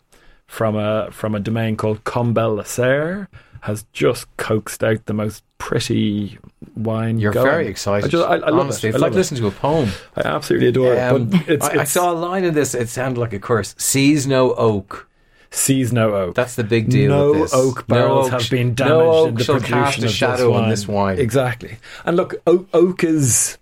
from 0.47 0.75
a 0.75 1.09
from 1.11 1.33
a 1.33 1.39
domain 1.39 1.77
called 1.77 2.03
Combel 2.03 2.55
La 2.55 2.63
Serre, 2.63 3.29
has 3.61 3.85
just 3.93 4.25
coaxed 4.37 4.83
out 4.83 5.05
the 5.05 5.13
most 5.13 5.43
pretty 5.63 6.37
wine. 6.75 7.19
You're 7.19 7.31
going. 7.31 7.45
very 7.45 7.67
excited. 7.67 8.07
I, 8.07 8.09
just, 8.09 8.27
I, 8.27 8.33
I 8.33 8.49
love 8.49 8.59
Honestly, 8.59 8.89
it. 8.89 8.95
it's 8.95 9.01
I 9.01 9.05
like 9.05 9.11
love 9.11 9.13
it. 9.13 9.17
listening 9.17 9.41
to 9.41 9.47
a 9.47 9.51
poem. 9.51 9.89
I 10.17 10.21
absolutely 10.27 10.67
adore 10.67 10.99
Um, 10.99 11.21
it. 11.21 11.29
But 11.31 11.47
it's, 11.49 11.65
I, 11.65 11.81
I 11.81 11.83
saw 11.85 12.11
a 12.11 12.13
line 12.15 12.43
in 12.43 12.53
this. 12.53 12.75
It 12.75 12.89
sounded 12.89 13.17
like 13.17 13.31
a 13.31 13.39
curse. 13.39 13.73
Sees 13.77 14.27
no 14.27 14.53
oak. 14.55 15.07
sees 15.51 15.93
no 15.93 16.13
oak. 16.15 16.35
That's 16.35 16.55
the 16.55 16.65
big 16.65 16.89
deal. 16.89 17.09
No 17.11 17.31
with 17.31 17.41
this. 17.43 17.53
oak 17.53 17.87
No 17.87 17.95
barrels 17.95 18.25
oak 18.25 18.41
have 18.41 18.49
been 18.51 18.75
damaged 18.75 18.89
no 18.93 19.09
oak 19.11 19.27
in 19.29 19.35
the 19.35 19.43
shall 19.45 19.59
production 19.61 19.83
cast 19.83 19.99
a 20.01 20.05
of 20.07 20.11
shadow 20.11 20.47
this 20.51 20.61
on 20.61 20.69
this 20.69 20.87
wine. 20.87 21.17
Exactly. 21.19 21.77
And 22.03 22.17
look, 22.17 22.35
oak, 22.45 22.67
oak 22.73 23.03
is 23.05 23.57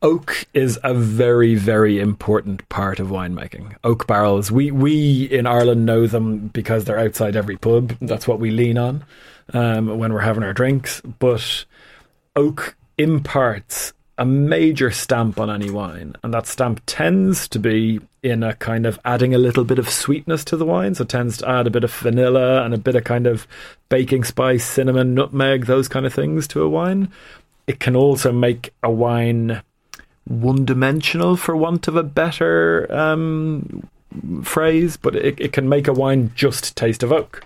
oak 0.00 0.46
is 0.54 0.78
a 0.84 0.94
very 0.94 1.54
very 1.54 2.00
important 2.00 2.66
part 2.70 2.98
of 2.98 3.08
winemaking. 3.08 3.74
Oak 3.84 4.06
barrels. 4.06 4.50
We 4.50 4.70
we 4.70 5.24
in 5.24 5.46
Ireland 5.46 5.84
know 5.84 6.06
them 6.06 6.48
because 6.48 6.84
they're 6.84 6.98
outside 6.98 7.36
every 7.36 7.58
pub. 7.58 7.94
That's 8.00 8.26
what 8.26 8.38
we 8.40 8.50
lean 8.50 8.78
on 8.78 9.04
um, 9.52 9.98
when 9.98 10.12
we're 10.12 10.20
having 10.20 10.42
our 10.42 10.52
drinks. 10.52 11.00
But 11.00 11.64
oak 12.34 12.76
imparts 12.98 13.92
a 14.18 14.24
major 14.24 14.90
stamp 14.90 15.38
on 15.38 15.50
any 15.50 15.70
wine, 15.70 16.14
and 16.22 16.32
that 16.32 16.46
stamp 16.46 16.80
tends 16.86 17.48
to 17.48 17.58
be 17.58 18.00
in 18.22 18.42
a 18.42 18.54
kind 18.54 18.86
of 18.86 18.98
adding 19.04 19.34
a 19.34 19.38
little 19.38 19.64
bit 19.64 19.78
of 19.78 19.90
sweetness 19.90 20.44
to 20.44 20.56
the 20.56 20.64
wine. 20.64 20.94
So 20.94 21.02
it 21.02 21.08
tends 21.08 21.36
to 21.38 21.48
add 21.48 21.66
a 21.66 21.70
bit 21.70 21.84
of 21.84 21.92
vanilla 21.94 22.64
and 22.64 22.72
a 22.72 22.78
bit 22.78 22.94
of 22.94 23.04
kind 23.04 23.26
of 23.26 23.46
baking 23.88 24.24
spice, 24.24 24.64
cinnamon, 24.64 25.14
nutmeg, 25.14 25.66
those 25.66 25.86
kind 25.86 26.06
of 26.06 26.14
things 26.14 26.48
to 26.48 26.62
a 26.62 26.68
wine. 26.68 27.12
It 27.66 27.78
can 27.78 27.94
also 27.94 28.32
make 28.32 28.72
a 28.82 28.90
wine 28.90 29.62
one 30.24 30.64
dimensional, 30.64 31.36
for 31.36 31.56
want 31.56 31.86
of 31.86 31.96
a 31.96 32.02
better 32.02 32.92
um, 32.92 33.88
phrase, 34.42 34.96
but 34.96 35.14
it, 35.14 35.38
it 35.38 35.52
can 35.52 35.68
make 35.68 35.86
a 35.86 35.92
wine 35.92 36.32
just 36.34 36.76
taste 36.76 37.02
of 37.02 37.12
oak. 37.12 37.44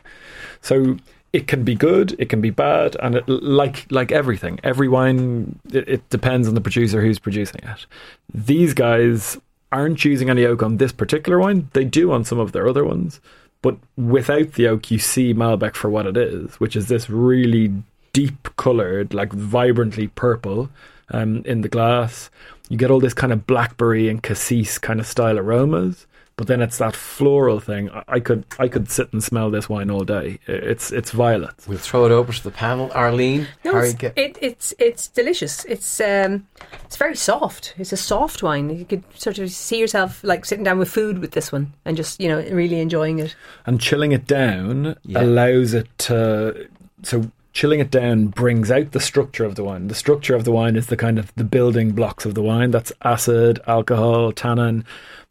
So 0.62 0.96
it 1.32 1.46
can 1.46 1.62
be 1.62 1.74
good, 1.74 2.16
it 2.18 2.28
can 2.28 2.40
be 2.40 2.50
bad, 2.50 2.96
and 3.02 3.16
it, 3.16 3.28
like 3.28 3.86
like 3.90 4.10
everything, 4.10 4.58
every 4.64 4.88
wine 4.88 5.58
it, 5.72 5.88
it 5.88 6.10
depends 6.10 6.48
on 6.48 6.54
the 6.54 6.60
producer 6.60 7.00
who's 7.00 7.18
producing 7.18 7.62
it. 7.62 7.86
These 8.32 8.74
guys 8.74 9.38
aren't 9.72 10.04
using 10.04 10.28
any 10.28 10.44
oak 10.44 10.62
on 10.62 10.78
this 10.78 10.92
particular 10.92 11.38
wine; 11.38 11.68
they 11.72 11.84
do 11.84 12.12
on 12.12 12.24
some 12.24 12.38
of 12.38 12.52
their 12.52 12.68
other 12.68 12.84
ones. 12.84 13.20
But 13.62 13.76
without 13.96 14.54
the 14.54 14.68
oak, 14.68 14.90
you 14.90 14.98
see 14.98 15.34
Malbec 15.34 15.74
for 15.74 15.90
what 15.90 16.06
it 16.06 16.16
is, 16.16 16.54
which 16.58 16.74
is 16.74 16.88
this 16.88 17.10
really 17.10 17.72
deep 18.12 18.48
coloured, 18.56 19.14
like 19.14 19.32
vibrantly 19.32 20.08
purple 20.08 20.70
um, 21.10 21.42
in 21.44 21.60
the 21.60 21.68
glass. 21.68 22.30
You 22.68 22.76
get 22.76 22.90
all 22.90 23.00
this 23.00 23.14
kind 23.14 23.32
of 23.32 23.46
blackberry 23.46 24.08
and 24.08 24.22
cassis 24.22 24.78
kind 24.78 24.98
of 24.98 25.06
style 25.06 25.38
aromas, 25.38 26.06
but 26.40 26.46
then 26.46 26.62
it's 26.62 26.78
that 26.78 26.96
floral 26.96 27.60
thing. 27.60 27.90
I- 27.90 28.02
I 28.08 28.18
could 28.20 28.46
I 28.58 28.66
could 28.66 28.90
sit 28.90 29.12
and 29.12 29.22
smell 29.22 29.50
this 29.50 29.68
wine 29.68 29.90
all 29.90 30.04
day. 30.04 30.38
It's 30.46 30.90
it's 30.90 31.10
violet. 31.10 31.50
We'll 31.68 31.76
throw 31.76 32.06
it 32.06 32.12
over 32.12 32.32
to 32.32 32.42
the 32.42 32.50
panel. 32.50 32.90
Arlene, 32.94 33.46
No, 33.62 33.72
how 33.72 33.78
are 33.80 33.84
you 33.84 33.90
it's, 33.90 33.98
get- 34.00 34.16
it, 34.16 34.38
it's 34.40 34.72
it's 34.78 35.06
delicious. 35.08 35.66
It's 35.66 36.00
um, 36.00 36.46
it's 36.86 36.96
very 36.96 37.14
soft. 37.14 37.74
It's 37.76 37.92
a 37.92 37.96
soft 37.98 38.42
wine. 38.42 38.70
You 38.70 38.86
could 38.86 39.04
sort 39.18 39.38
of 39.38 39.50
see 39.50 39.76
yourself 39.78 40.24
like 40.24 40.46
sitting 40.46 40.64
down 40.64 40.78
with 40.78 40.88
food 40.90 41.18
with 41.18 41.32
this 41.32 41.52
one 41.52 41.74
and 41.84 41.94
just 41.94 42.18
you 42.22 42.28
know 42.30 42.38
really 42.50 42.80
enjoying 42.80 43.18
it. 43.18 43.36
and 43.66 43.78
chilling 43.78 44.12
it 44.12 44.26
down 44.26 44.96
Yeah. 45.04 45.20
allows 45.20 45.74
it 45.74 45.88
to 46.08 46.68
so 47.02 47.30
chilling 47.52 47.80
it 47.80 47.90
down 47.90 48.28
brings 48.28 48.70
out 48.70 48.92
the 48.92 49.00
structure 49.00 49.44
of 49.44 49.56
the 49.56 49.64
wine 49.64 49.88
the 49.88 49.94
structure 49.94 50.36
of 50.36 50.44
the 50.44 50.52
wine 50.52 50.76
is 50.76 50.86
the 50.86 50.96
kind 50.96 51.18
of 51.18 51.34
the 51.34 51.42
building 51.44 51.90
blocks 51.90 52.24
of 52.24 52.34
the 52.34 52.42
wine 52.42 52.70
that's 52.70 52.92
acid 53.02 53.58
alcohol 53.66 54.30
tannin 54.30 54.84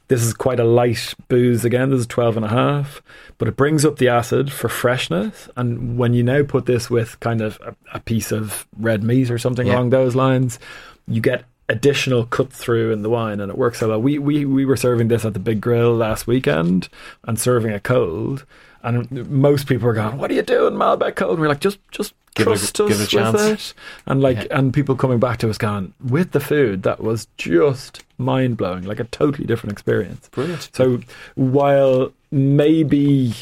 this 0.10 0.22
is 0.24 0.34
quite 0.34 0.60
a 0.60 0.64
light 0.64 1.14
booze 1.30 1.64
again 1.66 1.90
this 1.90 2.02
is 2.02 2.08
12 2.08 2.36
and 2.38 2.46
a 2.46 2.50
half 2.50 3.02
but 3.38 3.48
it 3.48 3.56
brings 3.56 3.86
up 3.86 3.98
the 3.98 4.08
acid 4.10 4.52
for 4.52 4.68
freshness 4.70 5.48
and 5.56 5.98
when 5.98 6.14
you 6.14 6.22
now 6.24 6.44
put 6.44 6.66
this 6.66 6.90
with 6.90 7.20
kind 7.22 7.42
of 7.42 7.58
a, 7.66 7.74
a 7.94 8.00
piece 8.02 8.32
of 8.32 8.68
red 8.78 9.02
meat 9.04 9.32
or 9.32 9.38
something 9.38 9.66
Yeah. 9.68 9.76
along 9.76 9.90
those 9.92 10.16
lines 10.16 10.60
you 11.08 11.22
get 11.22 11.46
additional 11.70 12.26
cut 12.26 12.52
through 12.52 12.92
in 12.92 13.04
the 13.04 13.10
wine 13.10 13.40
and 13.40 13.52
it 13.52 13.58
works 13.58 13.78
so 13.80 13.90
well. 13.90 14.02
We, 14.02 14.18
we 14.18 14.44
we 14.44 14.66
were 14.66 14.76
serving 14.76 15.08
this 15.08 15.24
at 15.24 15.34
the 15.34 15.40
big 15.40 15.62
grill 15.62 15.96
last 15.96 16.26
weekend 16.26 16.90
and 17.26 17.40
serving 17.40 17.72
it 17.72 17.84
cold. 17.84 18.44
And 18.82 19.30
most 19.30 19.68
people 19.68 19.86
were 19.86 19.94
going, 19.94 20.18
"What 20.18 20.32
are 20.32 20.34
you 20.34 20.42
doing, 20.42 20.74
Malbec 20.74 21.16
cold?" 21.16 21.34
And 21.34 21.42
we're 21.42 21.48
like, 21.48 21.60
"Just 21.60 21.78
just 21.92 22.16
Give 22.40 22.48
it 22.48 22.64
a- 22.64 22.74
trust 22.74 22.78
give 22.78 23.02
it 23.02 23.04
a 23.04 23.08
chance." 23.08 23.42
it." 23.42 23.74
And 24.06 24.22
like, 24.22 24.48
and 24.52 24.74
people 24.74 24.96
coming 24.96 25.20
back 25.20 25.38
to 25.40 25.50
us 25.50 25.58
going, 25.58 25.94
"With 26.04 26.32
the 26.32 26.40
food, 26.40 26.84
that 26.84 27.02
was 27.02 27.28
just 27.38 28.04
mind 28.18 28.58
blowing, 28.58 28.84
like 28.84 29.00
a 29.00 29.06
totally 29.06 29.46
different 29.46 29.72
experience." 29.74 30.30
Brilliant. 30.30 30.70
So 30.74 31.00
while 31.36 32.12
maybe 32.32 33.34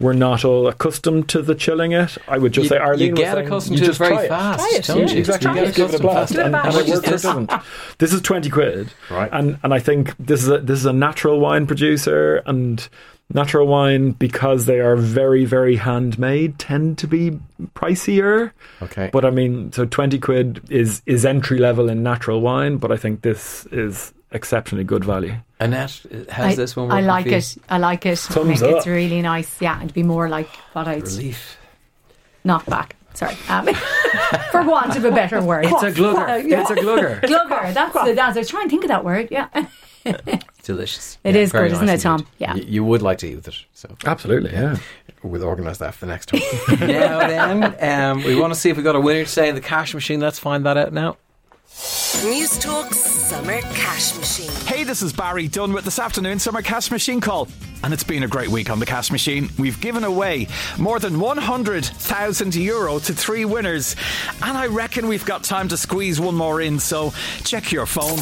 we're 0.00 0.14
not 0.14 0.44
all 0.44 0.66
accustomed 0.66 1.28
to 1.28 1.42
the 1.42 1.54
chilling 1.54 1.92
it, 1.92 2.16
I 2.26 2.38
would 2.38 2.52
just 2.52 2.64
You- 2.64 2.68
say 2.70 2.78
Arlene 2.78 3.08
you 3.10 3.14
get 3.14 3.34
saying, 3.34 3.46
accustomed 3.46 3.78
you 3.78 3.84
to 3.84 3.84
it 3.84 3.86
just 3.88 3.98
very 3.98 4.14
try 4.16 4.28
fast, 4.28 4.60
Try 4.60 4.78
it, 4.78 4.84
don't 4.86 4.98
yeah. 4.98 5.12
you? 5.14 5.18
Exactly, 5.18 5.50
You 5.50 5.54
you 5.56 5.60
get 5.60 5.66
have 5.66 5.74
to 5.74 5.80
give 5.82 5.94
it 5.94 6.00
a 6.00 6.02
blast, 6.02 6.16
fast. 6.16 6.32
Give 6.32 6.38
it 6.38 6.42
a 6.42 6.46
and, 6.46 6.54
and 6.56 6.74
it 6.74 6.88
works 6.94 7.06
or 7.06 7.10
doesn't. 7.10 7.52
This 7.98 8.12
is 8.12 8.20
twenty 8.22 8.50
quid, 8.50 8.92
Right. 9.10 9.28
And 9.32 9.58
and 9.62 9.72
I 9.74 9.78
think 9.78 10.16
this 10.18 10.42
is 10.42 10.48
a, 10.48 10.58
this 10.58 10.78
is 10.80 10.86
a 10.86 10.92
natural 10.92 11.38
wine 11.38 11.66
producer, 11.66 12.42
and 12.46 12.88
natural 13.32 13.66
wine 13.68 14.10
because 14.12 14.64
they 14.66 14.80
are 14.80 14.96
very 14.96 15.44
very 15.44 15.76
handmade 15.76 16.58
tend 16.58 16.98
to 16.98 17.06
be 17.06 17.38
pricier. 17.74 18.50
Okay. 18.82 19.10
But 19.12 19.24
I 19.24 19.30
mean, 19.30 19.70
so 19.72 19.84
twenty 19.84 20.18
quid 20.18 20.60
is 20.70 21.02
is 21.06 21.24
entry 21.24 21.58
level 21.58 21.88
in 21.88 22.02
natural 22.02 22.40
wine, 22.40 22.76
but 22.78 22.90
I 22.90 22.96
think 22.96 23.22
this 23.22 23.66
is 23.70 24.12
exceptionally 24.32 24.84
good 24.84 25.04
value. 25.04 25.34
Annette, 25.58 26.00
how's 26.30 26.52
I, 26.52 26.54
this 26.54 26.76
one? 26.76 26.90
I 26.90 27.00
like 27.00 27.26
it. 27.26 27.56
I 27.68 27.78
like 27.78 28.06
it. 28.06 28.18
Thumbs 28.18 28.60
Mick. 28.62 28.70
It's 28.76 28.80
up. 28.80 28.86
really 28.86 29.20
nice. 29.22 29.60
Yeah, 29.60 29.78
it'd 29.80 29.92
be 29.94 30.02
more 30.02 30.28
like 30.28 30.48
what 30.72 30.88
I'd 30.88 31.02
Relief. 31.02 31.56
knock 32.44 32.64
back. 32.66 32.96
Sorry, 33.12 33.36
um, 33.48 33.66
for 34.52 34.62
want 34.62 34.96
of 34.96 35.04
a 35.04 35.10
better 35.10 35.42
word. 35.42 35.64
It's 35.66 35.82
a 35.82 35.90
glugger. 35.90 36.48
Yeah. 36.48 36.60
It's 36.62 36.70
a 36.70 36.76
glugger. 36.76 37.20
Glugger. 37.24 37.74
That's 37.74 37.92
the. 37.92 38.12
That's, 38.14 38.36
I 38.36 38.40
was 38.40 38.48
trying 38.48 38.66
to 38.66 38.70
think 38.70 38.84
of 38.84 38.88
that 38.88 39.04
word. 39.04 39.28
Yeah, 39.30 39.48
Delicious. 40.62 41.18
It 41.24 41.30
It 41.30 41.36
is 41.36 41.48
is 41.48 41.52
very 41.52 41.68
good, 41.68 41.74
isn't 41.74 41.88
it, 41.88 42.00
Tom? 42.00 42.20
indeed. 42.20 42.32
Yeah. 42.38 42.54
Y- 42.54 42.64
you 42.66 42.84
would 42.84 43.02
like 43.02 43.18
to 43.18 43.28
eat 43.28 43.34
with 43.36 43.48
it, 43.48 43.56
so 43.74 43.94
Absolutely, 44.06 44.52
yeah. 44.52 44.76
we'll 45.22 45.42
organise 45.44 45.78
that 45.78 45.94
for 45.94 46.06
the 46.06 46.12
next 46.12 46.26
time. 46.26 46.40
now 46.88 47.18
then, 47.26 47.76
um, 47.80 48.22
we 48.24 48.36
want 48.36 48.54
to 48.54 48.58
see 48.58 48.70
if 48.70 48.76
we 48.76 48.82
got 48.82 48.94
a 48.96 49.00
winner 49.00 49.24
today 49.24 49.48
in 49.48 49.54
the 49.56 49.60
cash 49.60 49.92
machine. 49.92 50.20
Let's 50.20 50.38
find 50.38 50.64
that 50.64 50.76
out 50.76 50.92
now. 50.92 51.16
Newstalk 51.70 52.92
Summer 52.92 53.60
Cash 53.60 54.18
Machine. 54.18 54.50
Hey, 54.66 54.82
this 54.82 55.02
is 55.02 55.12
Barry 55.12 55.46
Dunn 55.46 55.72
with 55.72 55.84
this 55.84 55.98
afternoon 55.98 56.38
Summer 56.38 56.62
Cash 56.62 56.90
Machine 56.90 57.20
call. 57.20 57.48
And 57.84 57.94
it's 57.94 58.04
been 58.04 58.24
a 58.24 58.28
great 58.28 58.48
week 58.48 58.70
on 58.70 58.80
the 58.80 58.86
Cash 58.86 59.10
Machine. 59.12 59.48
We've 59.56 59.80
given 59.80 60.04
away 60.04 60.48
more 60.78 60.98
than 60.98 61.20
100,000 61.20 62.54
euro 62.56 62.98
to 62.98 63.12
three 63.14 63.44
winners. 63.44 63.94
And 64.42 64.58
I 64.58 64.66
reckon 64.66 65.06
we've 65.06 65.24
got 65.24 65.44
time 65.44 65.68
to 65.68 65.76
squeeze 65.76 66.20
one 66.20 66.34
more 66.34 66.60
in, 66.60 66.80
so 66.80 67.12
check 67.44 67.70
your 67.70 67.86
phone. 67.86 68.18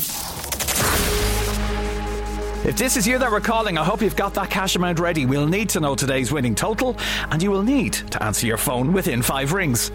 If 2.68 2.76
this 2.76 2.96
is 2.98 3.06
you 3.06 3.18
that 3.18 3.30
we're 3.32 3.40
calling, 3.40 3.78
I 3.78 3.84
hope 3.84 4.02
you've 4.02 4.14
got 4.14 4.34
that 4.34 4.50
cash 4.50 4.76
amount 4.76 5.00
ready. 5.00 5.24
We'll 5.24 5.48
need 5.48 5.70
to 5.70 5.80
know 5.80 5.94
today's 5.94 6.30
winning 6.30 6.54
total, 6.54 6.96
and 7.30 7.42
you 7.42 7.50
will 7.50 7.62
need 7.62 7.94
to 7.94 8.22
answer 8.22 8.46
your 8.46 8.58
phone 8.58 8.92
within 8.92 9.22
five 9.22 9.54
rings. 9.54 9.88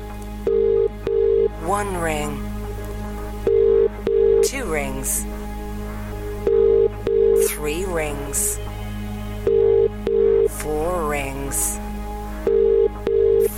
One 1.61 1.95
ring. 1.97 2.52
Two 4.45 4.65
rings. 4.65 5.25
Three 7.49 7.85
rings. 7.85 8.59
Four 10.61 11.09
rings. 11.09 11.79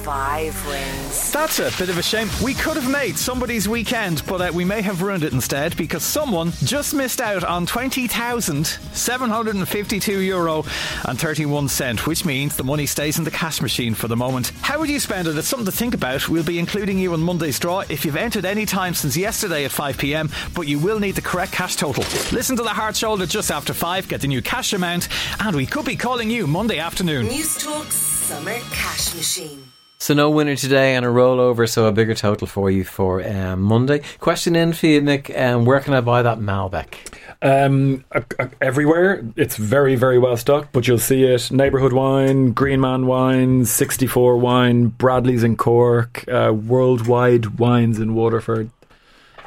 five 0.06 0.56
wins. 0.68 0.95
That's 1.32 1.60
a 1.60 1.72
bit 1.78 1.90
of 1.90 1.98
a 1.98 2.04
shame. 2.04 2.30
We 2.44 2.54
could 2.54 2.76
have 2.76 2.90
made 2.90 3.18
somebody's 3.18 3.70
weekend, 3.70 4.24
but 4.26 4.42
uh, 4.42 4.52
we 4.54 4.66
may 4.66 4.82
have 4.82 5.02
ruined 5.02 5.24
it 5.24 5.34
instead 5.34 5.76
because 5.78 6.04
someone 6.04 6.52
just 6.64 6.94
missed 6.94 7.22
out 7.22 7.44
on 7.44 7.66
20,752 7.66 10.22
euro 10.22 10.64
and 11.06 11.20
31 11.20 11.70
cent, 11.70 12.08
which 12.08 12.26
means 12.26 12.56
the 12.56 12.64
money 12.64 12.86
stays 12.86 13.18
in 13.18 13.24
the 13.24 13.32
cash 13.32 13.62
machine 13.62 13.94
for 13.94 14.08
the 14.08 14.16
moment. 14.16 14.52
How 14.62 14.80
would 14.80 14.90
you 14.90 15.00
spend 15.00 15.28
it? 15.28 15.38
It's 15.38 15.48
something 15.48 15.66
to 15.66 15.72
think 15.72 15.94
about. 15.94 16.28
We'll 16.30 16.44
be 16.44 16.60
including 16.60 17.00
you 17.00 17.14
on 17.14 17.22
Monday's 17.22 17.60
draw 17.60 17.82
if 17.90 18.06
you've 18.06 18.16
entered 18.16 18.46
any 18.46 18.66
time 18.66 18.94
since 18.94 19.16
yesterday 19.16 19.66
at 19.66 19.72
5 19.72 19.98
pm, 19.98 20.30
but 20.54 20.68
you 20.68 20.80
will 20.80 21.00
need 21.00 21.16
the 21.16 21.22
correct 21.22 21.52
cash 21.52 21.76
total. 21.76 22.04
Listen 22.32 22.56
to 22.58 22.64
the 22.64 22.70
hard 22.70 22.96
shoulder 22.96 23.26
just 23.26 23.52
after 23.52 23.74
5, 23.74 24.08
get 24.08 24.22
the 24.22 24.28
new 24.28 24.42
cash 24.42 24.74
amount, 24.74 25.08
and 25.40 25.56
we 25.56 25.66
could 25.66 25.86
be 25.86 25.96
calling 25.96 26.30
you 26.30 26.48
Monday 26.48 26.80
afternoon. 26.80 27.28
Newstalk 27.28 27.92
Summer 27.92 28.58
Cash 28.72 29.16
Machine. 29.16 29.75
So 29.98 30.14
no 30.14 30.30
winner 30.30 30.56
today 30.56 30.96
and 30.96 31.06
a 31.06 31.10
rollover, 31.10 31.68
so 31.68 31.86
a 31.86 31.92
bigger 31.92 32.14
total 32.14 32.48
for 32.48 32.70
you 32.70 32.84
for 32.84 33.26
um, 33.28 33.62
Monday. 33.62 34.02
Question 34.20 34.56
in 34.56 34.74
for 34.74 34.88
you, 34.88 35.02
Nick. 35.02 35.36
Um, 35.36 35.66
where 35.66 35.80
can 35.80 35.94
I 35.94 36.02
buy 36.02 36.22
that 36.22 36.38
Malbec? 36.38 36.96
Um, 37.42 38.04
uh, 38.12 38.22
uh, 38.38 38.48
everywhere, 38.62 39.24
it's 39.36 39.56
very, 39.56 39.96
very 39.96 40.20
well 40.20 40.38
stocked, 40.38 40.74
but 40.74 40.88
you'll 40.88 41.00
see 41.00 41.24
it 41.24 41.52
Neighbourhood 41.52 41.94
Wine, 41.94 42.52
Green 42.52 42.82
Man 42.82 43.08
Wines, 43.08 43.72
64 43.72 44.38
Wine, 44.38 44.88
Bradley's 44.88 45.44
in 45.44 45.56
Cork, 45.56 46.26
uh, 46.28 46.54
Worldwide 46.54 47.58
Wines 47.58 48.00
in 48.00 48.16
Waterford. 48.16 48.70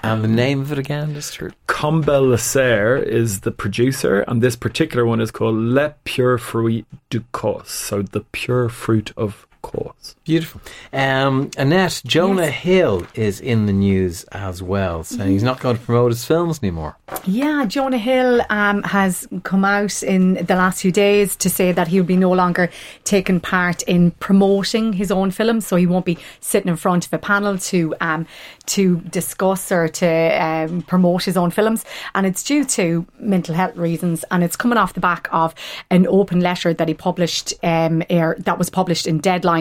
And 0.02 0.22
the 0.22 0.28
name 0.28 0.60
of 0.60 0.70
it 0.70 0.78
again, 0.78 1.20
for 1.20 1.52
Combel 1.66 2.28
La 2.28 2.36
Serre 2.36 2.98
is 2.98 3.40
the 3.40 3.50
producer, 3.50 4.20
and 4.22 4.40
this 4.40 4.54
particular 4.54 5.04
one 5.04 5.20
is 5.20 5.32
called 5.32 5.56
Le 5.56 5.94
Pure 6.04 6.38
Fruit 6.38 6.86
du 7.10 7.24
Causse, 7.32 7.70
so 7.70 8.02
the 8.02 8.20
pure 8.20 8.68
fruit 8.68 9.12
of 9.16 9.47
cause. 9.68 10.16
Beautiful. 10.24 10.60
Um, 10.92 11.50
Annette, 11.56 12.02
Jonah 12.04 12.50
Hill 12.50 13.06
is 13.14 13.40
in 13.40 13.66
the 13.66 13.72
news 13.72 14.24
as 14.32 14.62
well, 14.62 15.04
saying 15.04 15.30
he's 15.30 15.42
not 15.42 15.60
going 15.60 15.76
to 15.76 15.82
promote 15.82 16.10
his 16.10 16.24
films 16.24 16.60
anymore. 16.62 16.96
Yeah, 17.24 17.64
Jonah 17.66 17.98
Hill 17.98 18.42
um, 18.50 18.82
has 18.82 19.26
come 19.42 19.64
out 19.64 20.02
in 20.02 20.34
the 20.34 20.54
last 20.54 20.82
few 20.82 20.92
days 20.92 21.36
to 21.36 21.50
say 21.50 21.72
that 21.72 21.88
he 21.88 22.00
will 22.00 22.06
be 22.06 22.16
no 22.16 22.32
longer 22.32 22.70
taking 23.04 23.40
part 23.40 23.82
in 23.82 24.10
promoting 24.12 24.92
his 24.92 25.10
own 25.10 25.30
films, 25.30 25.66
so 25.66 25.76
he 25.76 25.86
won't 25.86 26.04
be 26.04 26.18
sitting 26.40 26.68
in 26.68 26.76
front 26.76 27.06
of 27.06 27.12
a 27.12 27.18
panel 27.18 27.58
to 27.58 27.94
um, 28.00 28.26
to 28.66 28.98
discuss 29.10 29.72
or 29.72 29.88
to 29.88 30.06
um, 30.06 30.82
promote 30.82 31.24
his 31.24 31.36
own 31.36 31.50
films, 31.50 31.84
and 32.14 32.26
it's 32.26 32.42
due 32.42 32.64
to 32.64 33.06
mental 33.18 33.54
health 33.54 33.76
reasons, 33.76 34.24
and 34.30 34.44
it's 34.44 34.56
coming 34.56 34.78
off 34.78 34.94
the 34.94 35.00
back 35.00 35.28
of 35.32 35.54
an 35.90 36.06
open 36.06 36.40
letter 36.40 36.74
that 36.74 36.88
he 36.88 36.94
published, 36.94 37.54
um, 37.62 38.02
er, 38.10 38.36
that 38.38 38.58
was 38.58 38.70
published 38.70 39.06
in 39.06 39.18
Deadline, 39.18 39.57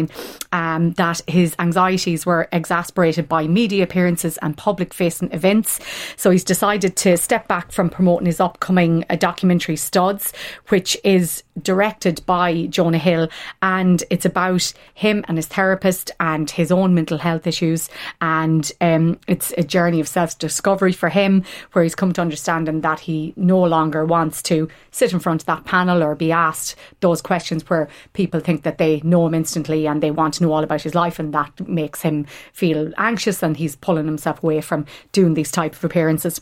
um, 0.51 0.93
that 0.93 1.21
his 1.27 1.55
anxieties 1.59 2.25
were 2.25 2.47
exasperated 2.51 3.27
by 3.27 3.47
media 3.47 3.83
appearances 3.83 4.37
and 4.39 4.55
public 4.57 4.93
facing 4.93 5.31
events, 5.31 5.79
so 6.15 6.29
he's 6.29 6.43
decided 6.43 6.95
to 6.97 7.17
step 7.17 7.47
back 7.47 7.71
from 7.71 7.89
promoting 7.89 8.25
his 8.25 8.39
upcoming 8.39 9.05
uh, 9.09 9.15
documentary 9.15 9.75
Studs, 9.75 10.33
which 10.69 10.97
is 11.03 11.43
directed 11.61 12.25
by 12.25 12.67
Jonah 12.67 12.97
Hill, 12.97 13.29
and 13.61 14.03
it's 14.09 14.25
about 14.25 14.73
him 14.93 15.23
and 15.27 15.37
his 15.37 15.47
therapist 15.47 16.11
and 16.19 16.49
his 16.49 16.71
own 16.71 16.93
mental 16.93 17.17
health 17.17 17.47
issues, 17.47 17.89
and 18.21 18.71
um, 18.81 19.19
it's 19.27 19.53
a 19.57 19.63
journey 19.63 19.99
of 19.99 20.07
self 20.07 20.37
discovery 20.37 20.93
for 20.93 21.09
him, 21.09 21.43
where 21.73 21.83
he's 21.83 21.95
come 21.95 22.13
to 22.13 22.21
understanding 22.21 22.81
that 22.81 22.99
he 23.01 23.33
no 23.35 23.61
longer 23.63 24.05
wants 24.05 24.41
to 24.43 24.67
sit 24.91 25.13
in 25.13 25.19
front 25.19 25.41
of 25.41 25.45
that 25.45 25.65
panel 25.65 26.03
or 26.03 26.15
be 26.15 26.31
asked 26.31 26.75
those 26.99 27.21
questions 27.21 27.69
where 27.69 27.87
people 28.13 28.39
think 28.39 28.63
that 28.63 28.77
they 28.77 29.01
know 29.03 29.25
him 29.27 29.33
instantly 29.33 29.87
and 29.87 30.01
they 30.01 30.11
want 30.11 30.35
to 30.35 30.43
know 30.43 30.51
all 30.51 30.63
about 30.63 30.81
his 30.81 30.95
life, 30.95 31.19
and 31.19 31.33
that 31.33 31.67
makes 31.67 32.01
him 32.01 32.25
feel 32.53 32.91
anxious, 32.97 33.43
and 33.43 33.57
he's 33.57 33.75
pulling 33.75 34.05
himself 34.05 34.43
away 34.43 34.61
from 34.61 34.85
doing 35.11 35.33
these 35.33 35.51
type 35.51 35.73
of 35.73 35.83
appearances. 35.83 36.41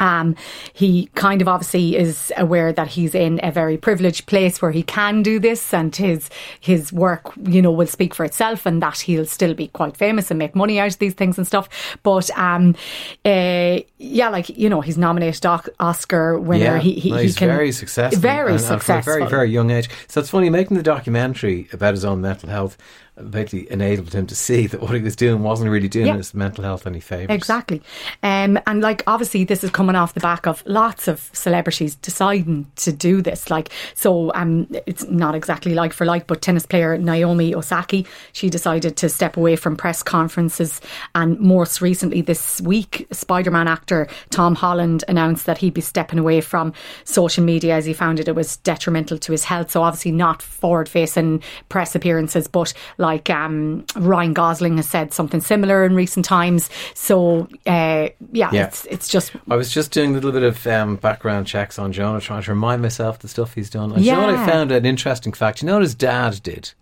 Um, 0.00 0.34
he 0.72 1.06
kind 1.14 1.40
of 1.40 1.48
obviously 1.48 1.96
is 1.96 2.32
aware 2.36 2.72
that 2.72 2.88
he's 2.88 3.14
in 3.14 3.38
a 3.42 3.52
very 3.52 3.76
privileged 3.76 4.26
place 4.26 4.60
where 4.60 4.72
he 4.72 4.82
can 4.82 5.22
do 5.22 5.38
this, 5.38 5.72
and 5.72 5.94
his 5.94 6.28
his 6.60 6.92
work, 6.92 7.32
you 7.44 7.62
know, 7.62 7.70
will 7.70 7.86
speak 7.86 8.14
for 8.14 8.24
itself, 8.24 8.66
and 8.66 8.82
that 8.82 8.98
he'll 8.98 9.26
still 9.26 9.54
be 9.54 9.68
quite 9.68 9.96
famous 9.96 10.30
and 10.30 10.38
make 10.38 10.56
money 10.56 10.80
out 10.80 10.92
of 10.92 10.98
these 10.98 11.14
things 11.14 11.38
and 11.38 11.46
stuff. 11.46 11.68
But 12.02 12.30
um, 12.36 12.74
uh, 13.24 13.80
yeah, 13.98 14.28
like 14.30 14.48
you 14.48 14.68
know, 14.68 14.80
he's 14.80 14.98
nominated 14.98 15.44
Oscar 15.78 16.38
winner. 16.38 16.64
Yeah, 16.64 16.78
he, 16.78 16.94
he, 16.94 17.10
no, 17.10 17.16
he 17.16 17.22
he's 17.24 17.36
can 17.36 17.48
very 17.48 17.72
successful. 17.72 18.20
very 18.20 18.52
and, 18.52 18.60
and 18.60 18.60
successful. 18.60 19.12
very, 19.12 19.28
very 19.28 19.50
young 19.50 19.70
age. 19.70 19.88
So 20.08 20.20
it's 20.20 20.30
funny, 20.30 20.50
making 20.50 20.76
the 20.76 20.82
documentary 20.82 21.68
about 21.72 21.94
his 21.94 22.04
own 22.04 22.20
mental 22.20 22.48
health 22.48 22.76
basically 23.30 23.70
enabled 23.70 24.12
him 24.12 24.26
to 24.26 24.34
see 24.34 24.66
that 24.66 24.80
what 24.80 24.94
he 24.94 25.00
was 25.02 25.16
doing 25.16 25.42
wasn't 25.42 25.70
really 25.70 25.88
doing 25.88 26.06
Yeah. 26.06 26.16
his 26.16 26.34
mental 26.34 26.64
health 26.64 26.86
any 26.86 27.00
favours. 27.00 27.34
Exactly. 27.34 27.82
Um, 28.22 28.58
and 28.66 28.80
like 28.80 29.02
obviously 29.06 29.44
this 29.44 29.62
is 29.64 29.70
coming 29.70 29.96
off 29.96 30.14
the 30.14 30.20
back 30.20 30.46
of 30.46 30.62
lots 30.66 31.08
of 31.08 31.28
celebrities 31.32 31.94
deciding 31.96 32.66
to 32.76 32.92
do 32.92 33.20
this. 33.22 33.50
Like 33.50 33.70
so 33.94 34.32
um 34.34 34.66
it's 34.86 35.04
not 35.08 35.34
exactly 35.34 35.74
like 35.74 35.92
for 35.92 36.04
like, 36.04 36.26
but 36.26 36.42
tennis 36.42 36.66
player 36.66 36.96
Naomi 36.98 37.54
Osaka, 37.54 38.04
she 38.32 38.48
decided 38.50 38.96
to 38.96 39.08
step 39.08 39.36
away 39.36 39.56
from 39.56 39.76
press 39.76 40.02
conferences 40.02 40.80
and 41.14 41.38
most 41.40 41.80
recently 41.80 42.20
this 42.22 42.60
week, 42.60 43.06
Spider 43.12 43.50
Man 43.50 43.68
actor 43.68 44.06
Tom 44.30 44.54
Holland 44.54 45.04
announced 45.08 45.46
that 45.46 45.58
he'd 45.58 45.74
be 45.74 45.80
stepping 45.80 46.18
away 46.18 46.40
from 46.40 46.72
social 47.04 47.44
media 47.44 47.74
as 47.74 47.84
he 47.84 47.92
found 47.92 48.20
it 48.20 48.28
it 48.28 48.34
was 48.34 48.56
detrimental 48.58 49.18
to 49.18 49.32
his 49.32 49.44
health. 49.44 49.70
So 49.70 49.82
obviously 49.82 50.12
not 50.12 50.42
forward 50.42 50.88
facing 50.88 51.42
press 51.68 51.94
appearances, 51.94 52.46
but 52.46 52.72
like 52.98 53.09
um, 53.30 53.84
Ryan 53.96 54.32
Gosling 54.32 54.76
has 54.76 54.88
said 54.88 55.12
something 55.12 55.40
similar 55.40 55.84
in 55.84 55.94
recent 55.94 56.24
times. 56.24 56.70
So 56.94 57.48
uh, 57.66 58.10
yeah, 58.32 58.50
Yeah. 58.52 58.66
it's 58.66 58.84
it's 58.86 59.08
just 59.08 59.32
I 59.50 59.56
was 59.56 59.70
just 59.70 59.90
doing 59.90 60.10
a 60.10 60.14
little 60.14 60.32
bit 60.32 60.42
of 60.42 60.66
um, 60.66 60.96
background 60.96 61.46
checks 61.46 61.78
on 61.78 61.92
Jonah, 61.92 62.20
trying 62.20 62.42
to 62.42 62.50
remind 62.50 62.82
myself 62.82 63.18
the 63.18 63.28
stuff 63.28 63.54
he's 63.54 63.70
done. 63.70 63.92
And 63.92 64.04
Jonah 64.04 64.40
I 64.42 64.46
found 64.46 64.70
an 64.72 64.84
interesting 64.86 65.32
fact. 65.32 65.62
You 65.62 65.66
know 65.66 65.74
what 65.74 65.82
his 65.82 65.94
dad 65.94 66.40
did? 66.42 66.72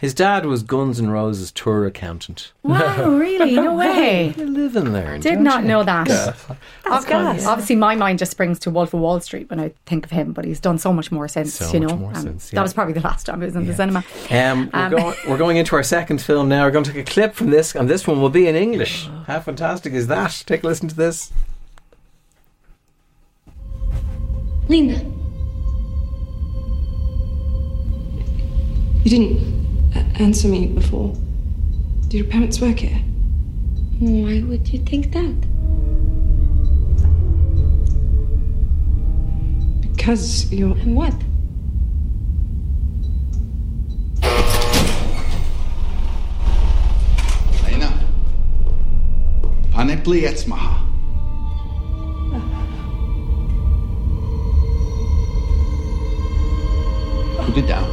His 0.00 0.12
dad 0.12 0.44
was 0.44 0.62
Guns 0.62 0.98
N' 1.00 1.08
Roses 1.08 1.50
tour 1.52 1.86
accountant. 1.86 2.52
wow, 2.62 3.08
really 3.16 3.54
no 3.54 3.74
way. 3.74 4.34
You're 4.36 4.46
living 4.46 4.92
there. 4.92 5.18
Did 5.18 5.34
don't 5.34 5.42
not 5.44 5.62
you? 5.62 5.68
know 5.68 5.82
that. 5.84 6.08
That's 6.84 7.04
gas. 7.06 7.46
Obviously, 7.46 7.76
my 7.76 7.94
mind 7.94 8.18
just 8.18 8.32
springs 8.32 8.58
to 8.60 8.70
Wolf 8.70 8.92
of 8.92 9.00
Wall 9.00 9.20
Street 9.20 9.48
when 9.48 9.60
I 9.60 9.72
think 9.86 10.04
of 10.04 10.10
him, 10.10 10.32
but 10.32 10.44
he's 10.44 10.60
done 10.60 10.78
so 10.78 10.92
much 10.92 11.10
more 11.12 11.28
since. 11.28 11.54
So 11.54 11.72
you 11.72 11.80
much 11.80 11.88
know, 11.90 11.96
more 11.96 12.10
Um, 12.14 12.22
since, 12.22 12.52
yeah. 12.52 12.56
that 12.58 12.62
was 12.62 12.74
probably 12.74 12.92
the 12.92 13.00
last 13.00 13.24
time 13.26 13.40
I 13.40 13.46
was 13.46 13.56
in 13.56 13.66
the 13.66 13.74
cinema. 13.74 14.04
Um, 14.30 14.68
we're, 14.72 14.80
Um, 14.80 14.90
going, 14.90 15.14
we're 15.28 15.38
going 15.38 15.56
into 15.58 15.76
our 15.76 15.82
second 15.84 16.20
film 16.20 16.48
now. 16.48 16.64
We're 16.64 16.72
going 16.72 16.84
to 16.84 16.92
take 16.92 17.08
a 17.08 17.10
clip 17.10 17.34
from 17.34 17.50
this, 17.50 17.74
and 17.74 17.88
this 17.88 18.06
one 18.06 18.20
will 18.20 18.30
be 18.30 18.46
in 18.48 18.56
English. 18.56 19.08
How 19.26 19.40
fantastic 19.40 19.92
is 19.94 20.08
that? 20.08 20.42
Take 20.46 20.64
a 20.64 20.66
listen 20.66 20.88
to 20.88 20.94
this. 20.96 21.32
Linda. 24.68 24.94
You 29.04 29.10
didn't 29.10 29.38
a- 29.38 29.63
answer 30.20 30.48
me 30.48 30.66
before. 30.66 31.14
Do 32.08 32.16
your 32.18 32.26
parents 32.26 32.60
work 32.60 32.78
here? 32.78 33.00
Why 33.98 34.42
would 34.42 34.68
you 34.72 34.80
think 34.80 35.12
that? 35.12 35.34
Because 39.96 40.52
you're. 40.52 40.76
And 40.76 40.96
what? 40.96 41.14
Lena. 47.64 47.90
Pane 49.72 49.96
pliec 50.02 50.46
maha. 50.46 50.84
Ah. 52.32 52.42
Put 57.46 57.56
it 57.58 57.66
down. 57.66 57.83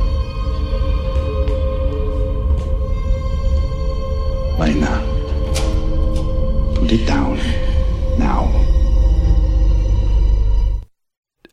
Lena. 4.62 4.94
Put 6.76 6.92
it 6.92 7.08
down. 7.08 7.51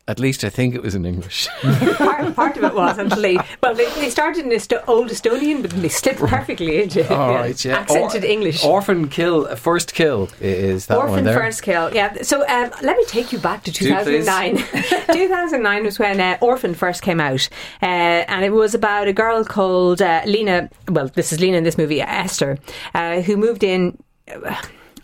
At 0.09 0.17
least 0.19 0.43
I 0.43 0.49
think 0.49 0.73
it 0.73 0.81
was 0.81 0.95
in 0.95 1.05
English. 1.05 1.47
part, 1.97 2.35
part 2.35 2.57
of 2.57 2.63
it 2.63 2.73
was 2.73 2.97
actually. 2.97 3.37
Well, 3.61 3.75
they, 3.75 3.85
they 4.01 4.09
started 4.09 4.43
in 4.43 4.51
Esto- 4.51 4.83
Old 4.87 5.11
Estonian, 5.11 5.61
but 5.61 5.69
they 5.69 5.87
slipped 5.89 6.17
perfectly 6.19 6.81
into 6.81 7.07
All 7.15 7.35
right, 7.35 7.63
yeah. 7.63 7.77
accented 7.77 8.23
Or- 8.23 8.27
English. 8.27 8.65
Orphan 8.65 9.07
Kill, 9.09 9.45
uh, 9.45 9.55
First 9.55 9.93
Kill 9.93 10.27
is 10.41 10.87
that 10.87 10.97
one 10.97 11.09
Orphan 11.09 11.25
there. 11.25 11.37
First 11.39 11.61
Kill, 11.61 11.93
yeah. 11.93 12.23
So 12.23 12.41
um, 12.47 12.71
let 12.81 12.97
me 12.97 13.05
take 13.05 13.31
you 13.31 13.37
back 13.37 13.63
to 13.65 13.71
Do, 13.71 13.85
2009. 13.87 14.57
2009 15.13 15.83
was 15.83 15.99
when 15.99 16.19
uh, 16.19 16.37
Orphan 16.41 16.73
first 16.73 17.03
came 17.03 17.19
out, 17.19 17.47
uh, 17.83 17.85
and 17.85 18.43
it 18.43 18.49
was 18.51 18.73
about 18.73 19.07
a 19.07 19.13
girl 19.13 19.43
called 19.45 20.01
uh, 20.01 20.23
Lena. 20.25 20.71
Well, 20.87 21.09
this 21.09 21.31
is 21.31 21.39
Lena 21.39 21.57
in 21.57 21.63
this 21.63 21.77
movie, 21.77 22.01
Esther, 22.01 22.57
uh, 22.95 23.21
who 23.21 23.37
moved 23.37 23.63
in. 23.63 23.95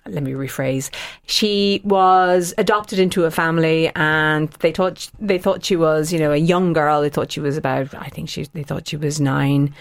Let 0.08 0.22
me 0.22 0.34
rephrase. 0.34 0.92
She 1.26 1.82
was 1.84 2.54
adopted 2.60 3.00
into 3.00 3.26
a 3.26 3.32
family, 3.32 3.92
and 3.96 4.50
they 4.60 4.72
thought 4.72 5.10
they 5.20 5.40
thought 5.40 5.66
she 5.66 5.76
was, 5.76 6.14
you 6.14 6.20
know, 6.20 6.32
a 6.32 6.38
young 6.38 6.74
girl. 6.74 7.02
They 7.02 7.10
thought 7.10 7.32
she 7.32 7.40
was 7.40 7.58
about, 7.58 7.94
I 7.96 8.10
think 8.10 8.30
she, 8.30 8.44
they 8.54 8.64
thought 8.64 8.88
she 8.88 8.98
was 8.98 9.20
nine, 9.20 9.74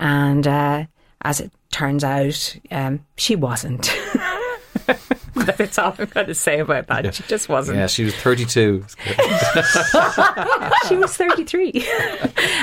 and 0.00 0.46
uh, 0.46 0.86
as 1.22 1.40
it 1.40 1.52
turns 1.70 2.02
out, 2.02 2.56
um, 2.70 3.04
she 3.16 3.36
wasn't. 3.36 3.94
That's 5.56 5.78
all 5.78 5.94
I'm 5.98 6.06
going 6.06 6.26
to 6.26 6.34
say 6.34 6.60
about 6.60 6.86
that. 6.88 7.14
She 7.14 7.22
just 7.24 7.48
wasn't. 7.48 7.78
Yeah, 7.78 7.86
she 7.86 8.04
was 8.04 8.14
32. 8.16 8.84
she 10.88 10.96
was 10.96 11.16
33. 11.16 11.72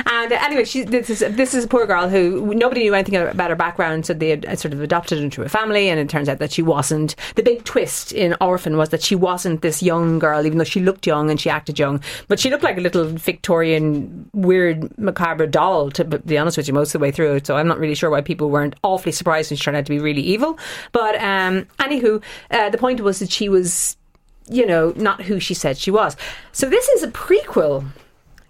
and 0.06 0.32
uh, 0.32 0.38
anyway, 0.42 0.66
she, 0.66 0.84
this 0.84 1.10
is 1.10 1.20
this 1.36 1.54
is 1.54 1.66
a 1.66 1.68
poor 1.68 1.86
girl 1.86 2.10
who 2.10 2.54
nobody 2.54 2.84
knew 2.84 2.94
anything 2.94 3.16
about 3.16 3.50
her 3.50 3.56
background, 3.56 4.06
so 4.06 4.14
they 4.14 4.30
had 4.30 4.60
sort 4.60 4.74
of 4.74 4.82
adopted 4.82 5.20
into 5.20 5.42
a 5.44 5.50
family, 5.50 5.90
and 5.90 6.00
it 6.00 6.10
turns 6.10 6.30
out 6.30 6.40
that 6.40 6.52
she 6.52 6.62
wasn't. 6.62 7.16
The 7.36 7.44
big 7.44 7.64
twist 7.64 8.12
in 8.12 8.36
Orphan 8.42 8.78
was 8.78 8.90
that 8.90 9.02
she 9.02 9.16
wasn't 9.16 9.62
this 9.62 9.82
young 9.82 10.20
girl, 10.20 10.46
even 10.46 10.58
though 10.58 10.64
she 10.64 10.82
looked 10.82 11.08
young 11.08 11.30
and 11.30 11.40
she 11.40 11.50
acted 11.50 11.80
young, 11.80 12.02
but 12.28 12.40
she 12.40 12.50
looked 12.50 12.64
like 12.64 12.78
a 12.78 12.82
little 12.82 13.06
Victorian, 13.06 14.30
weird, 14.34 14.98
macabre 14.98 15.48
doll. 15.48 15.92
To 15.92 16.04
be 16.04 16.38
honest 16.38 16.58
with 16.58 16.68
you, 16.68 16.74
most 16.74 16.94
of 16.94 17.00
the 17.00 17.04
way 17.04 17.12
through 17.12 17.36
it. 17.36 17.48
So 17.48 17.56
I'm 17.58 17.68
not 17.68 17.80
really 17.80 17.96
sure 17.96 18.10
why 18.10 18.22
people 18.22 18.50
weren't 18.50 18.76
awfully 18.84 19.12
surprised 19.12 19.52
when 19.52 19.58
she 19.58 19.64
turned 19.64 19.78
out 19.78 19.86
to 19.86 19.92
be 19.92 20.00
really 20.00 20.22
evil. 20.22 20.58
But 20.92 21.16
um, 21.16 21.66
anywho, 21.80 22.22
uh, 22.52 22.65
the 22.70 22.78
point 22.78 23.02
was 23.02 23.20
that 23.20 23.32
she 23.32 23.50
was 23.50 23.98
you 24.48 24.66
know, 24.66 24.94
not 24.96 25.24
who 25.24 25.40
she 25.40 25.54
said 25.54 25.78
she 25.78 25.92
was. 25.92 26.16
So 26.52 26.70
this 26.70 26.88
is 26.90 27.04
a 27.04 27.08
prequel 27.08 27.86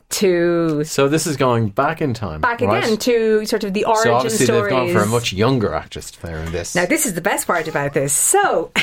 to 0.10 0.84
So 0.84 1.08
this 1.08 1.26
is 1.26 1.38
going 1.38 1.70
back 1.70 2.02
in 2.02 2.14
time. 2.14 2.42
back 2.42 2.62
right? 2.62 2.84
again 2.84 2.98
to 2.98 3.46
sort 3.46 3.64
of 3.64 3.74
the 3.74 3.86
origin 3.86 4.04
So 4.04 4.14
obviously 4.14 4.46
stories. 4.46 4.64
they've 4.64 4.72
gone 4.72 4.94
for 4.94 5.02
a 5.02 5.08
much 5.08 5.34
younger 5.34 5.74
actress 5.74 6.12
there 6.12 6.38
in 6.40 6.52
this. 6.52 6.76
Now, 6.76 6.86
this 6.86 7.06
is 7.06 7.14
the 7.16 7.22
best 7.22 7.48
part 7.48 7.68
about 7.68 7.94
this. 7.94 8.14
So, 8.14 8.72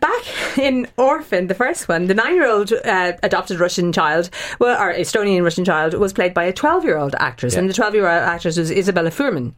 back 0.00 0.58
in 0.58 0.88
Orphan, 0.96 1.46
the 1.46 1.54
first 1.54 1.88
one, 1.88 2.06
the 2.06 2.14
nine-year-old 2.14 2.72
uh, 2.72 3.12
adopted 3.22 3.60
Russian 3.60 3.92
child, 3.92 4.30
well, 4.58 4.80
or 4.82 4.92
Estonian 4.92 5.42
Russian 5.44 5.64
child, 5.64 5.94
was 5.94 6.12
played 6.12 6.34
by 6.34 6.44
a 6.44 6.52
twelve-year-old 6.52 7.14
actress, 7.18 7.54
and 7.54 7.68
the 7.70 7.74
twelve-year-old 7.74 8.10
actress 8.10 8.56
was 8.58 8.70
Isabella 8.70 9.10
Fuhrman. 9.10 9.52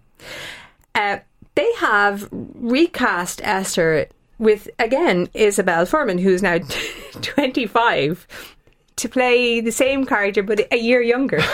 Uh, 0.94 1.18
they 1.58 1.72
have 1.78 2.28
recast 2.30 3.40
Esther 3.42 4.06
with 4.38 4.70
again 4.78 5.28
Isabelle 5.34 5.86
Fuhrman, 5.86 6.20
who's 6.20 6.40
now 6.40 6.58
twenty-five, 7.20 8.26
to 8.94 9.08
play 9.08 9.60
the 9.60 9.72
same 9.72 10.06
character 10.06 10.44
but 10.44 10.60
a 10.70 10.76
year 10.76 11.02
younger. 11.02 11.40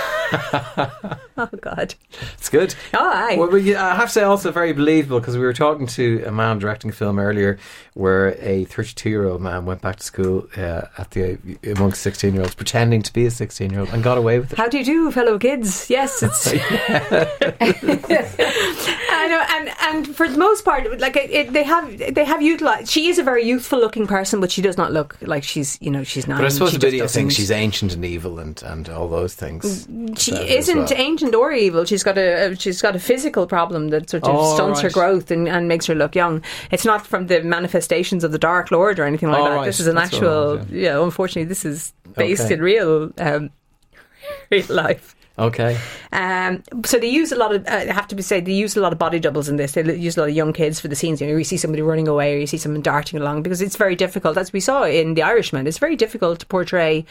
oh 1.38 1.48
God! 1.58 1.94
It's 2.34 2.50
good. 2.50 2.74
Oh, 2.92 3.10
aye. 3.10 3.36
Well, 3.38 3.56
I 3.56 3.94
have 3.94 4.08
to 4.08 4.12
say, 4.12 4.22
also 4.24 4.52
very 4.52 4.74
believable 4.74 5.20
because 5.20 5.38
we 5.38 5.44
were 5.44 5.54
talking 5.54 5.86
to 5.86 6.22
a 6.26 6.30
man 6.30 6.58
directing 6.58 6.90
a 6.90 6.94
film 6.94 7.18
earlier 7.18 7.58
where 7.94 8.36
a 8.40 8.64
32 8.64 9.08
year 9.08 9.24
old 9.26 9.40
man 9.40 9.64
went 9.64 9.80
back 9.80 9.96
to 9.96 10.02
school 10.04 10.46
uh, 10.56 10.82
at 10.98 11.10
the 11.12 11.38
amongst 11.76 12.02
16 12.02 12.32
year 12.34 12.42
olds, 12.42 12.54
pretending 12.54 13.02
to 13.02 13.12
be 13.12 13.24
a 13.26 13.30
16 13.30 13.70
year 13.70 13.80
old, 13.80 13.88
and 13.90 14.02
got 14.02 14.18
away 14.18 14.38
with 14.40 14.52
it. 14.52 14.58
How 14.58 14.68
do 14.68 14.78
you 14.78 14.84
do, 14.84 15.10
fellow 15.12 15.38
kids? 15.38 15.88
Yes, 15.88 16.22
it's. 16.22 16.52
I 19.16 19.26
know, 19.28 19.44
and 19.50 19.70
and 19.80 20.16
for 20.16 20.28
the 20.28 20.36
most 20.36 20.64
part, 20.64 21.00
like 21.00 21.16
it, 21.16 21.30
it, 21.30 21.52
they 21.52 21.62
have 21.62 21.98
they 22.14 22.24
have 22.24 22.42
utilized. 22.42 22.90
She 22.90 23.08
is 23.08 23.18
a 23.18 23.22
very 23.22 23.44
youthful 23.44 23.78
looking 23.78 24.06
person, 24.06 24.40
but 24.40 24.50
she 24.50 24.60
does 24.60 24.76
not 24.76 24.92
look 24.92 25.16
like 25.22 25.44
she's 25.44 25.78
you 25.80 25.90
know 25.90 26.02
she's 26.04 26.26
nine. 26.26 26.38
But 26.38 26.46
I 26.46 26.48
suppose 26.48 26.70
she 26.72 26.76
the 26.78 26.86
video 26.86 27.06
thinks 27.06 27.34
she's 27.34 27.50
ancient 27.50 27.94
and 27.94 28.04
evil 28.04 28.38
and, 28.38 28.60
and 28.64 28.88
all 28.88 29.08
those 29.08 29.34
things. 29.34 29.86
She 30.18 30.32
her 30.32 30.42
as 30.42 30.50
isn't 30.68 30.90
well. 30.90 31.00
ancient 31.00 31.34
or 31.34 31.52
evil. 31.52 31.84
She's 31.84 32.02
got 32.02 32.18
a 32.18 32.54
she's 32.58 32.82
got 32.82 32.96
a 32.96 32.98
physical 33.00 33.46
problem 33.46 33.88
that 33.88 34.10
sort 34.10 34.24
of 34.24 34.34
Oh, 34.34 34.54
stunts 34.56 34.80
her 34.80 34.90
growth 34.90 35.30
and, 35.30 35.48
and 35.48 35.68
makes 35.68 35.86
her 35.86 35.94
look 35.94 36.14
young. 36.14 36.42
It's 36.70 36.84
not 36.84 37.06
from 37.06 37.28
the 37.28 37.42
manifestations 37.84 38.24
of 38.24 38.32
the 38.32 38.38
Dark 38.38 38.70
Lord 38.70 38.98
or 38.98 39.04
anything 39.04 39.30
like 39.30 39.40
Oh, 39.40 39.44
that. 39.50 39.56
right. 39.56 39.66
This 39.66 39.80
is 39.80 39.86
an 39.86 39.96
That's 39.96 40.14
actual. 40.14 40.60
yeah. 40.70 41.02
unfortunately, 41.02 41.44
this 41.48 41.64
is 41.64 41.92
based 42.16 42.44
Okay. 42.46 42.54
in 42.54 42.60
real 42.62 43.12
um, 43.18 43.50
real 44.50 44.66
life. 44.68 45.14
Okay. 45.36 45.76
Um, 46.12 46.62
so 46.84 46.96
they 47.00 47.08
use 47.08 47.32
a 47.32 47.36
lot 47.36 47.52
of. 47.52 47.66
Uh, 47.66 47.70
I 47.90 47.92
have 47.92 48.06
to 48.08 48.14
be 48.14 48.22
said 48.22 48.44
they 48.46 48.52
use 48.52 48.76
a 48.76 48.80
lot 48.80 48.92
of 48.92 48.98
body 49.00 49.18
doubles 49.18 49.48
in 49.48 49.56
this. 49.56 49.72
They 49.72 49.82
use 49.96 50.16
a 50.16 50.20
lot 50.20 50.28
of 50.28 50.34
young 50.36 50.52
kids 50.52 50.78
for 50.78 50.86
the 50.86 50.94
scenes. 50.94 51.20
You 51.20 51.26
know, 51.26 51.36
you 51.36 51.42
see 51.44 51.56
somebody 51.56 51.82
running 51.82 52.06
away, 52.06 52.36
or 52.36 52.38
you 52.38 52.46
see 52.46 52.56
someone 52.56 52.82
darting 52.82 53.18
along 53.20 53.42
because 53.42 53.60
it's 53.60 53.74
very 53.76 53.96
difficult. 53.96 54.38
As 54.38 54.52
we 54.52 54.60
saw 54.60 54.84
in 54.84 55.14
The 55.14 55.22
Irishman, 55.22 55.66
it's 55.66 55.78
very 55.78 55.96
difficult 55.96 56.38
to 56.38 56.46
portray 56.46 57.04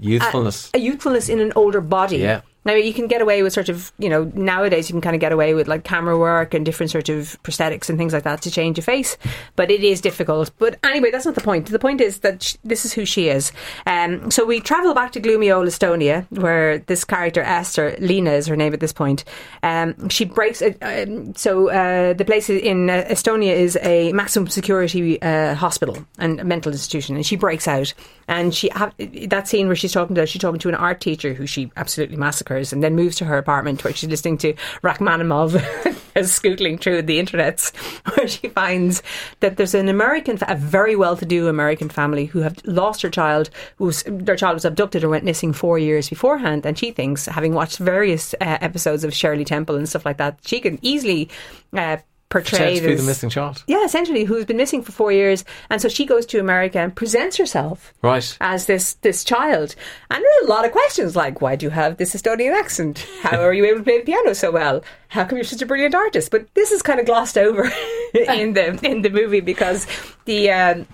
Youthfulness. 0.00 0.70
a 0.74 0.78
youthfulness 0.78 1.28
in 1.28 1.38
an 1.38 1.52
older 1.54 1.80
body. 1.80 2.16
Yeah. 2.18 2.40
Now 2.64 2.74
you 2.74 2.92
can 2.92 3.06
get 3.06 3.22
away 3.22 3.42
with 3.42 3.52
sort 3.52 3.68
of, 3.68 3.92
you 3.98 4.08
know, 4.08 4.30
nowadays 4.34 4.88
you 4.88 4.92
can 4.92 5.00
kind 5.00 5.16
of 5.16 5.20
get 5.20 5.32
away 5.32 5.54
with 5.54 5.68
like 5.68 5.84
camera 5.84 6.18
work 6.18 6.54
and 6.54 6.64
different 6.64 6.90
sort 6.90 7.08
of 7.08 7.40
prosthetics 7.42 7.88
and 7.88 7.98
things 7.98 8.12
like 8.12 8.24
that 8.24 8.42
to 8.42 8.50
change 8.50 8.76
your 8.76 8.84
face, 8.84 9.16
but 9.56 9.70
it 9.70 9.82
is 9.82 10.00
difficult. 10.00 10.50
But 10.58 10.78
anyway, 10.84 11.10
that's 11.10 11.24
not 11.24 11.34
the 11.34 11.40
point. 11.40 11.66
The 11.66 11.78
point 11.78 12.00
is 12.00 12.20
that 12.20 12.56
this 12.64 12.84
is 12.84 12.92
who 12.92 13.04
she 13.04 13.28
is. 13.28 13.52
Um, 13.86 14.30
so 14.30 14.44
we 14.44 14.60
travel 14.60 14.94
back 14.94 15.12
to 15.12 15.20
gloomy 15.20 15.50
old 15.50 15.66
Estonia, 15.66 16.26
where 16.30 16.78
this 16.78 17.04
character 17.04 17.40
Esther, 17.40 17.96
Lena 18.00 18.32
is 18.32 18.46
her 18.46 18.56
name 18.56 18.74
at 18.74 18.80
this 18.80 18.92
point. 18.92 19.24
Um, 19.62 20.08
she 20.08 20.24
breaks. 20.24 20.60
Uh, 20.60 20.72
um, 20.82 21.34
so 21.34 21.70
uh, 21.70 22.12
the 22.12 22.24
place 22.24 22.50
in 22.50 22.90
uh, 22.90 23.04
Estonia 23.08 23.54
is 23.54 23.78
a 23.82 24.12
maximum 24.12 24.48
security 24.48 25.20
uh, 25.22 25.54
hospital 25.54 26.06
and 26.18 26.44
mental 26.44 26.72
institution, 26.72 27.16
and 27.16 27.24
she 27.24 27.36
breaks 27.36 27.68
out. 27.68 27.94
And 28.26 28.54
she 28.54 28.68
ha- 28.68 28.92
that 29.28 29.48
scene 29.48 29.68
where 29.68 29.76
she's 29.76 29.92
talking 29.92 30.14
to 30.16 30.26
she's 30.26 30.42
talking 30.42 30.58
to 30.60 30.68
an 30.68 30.74
art 30.74 31.00
teacher 31.00 31.32
who 31.32 31.46
she 31.46 31.72
absolutely 31.76 32.16
massacres, 32.16 32.47
and 32.72 32.82
then 32.82 32.94
moves 32.94 33.16
to 33.16 33.24
her 33.24 33.38
apartment 33.38 33.84
where 33.84 33.92
she's 33.92 34.08
listening 34.08 34.38
to 34.38 34.54
Rachmaninoff 34.82 35.54
as 36.16 36.30
scootling 36.30 36.80
through 36.80 37.02
the 37.02 37.18
internets, 37.18 37.74
where 38.16 38.28
she 38.28 38.48
finds 38.48 39.02
that 39.40 39.56
there's 39.56 39.74
an 39.74 39.88
American, 39.88 40.38
a 40.42 40.56
very 40.56 40.96
well-to-do 40.96 41.48
American 41.48 41.88
family 41.88 42.26
who 42.26 42.40
have 42.40 42.56
lost 42.64 43.02
her 43.02 43.10
child, 43.10 43.50
whose 43.76 44.02
their 44.06 44.36
child 44.36 44.54
was 44.54 44.64
abducted 44.64 45.04
or 45.04 45.08
went 45.08 45.24
missing 45.24 45.52
four 45.52 45.78
years 45.78 46.08
beforehand, 46.08 46.66
and 46.66 46.78
she 46.78 46.90
thinks, 46.90 47.26
having 47.26 47.54
watched 47.54 47.78
various 47.78 48.34
uh, 48.34 48.58
episodes 48.60 49.04
of 49.04 49.14
Shirley 49.14 49.44
Temple 49.44 49.76
and 49.76 49.88
stuff 49.88 50.04
like 50.04 50.18
that, 50.18 50.38
she 50.44 50.60
can 50.60 50.78
easily. 50.82 51.28
Uh, 51.72 51.98
Portray 52.30 52.58
Pretend 52.58 52.76
to 52.82 52.88
be 52.88 52.94
the 52.94 53.02
missing 53.04 53.30
child. 53.30 53.64
yeah, 53.66 53.84
essentially, 53.84 54.24
who's 54.24 54.44
been 54.44 54.58
missing 54.58 54.82
for 54.82 54.92
four 54.92 55.10
years, 55.12 55.44
and 55.70 55.80
so 55.80 55.88
she 55.88 56.04
goes 56.04 56.26
to 56.26 56.38
America 56.38 56.78
and 56.78 56.94
presents 56.94 57.38
herself 57.38 57.94
Right. 58.02 58.36
as 58.40 58.66
this 58.66 58.94
this 59.00 59.24
child. 59.24 59.74
And 60.10 60.22
there 60.22 60.40
are 60.42 60.44
a 60.44 60.48
lot 60.50 60.66
of 60.66 60.72
questions 60.72 61.16
like, 61.16 61.40
why 61.40 61.56
do 61.56 61.64
you 61.64 61.70
have 61.70 61.96
this 61.96 62.14
Estonian 62.14 62.52
accent? 62.54 63.06
How 63.22 63.40
are 63.40 63.54
you 63.54 63.64
able 63.64 63.78
to 63.78 63.84
play 63.84 63.98
the 63.98 64.04
piano 64.04 64.34
so 64.34 64.50
well? 64.50 64.82
How 65.08 65.24
come 65.24 65.38
you're 65.38 65.44
such 65.44 65.62
a 65.62 65.66
brilliant 65.66 65.94
artist? 65.94 66.30
But 66.30 66.52
this 66.54 66.70
is 66.70 66.82
kind 66.82 67.00
of 67.00 67.06
glossed 67.06 67.38
over 67.38 67.62
in 68.14 68.52
the 68.52 68.78
in 68.86 69.02
the 69.02 69.10
movie 69.10 69.40
because 69.40 69.86
the. 70.26 70.50
Um, 70.50 70.86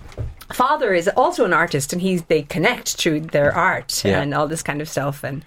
Father 0.53 0.93
is 0.93 1.07
also 1.07 1.43
an 1.43 1.53
artist, 1.53 1.91
and 1.91 1.99
he's 1.99 2.21
they 2.25 2.43
connect 2.43 2.97
through 2.97 3.21
their 3.21 3.51
art 3.51 4.05
Yeah. 4.05 4.21
and 4.21 4.31
all 4.31 4.47
this 4.47 4.61
kind 4.61 4.79
of 4.79 4.87
stuff. 4.87 5.23
And 5.23 5.43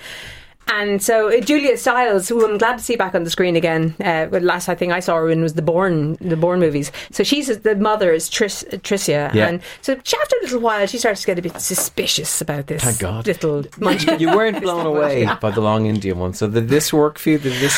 and 0.69 1.03
so 1.03 1.29
uh, 1.29 1.41
Julia 1.41 1.77
Stiles, 1.77 2.29
who 2.29 2.47
I'm 2.47 2.59
glad 2.59 2.79
to 2.79 2.85
see 2.85 2.97
back 2.97 3.14
on 3.14 3.25
the 3.25 3.31
screen 3.31 3.57
again. 3.57 3.95
Uh, 4.03 4.27
the 4.27 4.41
last 4.41 4.69
I 4.69 4.75
think 4.75 4.93
I 4.93 5.01
saw 5.01 5.16
her 5.16 5.29
in 5.31 5.43
was 5.43 5.55
the 5.55 5.62
Bourne, 5.62 6.14
the 6.21 6.37
Bourne 6.37 6.61
movies. 6.61 6.93
So 7.11 7.25
she's 7.25 7.47
the 7.61 7.75
mother 7.77 8.12
is 8.12 8.29
Tris, 8.29 8.64
Tricia, 8.71 9.33
Yeah. 9.35 9.49
and 9.49 9.61
so 9.83 9.97
she- 10.05 10.16
after 10.21 10.37
a 10.41 10.43
little 10.45 10.61
while 10.61 10.87
she 10.87 10.99
starts 10.99 11.21
to 11.23 11.27
get 11.27 11.39
a 11.39 11.43
bit 11.43 11.61
suspicious 11.61 12.41
about 12.41 12.66
this. 12.66 12.83
Thank 12.85 12.99
God. 13.01 13.27
little 13.27 13.64
munchkin. 13.79 14.19
You 14.21 14.29
weren't 14.37 14.61
blown 14.62 14.87
away 14.87 15.29
by 15.41 15.51
the 15.51 15.61
long 15.61 15.87
Indian 15.87 16.19
one. 16.19 16.33
So 16.35 16.49
did 16.49 16.69
this 16.69 16.93
work 16.93 17.19
for 17.19 17.31
you? 17.31 17.39
Did 17.39 17.55
this? 17.61 17.77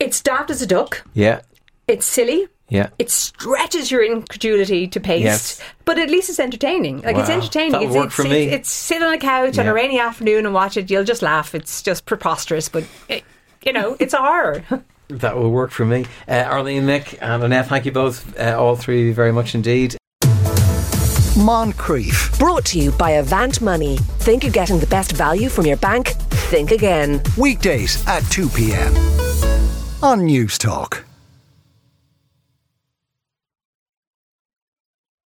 It's 0.00 0.20
daft 0.20 0.50
as 0.50 0.62
a 0.62 0.66
duck. 0.66 1.02
Yeah. 1.14 1.40
It's 1.88 2.06
silly. 2.06 2.48
Yeah. 2.68 2.88
It 2.98 3.10
stretches 3.10 3.90
your 3.90 4.02
incredulity 4.02 4.88
to 4.88 5.00
paste, 5.00 5.24
Yes. 5.24 5.60
but 5.84 5.98
at 5.98 6.10
least 6.10 6.28
it's 6.30 6.40
entertaining. 6.40 7.02
Like 7.02 7.16
it's 7.16 7.28
entertaining. 7.28 7.72
That 7.72 7.82
it's, 7.82 7.94
work 7.94 8.06
it's, 8.06 8.14
for 8.14 8.22
it's, 8.22 8.30
me. 8.30 8.44
It's, 8.48 8.70
sit 8.70 9.02
on 9.02 9.14
a 9.14 9.18
couch 9.18 9.58
on 9.58 9.66
a 9.66 9.72
rainy 9.74 10.00
afternoon 10.00 10.46
and 10.46 10.54
watch 10.54 10.76
it. 10.76 10.90
You'll 10.90 11.04
just 11.04 11.22
laugh. 11.22 11.54
It's 11.54 11.80
just 11.82 12.06
preposterous, 12.06 12.68
but 12.68 12.84
it, 13.08 13.22
you 13.64 13.72
know, 13.72 13.96
it's 14.00 14.14
a 14.14 14.18
horror. 14.18 14.64
That 15.08 15.36
will 15.36 15.52
work 15.52 15.70
for 15.70 15.84
me. 15.84 16.06
Uh, 16.26 16.32
Arlene, 16.48 16.84
Nick, 16.84 17.22
and 17.22 17.40
Annette, 17.44 17.68
thank 17.68 17.86
you 17.86 17.92
both, 17.92 18.36
uh, 18.40 18.56
all 18.58 18.74
three 18.74 19.12
very 19.12 19.30
much 19.30 19.54
indeed. 19.54 19.96
Moncrieff. 21.36 22.36
Brought 22.40 22.64
to 22.64 22.80
you 22.80 22.90
by 22.90 23.10
Avant 23.10 23.60
Money. 23.60 23.98
Think 24.18 24.42
you're 24.42 24.50
getting 24.52 24.80
the 24.80 24.86
best 24.88 25.12
value 25.12 25.48
from 25.48 25.64
your 25.64 25.76
bank? 25.76 26.08
Think 26.50 26.72
again. 26.72 27.22
Weekdays 27.36 28.04
at 28.08 28.24
2 28.30 28.48
p.m. 28.48 28.96
on 30.02 30.22
Newstalk. 30.26 31.04